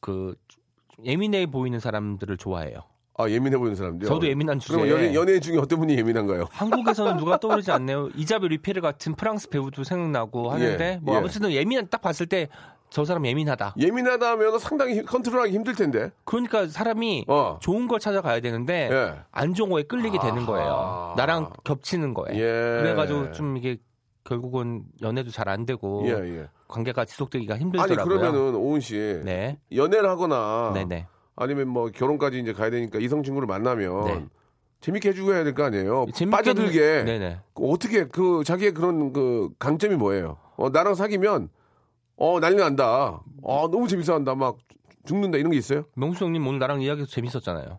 그 0.00 0.34
예민해 1.04 1.50
보이는 1.50 1.78
사람들을 1.78 2.38
좋아해요. 2.38 2.78
아 3.18 3.28
예민해 3.28 3.56
보이는 3.56 3.74
사람들. 3.76 4.06
저도 4.08 4.26
예민한 4.28 4.58
주제에 4.58 4.76
그럼 4.76 4.90
연예, 4.90 5.14
연예인 5.14 5.40
중에 5.40 5.56
어떤 5.58 5.78
분이 5.78 5.96
예민한가요? 5.96 6.46
한국에서는 6.50 7.16
누가 7.16 7.36
떠오르지 7.40 7.70
않네요. 7.72 8.10
이자벨 8.14 8.50
리페르 8.50 8.80
같은 8.80 9.14
프랑스 9.14 9.48
배우도 9.48 9.84
생각나고 9.84 10.50
하는데 10.50 10.84
예, 10.94 10.98
뭐 11.02 11.14
예. 11.14 11.18
아무튼 11.18 11.50
예민한 11.50 11.88
딱 11.90 12.00
봤을 12.02 12.26
때 12.26 12.48
저 12.88 13.04
사람 13.04 13.26
예민하다. 13.26 13.74
예민하다면 13.80 14.60
상당히 14.60 14.94
힘- 14.98 15.06
컨트롤하기 15.06 15.52
힘들 15.52 15.74
텐데. 15.74 16.12
그러니까 16.24 16.68
사람이 16.68 17.24
어. 17.26 17.58
좋은 17.60 17.88
걸 17.88 17.98
찾아가야 17.98 18.38
되는데 18.38 18.88
예. 18.92 19.14
안 19.32 19.54
좋은 19.54 19.70
거에 19.70 19.82
끌리게 19.82 20.18
되는 20.20 20.36
아하. 20.38 20.46
거예요. 20.46 21.14
나랑 21.16 21.50
겹치는. 21.64 22.14
예. 22.34 22.38
그래가지고 22.38 23.32
좀 23.32 23.56
이게 23.56 23.78
결국은 24.22 24.84
연애도 25.02 25.30
잘 25.30 25.48
안 25.48 25.66
되고 25.66 26.04
예, 26.06 26.12
예. 26.42 26.48
관계가 26.68 27.04
지속되기가 27.06 27.54
아니 27.54 27.64
힘들더라고요. 27.64 28.18
그러면은 28.18 28.54
오은 28.54 28.80
씨 28.80 29.20
네, 29.24 29.58
연애를 29.74 30.08
하거나 30.08 30.70
네네. 30.72 31.06
아니면 31.36 31.68
뭐 31.68 31.90
결혼까지 31.90 32.40
이제 32.40 32.52
가야 32.52 32.70
되니까 32.70 32.98
이성 32.98 33.22
친구를 33.22 33.46
만나면 33.46 34.04
네. 34.06 34.26
재밌게 34.80 35.10
해주고 35.10 35.34
해야 35.34 35.44
될 35.44 35.54
거 35.54 35.64
아니에요. 35.64 36.06
빠져들게. 36.30 37.04
네네. 37.04 37.40
그 37.54 37.64
어떻게 37.70 38.06
그 38.06 38.42
자기의 38.44 38.72
그런 38.74 39.12
그 39.12 39.50
강점이 39.58 39.96
뭐예요? 39.96 40.38
어, 40.56 40.70
나랑 40.70 40.94
사귀면 40.94 41.48
어 42.16 42.40
난리 42.40 42.56
난다. 42.56 43.20
어 43.42 43.68
너무 43.70 43.86
재밌어한다. 43.88 44.34
막 44.34 44.56
죽는다 45.04 45.38
이런 45.38 45.50
게 45.50 45.58
있어요? 45.58 45.84
명수 45.94 46.24
형님 46.24 46.46
오늘 46.46 46.58
나랑 46.58 46.80
이야기해서 46.82 47.10
재밌었잖아요. 47.10 47.78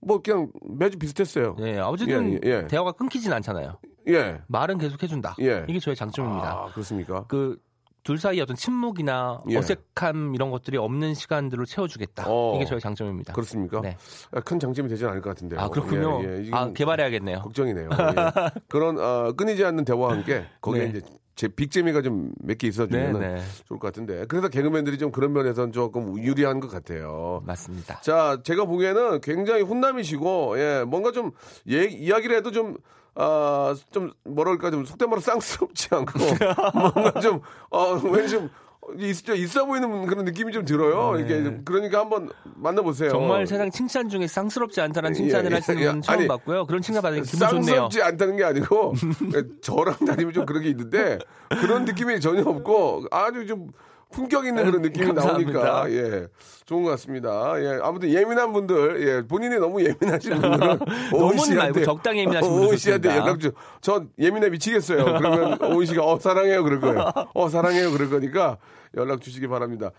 뭐 0.00 0.20
그냥 0.22 0.50
매주 0.68 0.98
비슷했어요. 0.98 1.54
네, 1.58 1.78
어쨌든 1.78 2.34
예, 2.44 2.50
예. 2.50 2.66
대화가 2.66 2.92
끊기진 2.92 3.32
않잖아요. 3.34 3.78
예. 4.08 4.40
말은 4.48 4.78
계속 4.78 5.00
해준다. 5.02 5.36
예. 5.40 5.64
이게 5.68 5.78
저의 5.78 5.94
장점입니다. 5.94 6.50
아 6.50 6.66
그렇습니까? 6.72 7.24
그 7.28 7.58
둘 8.02 8.18
사이 8.18 8.40
어떤 8.40 8.56
침묵이나 8.56 9.42
예. 9.50 9.56
어색함 9.56 10.34
이런 10.34 10.50
것들이 10.50 10.76
없는 10.76 11.14
시간들을 11.14 11.66
채워주겠다. 11.66 12.24
어. 12.26 12.56
이게 12.56 12.64
저의 12.64 12.80
장점입니다. 12.80 13.32
그렇습니까? 13.32 13.80
네. 13.80 13.96
아, 14.32 14.40
큰 14.40 14.58
장점이 14.58 14.88
되지는 14.88 15.10
않을 15.10 15.22
것 15.22 15.30
같은데요. 15.30 15.60
아 15.60 15.68
그렇군요. 15.68 16.20
예, 16.24 16.44
예. 16.46 16.50
아 16.52 16.72
개발해야겠네요. 16.72 17.40
걱정이네요. 17.42 17.90
예. 17.92 18.50
그런 18.68 18.98
어, 18.98 19.32
끊이지 19.32 19.64
않는 19.64 19.84
대화와 19.84 20.12
함께 20.12 20.44
거기에 20.60 20.84
네. 20.84 20.88
이제 20.90 21.00
제 21.34 21.48
빅재미가 21.48 22.02
좀 22.02 22.32
몇 22.42 22.58
개 22.58 22.66
있어주면 22.68 23.20
네, 23.20 23.34
네. 23.34 23.42
좋을 23.66 23.78
것 23.80 23.86
같은데 23.88 24.26
그래서 24.26 24.48
개그맨들이 24.48 24.98
좀 24.98 25.10
그런 25.12 25.32
면에서는 25.32 25.72
조금 25.72 26.18
유리한 26.18 26.60
것 26.60 26.70
같아요. 26.70 27.42
맞습니다. 27.46 28.00
자, 28.02 28.38
제가 28.44 28.64
보기에는 28.66 29.20
굉장히 29.22 29.62
혼남이시고, 29.62 30.58
예, 30.58 30.84
뭔가 30.86 31.10
좀, 31.12 31.30
예, 31.70 31.84
이야기를 31.84 32.36
해도 32.36 32.50
좀, 32.50 32.76
아, 33.14 33.74
좀, 33.90 34.12
뭐랄까, 34.24 34.70
좀 34.70 34.84
속된 34.84 35.08
말로 35.08 35.20
쌍스럽지 35.20 35.88
않고, 35.90 36.18
뭔가 36.94 37.20
좀, 37.20 37.40
어, 37.70 37.94
왠지 37.94 38.30
좀, 38.30 38.50
있, 38.98 39.28
있어 39.28 39.64
보이는 39.66 40.06
그런 40.06 40.24
느낌이 40.24 40.52
좀 40.52 40.64
들어요. 40.64 41.18
이게, 41.20 41.42
좀 41.42 41.62
그러니까 41.64 42.00
한번 42.00 42.30
만나보세요. 42.56 43.08
네. 43.08 43.12
정말 43.12 43.46
세상 43.46 43.70
칭찬 43.70 44.08
중에 44.08 44.26
쌍스럽지 44.26 44.80
않다는 44.80 45.14
칭찬을 45.14 45.50
예, 45.50 45.54
예, 45.54 45.54
하시는 45.54 45.82
예. 45.82 45.90
분 45.92 46.02
처음 46.02 46.18
아니, 46.18 46.28
봤고요. 46.28 46.66
그런 46.66 46.82
칭찬 46.82 47.02
받으니까 47.02 47.24
기분 47.24 47.48
좋네요. 47.48 47.64
쌍스럽지 47.64 48.02
않다는 48.02 48.36
게 48.36 48.44
아니고, 48.44 48.94
저랑 49.62 49.96
다니면 50.04 50.32
좀 50.32 50.46
그런 50.46 50.62
게 50.62 50.70
있는데, 50.70 51.18
그런 51.60 51.84
느낌이 51.84 52.18
전혀 52.20 52.42
없고, 52.42 53.04
아주 53.10 53.46
좀, 53.46 53.68
품격 54.12 54.46
있는 54.46 54.64
그런 54.64 54.82
느낌이 54.82 55.06
감사합니다. 55.06 55.52
나오니까, 55.52 55.90
예, 55.90 56.28
좋은 56.64 56.84
것 56.84 56.90
같습니다. 56.90 57.54
예, 57.60 57.80
아무튼 57.82 58.10
예민한 58.10 58.52
분들, 58.52 59.06
예, 59.06 59.26
본인이 59.26 59.56
너무 59.56 59.82
예민하신 59.82 60.30
분들은, 60.40 60.78
오은 61.12 61.56
말고 61.56 61.84
적당히 61.84 62.20
예민하신 62.20 62.48
분들 62.50 62.68
오은 62.68 62.76
씨한테. 62.76 63.08
연락 63.16 63.40
주, 63.40 63.52
저 63.80 64.06
예민해 64.18 64.50
미치겠어요. 64.50 65.04
그러면 65.04 65.58
오은 65.74 65.86
씨가, 65.86 66.04
어, 66.04 66.18
사랑해요. 66.18 66.62
그럴 66.62 66.80
거예요. 66.80 67.10
어, 67.34 67.48
사랑해요. 67.48 67.90
그럴 67.90 68.08
거니까 68.10 68.58
연락 68.96 69.20
주시기 69.20 69.48
바랍니다. 69.48 69.90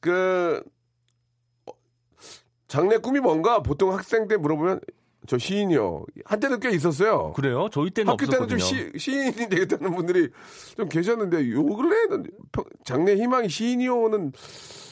그, 0.00 0.62
어, 1.66 1.72
장래 2.66 2.96
꿈이 2.98 3.20
뭔가 3.20 3.60
보통 3.62 3.92
학생 3.92 4.26
때 4.26 4.36
물어보면, 4.36 4.80
저 5.30 5.38
시인이요. 5.38 6.06
한때는 6.24 6.58
꽤 6.58 6.70
있었어요. 6.70 7.32
그래요? 7.36 7.68
저희 7.70 7.90
때는 7.90 8.10
학교 8.10 8.26
때는 8.26 8.42
없었거든요. 8.42 8.58
좀 8.58 8.98
시, 8.98 8.98
시인이 8.98 9.48
되겠다는 9.48 9.94
분들이 9.94 10.28
좀 10.76 10.88
계셨는데 10.88 11.52
요 11.52 11.64
근래에는 11.64 12.24
평- 12.50 12.64
장래 12.84 13.14
희망이 13.14 13.48
시인이요는 13.48 14.32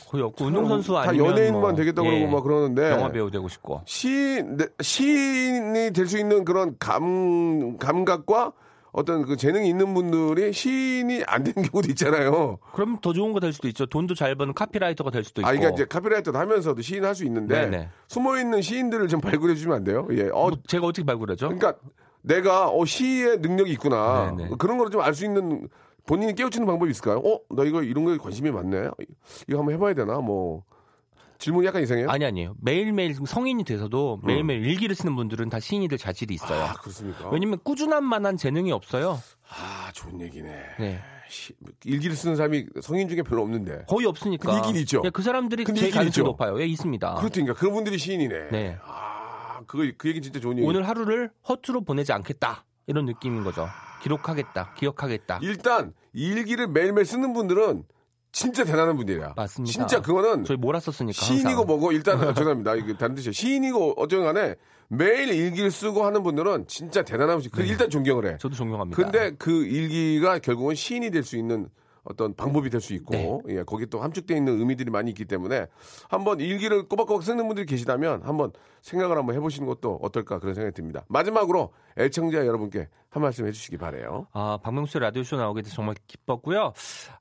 거의 0.08 0.22
없고 0.22 0.44
운동선수 0.44 0.92
다 0.92 1.00
아니면 1.08 1.32
연예인만 1.32 1.60
뭐, 1.60 1.74
되겠다 1.74 2.02
고 2.02 2.08
예, 2.08 2.20
그러고 2.20 2.32
막 2.36 2.42
그러는데 2.44 2.88
영화 2.92 3.10
배우 3.10 3.32
되고 3.32 3.48
싶고. 3.48 3.82
시인 3.84 4.56
네, 4.58 4.66
시인이 4.80 5.92
될 5.92 6.06
수 6.06 6.16
있는 6.18 6.44
그런 6.44 6.76
감 6.78 7.76
감각과 7.78 8.52
어떤 8.92 9.24
그 9.26 9.36
재능이 9.36 9.68
있는 9.68 9.92
분들이 9.94 10.52
시인이 10.52 11.22
안 11.26 11.44
되는 11.44 11.62
경우도 11.68 11.88
있잖아요. 11.90 12.58
그럼 12.72 12.98
더 13.00 13.12
좋은 13.12 13.32
거 13.32 13.40
될 13.40 13.52
수도 13.52 13.68
있죠. 13.68 13.86
돈도 13.86 14.14
잘 14.14 14.34
버는 14.34 14.54
카피라이터가 14.54 15.10
될 15.10 15.24
수도 15.24 15.40
있고. 15.42 15.48
아, 15.48 15.52
그러니까 15.52 15.74
이제 15.74 15.84
카피라이터도 15.86 16.38
하면서도 16.38 16.82
시인 16.82 17.04
할 17.04 17.14
수 17.14 17.24
있는데 17.24 17.68
네네. 17.68 17.88
숨어 18.08 18.38
있는 18.38 18.62
시인들을 18.62 19.08
좀 19.08 19.20
발굴해 19.22 19.54
주시면 19.54 19.76
안 19.76 19.84
돼요? 19.84 20.06
예. 20.12 20.28
어, 20.32 20.48
뭐 20.48 20.58
제가 20.66 20.86
어떻게 20.86 21.04
발굴하죠? 21.04 21.48
그러니까 21.48 21.74
내가 22.22 22.68
어 22.70 22.84
시의 22.84 23.38
능력이 23.38 23.70
있구나 23.72 24.34
네네. 24.36 24.50
그런 24.58 24.76
거를 24.78 24.90
좀 24.90 25.00
알 25.02 25.14
수 25.14 25.24
있는 25.24 25.68
본인이 26.06 26.34
깨우치는 26.34 26.66
방법이 26.66 26.90
있을까요? 26.90 27.18
어, 27.18 27.40
나 27.54 27.64
이거 27.64 27.82
이런 27.82 28.04
거에 28.04 28.16
관심이 28.16 28.50
많네. 28.50 28.88
이거 29.46 29.58
한번 29.58 29.74
해봐야 29.74 29.92
되나? 29.94 30.18
뭐 30.20 30.64
질문이 31.38 31.66
약간 31.68 31.82
이상해요. 31.82 32.10
아니 32.10 32.24
아니에요. 32.24 32.54
매일매일 32.60 33.14
성인이 33.14 33.62
돼서도 33.64 34.20
매일매일 34.24 34.64
일기를 34.66 34.94
쓰는 34.96 35.14
분들은 35.14 35.48
다 35.50 35.60
시인이 35.60 35.86
될 35.88 35.96
자질이 35.98 36.34
있어요. 36.34 36.62
아 36.64 36.72
그렇습니까? 36.74 37.28
왜냐면 37.30 37.58
꾸준한 37.62 38.02
만한 38.04 38.36
재능이 38.36 38.72
없어요. 38.72 39.20
아 39.48 39.90
좋은 39.94 40.20
얘기네. 40.20 40.48
네. 40.80 41.00
시- 41.28 41.54
일기를 41.84 42.16
쓰는 42.16 42.34
사람이 42.36 42.66
성인 42.82 43.08
중에 43.08 43.22
별로 43.22 43.42
없는데. 43.42 43.84
거의 43.88 44.06
없으니까. 44.06 44.56
있긴 44.58 44.76
있죠. 44.76 45.00
네, 45.02 45.10
그 45.10 45.22
사람들이 45.22 45.64
제일 45.64 45.94
있죠. 46.06 46.22
높아요. 46.24 46.60
예, 46.60 46.66
있습니다. 46.66 47.14
그렇다니까 47.16 47.54
그런 47.54 47.72
분들이 47.74 47.98
시인이네. 47.98 48.48
네. 48.50 48.78
아 48.84 49.60
그거 49.66 49.84
그 49.96 50.08
얘기 50.08 50.20
진짜 50.20 50.40
좋은 50.40 50.58
얘기. 50.58 50.66
오늘 50.66 50.88
하루를 50.88 51.30
허투루 51.48 51.82
보내지 51.84 52.12
않겠다. 52.12 52.64
이런 52.86 53.04
느낌인 53.04 53.44
거죠. 53.44 53.68
기록하겠다. 54.02 54.74
기억하겠다. 54.74 55.38
일단 55.42 55.92
일기를 56.14 56.66
매일매일 56.68 57.04
쓰는 57.04 57.32
분들은 57.34 57.84
진짜 58.38 58.64
대단한 58.64 58.96
분들이야. 58.96 59.32
맞습니다. 59.36 59.72
진짜 59.72 60.00
그거는 60.00 60.44
저희 60.44 60.56
몰았었으니까. 60.56 61.12
시인이고. 61.24 61.64
뭐고 61.64 61.90
일단 61.92 62.18
죄송합니다. 62.34 62.76
이게 62.76 62.96
다른 62.96 63.14
뜻이에요. 63.16 63.32
시인이고 63.32 63.94
어쩌건 63.96 64.26
간에 64.32 64.54
매일 64.88 65.28
일기를 65.30 65.70
쓰고 65.70 66.04
하는 66.06 66.22
분들은 66.22 66.66
진짜 66.68 67.02
대단한 67.02 67.38
분이 67.38 67.50
그 67.50 67.62
일단 67.62 67.90
존경을 67.90 68.26
해. 68.32 68.38
저도 68.38 68.54
존경합니다. 68.54 69.02
근데 69.02 69.32
그 69.38 69.64
일기가 69.66 70.38
결국은 70.38 70.74
시인이 70.76 71.10
될 71.10 71.24
수 71.24 71.36
있는 71.36 71.68
어떤 72.08 72.34
방법이 72.34 72.70
될 72.70 72.80
수 72.80 72.94
있고 72.94 73.12
네. 73.12 73.38
예, 73.48 73.62
거기 73.64 73.86
또 73.86 74.00
함축되어 74.00 74.36
있는 74.36 74.58
의미들이 74.60 74.90
많이 74.90 75.10
있기 75.10 75.24
때문에 75.24 75.66
한번 76.08 76.40
일기를 76.40 76.88
꼬박꼬박 76.88 77.22
쓰는 77.22 77.46
분들이 77.46 77.66
계시다면 77.66 78.22
한번 78.22 78.52
생각을 78.82 79.16
한번 79.18 79.34
해보시는 79.34 79.66
것도 79.66 79.98
어떨까 80.02 80.38
그런 80.38 80.54
생각이 80.54 80.74
듭니다. 80.74 81.04
마지막으로 81.08 81.72
애청자 81.98 82.46
여러분께 82.46 82.88
한 83.10 83.22
말씀 83.22 83.46
해주시기 83.46 83.76
바래요. 83.78 84.26
아, 84.32 84.58
박명수의 84.62 85.00
라디오쇼 85.02 85.36
나오게 85.36 85.62
돼서 85.62 85.74
정말 85.74 85.96
기뻤고요. 86.06 86.72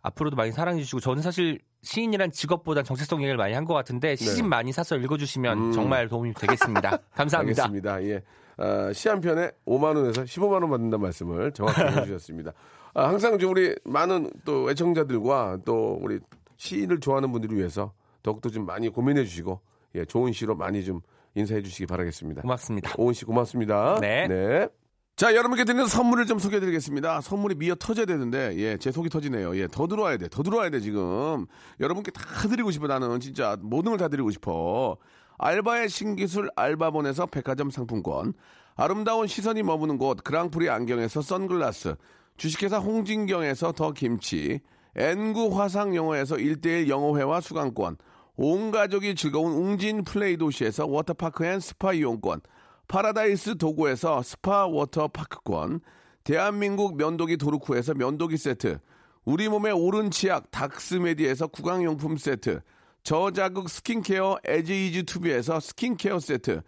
앞으로도 0.01 0.35
많이 0.35 0.51
사랑해 0.51 0.79
주시고, 0.81 0.99
저는 0.99 1.21
사실 1.23 1.59
시인이란 1.81 2.31
직업보단 2.31 2.83
정체성 2.83 3.21
얘기를 3.21 3.37
많이 3.37 3.53
한 3.53 3.65
것 3.65 3.73
같은데, 3.73 4.15
시집 4.15 4.45
많이 4.45 4.71
사서 4.71 4.97
읽어주시면 4.97 5.71
정말 5.71 6.07
도움이 6.07 6.33
되겠습니다. 6.35 6.97
감사합니다. 7.15 7.63
음. 7.63 7.75
알겠습니다. 7.75 8.03
예. 8.03 8.21
아, 8.59 8.91
시한 8.93 9.21
편에 9.21 9.51
5만 9.65 9.95
원에서 9.95 10.23
15만 10.23 10.53
원 10.61 10.69
받는다는 10.69 11.01
말씀을 11.01 11.51
정확히 11.53 11.81
해주셨습니다. 12.01 12.51
아, 12.93 13.07
항상 13.07 13.37
좀 13.37 13.51
우리 13.51 13.75
많은 13.83 14.31
또 14.45 14.69
애청자들과 14.69 15.59
또 15.65 15.97
우리 16.01 16.19
시를 16.57 16.99
좋아하는 16.99 17.31
분들을 17.31 17.55
위해서 17.57 17.93
더욱더 18.23 18.49
좀 18.49 18.65
많이 18.65 18.89
고민해 18.89 19.23
주시고 19.23 19.59
예, 19.95 20.05
좋은 20.05 20.31
시로 20.33 20.55
많이 20.55 20.83
좀 20.83 21.01
인사해 21.35 21.61
주시기 21.61 21.85
바라겠습니다. 21.85 22.41
고맙습니다. 22.41 22.93
오은 22.97 23.13
씨 23.13 23.25
고맙습니다. 23.25 23.99
네. 24.01 24.67
자, 25.15 25.35
여러분께 25.35 25.63
드리는 25.63 25.87
선물을 25.87 26.25
좀 26.27 26.37
소개해 26.37 26.59
드리겠습니다. 26.59 27.21
선물이 27.21 27.55
미어 27.55 27.73
터져야 27.73 28.05
되는데, 28.05 28.55
예, 28.57 28.77
제 28.77 28.91
속이 28.91 29.09
터지네요. 29.09 29.57
예, 29.57 29.67
더 29.67 29.87
들어와야 29.87 30.17
돼. 30.17 30.27
더 30.29 30.43
들어와야 30.43 30.69
돼, 30.69 30.79
지금. 30.79 31.47
여러분께 31.79 32.11
다 32.11 32.21
드리고 32.47 32.69
싶어, 32.69 32.85
나는. 32.85 33.19
진짜 33.19 33.57
모든 33.59 33.91
걸 33.91 33.97
다 33.97 34.09
드리고 34.09 34.29
싶어. 34.29 34.97
알바의 35.39 35.89
신기술 35.89 36.49
알바몬에서 36.55 37.27
백화점 37.27 37.71
상품권. 37.71 38.33
아름다운 38.75 39.25
시선이 39.25 39.63
머무는 39.63 39.97
곳 39.97 40.23
그랑프리 40.23 40.69
안경에서 40.69 41.21
선글라스. 41.21 41.95
주식회사 42.37 42.77
홍진경에서 42.77 43.73
더 43.73 43.91
김치. 43.91 44.59
N구 44.95 45.59
화상 45.59 45.95
영어에서 45.95 46.35
1대1 46.35 46.87
영어회화 46.87 47.41
수강권. 47.41 47.97
온 48.35 48.71
가족이 48.71 49.15
즐거운 49.15 49.53
웅진 49.53 50.03
플레이 50.03 50.37
도시에서 50.37 50.85
워터파크 50.85 51.45
and 51.45 51.59
스파 51.59 51.93
이용권. 51.93 52.41
파라다이스 52.87 53.57
도고에서 53.57 54.21
스파 54.21 54.65
워터파크권, 54.65 55.81
대한민국 56.23 56.95
면도기 56.95 57.37
도루코에서 57.37 57.93
면도기 57.93 58.37
세트, 58.37 58.79
우리 59.25 59.49
몸의 59.49 59.73
옳은 59.73 60.09
치약 60.09 60.51
닥스메디에서 60.51 61.47
구강용품 61.47 62.15
세트, 62.17 62.61
저자극 63.03 63.69
스킨케어 63.69 64.37
에지이즈 64.45 65.03
투비에서 65.03 65.59
스킨케어 65.59 66.19
세트, 66.19 66.61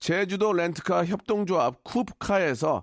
제주도 0.00 0.52
렌트카 0.52 1.04
협동조합 1.04 1.84
쿱카에서 1.84 2.82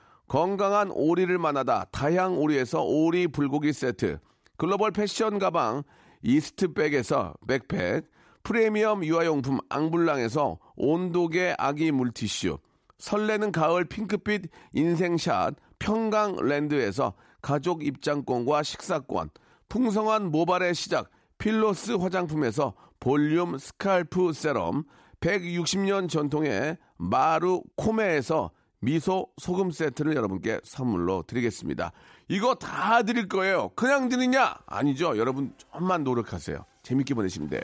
건강한 0.31 0.91
오리를 0.91 1.37
만나다 1.37 1.87
다향 1.91 2.37
오리에서 2.37 2.83
오리 2.83 3.27
불고기 3.27 3.73
세트, 3.73 4.17
글로벌 4.55 4.91
패션 4.91 5.39
가방 5.39 5.83
이스트백에서 6.23 7.33
백팩, 7.45 8.05
프리미엄 8.41 9.03
유아용품 9.03 9.59
앙블랑에서 9.67 10.57
온도계 10.77 11.55
아기 11.57 11.91
물티슈, 11.91 12.59
설레는 12.97 13.51
가을 13.51 13.83
핑크빛 13.83 14.49
인생샷 14.71 15.55
평강랜드에서 15.79 17.13
가족 17.41 17.85
입장권과 17.85 18.63
식사권, 18.63 19.31
풍성한 19.67 20.31
모발의 20.31 20.75
시작 20.75 21.09
필로스 21.39 21.97
화장품에서 21.97 22.73
볼륨 23.01 23.57
scalp 23.57 24.31
세럼, 24.31 24.85
160년 25.19 26.07
전통의 26.07 26.77
마루 26.95 27.63
코메에서 27.75 28.51
미소 28.81 29.27
소금 29.37 29.69
세트를 29.69 30.15
여러분께 30.15 30.59
선물로 30.63 31.23
드리겠습니다. 31.27 31.91
이거 32.27 32.55
다 32.55 33.03
드릴 33.03 33.27
거예요. 33.27 33.69
그냥 33.75 34.09
드리냐? 34.09 34.55
아니죠. 34.65 35.17
여러분 35.17 35.53
좀만 35.57 36.03
노력하세요. 36.03 36.65
재밌게 36.81 37.13
보내시면 37.13 37.49
돼요. 37.49 37.61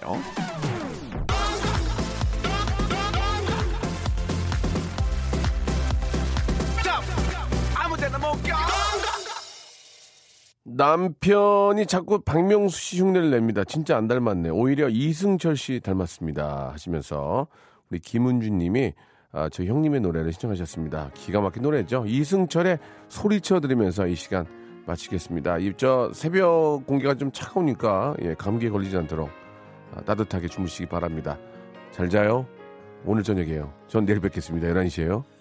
남편이 10.63 11.87
자꾸 11.87 12.19
박명수 12.19 12.79
씨 12.79 13.01
흉내를 13.01 13.31
냅니다. 13.31 13.63
진짜 13.63 13.97
안 13.97 14.07
닮았네. 14.07 14.49
오히려 14.49 14.89
이승철 14.89 15.57
씨 15.57 15.79
닮았습니다. 15.79 16.69
하시면서 16.73 17.47
우리 17.89 17.99
김은준 17.99 18.59
님이 18.59 18.93
아, 19.37 19.49
저 19.49 19.63
형님의 19.63 20.01
노래를 20.01 20.33
신청하셨습니다. 20.33 21.11
기가 21.13 21.41
막힌 21.41 21.61
노래죠. 21.61 22.05
이승철의 22.07 22.79
소리쳐 23.07 23.59
들으면서 23.59 24.07
이 24.07 24.15
시간 24.15 24.47
마치겠습니다. 24.87 25.59
이저 25.59 26.09
새벽 26.11 26.81
공기가 26.87 27.13
좀 27.13 27.31
차가우니까 27.31 28.15
예, 28.23 28.33
감기에 28.33 28.71
걸리지 28.71 28.97
않도록 28.97 29.29
아, 29.93 30.01
따뜻하게 30.01 30.47
주무시기 30.47 30.87
바랍니다. 30.87 31.37
잘 31.91 32.09
자요. 32.09 32.47
오늘 33.05 33.21
저녁이에요. 33.21 33.71
전 33.87 34.05
내일 34.07 34.19
뵙겠습니다. 34.21 34.69
11시에요. 34.69 35.23
많이 35.23 35.27
생각날 35.27 35.27
텐데 35.27 35.36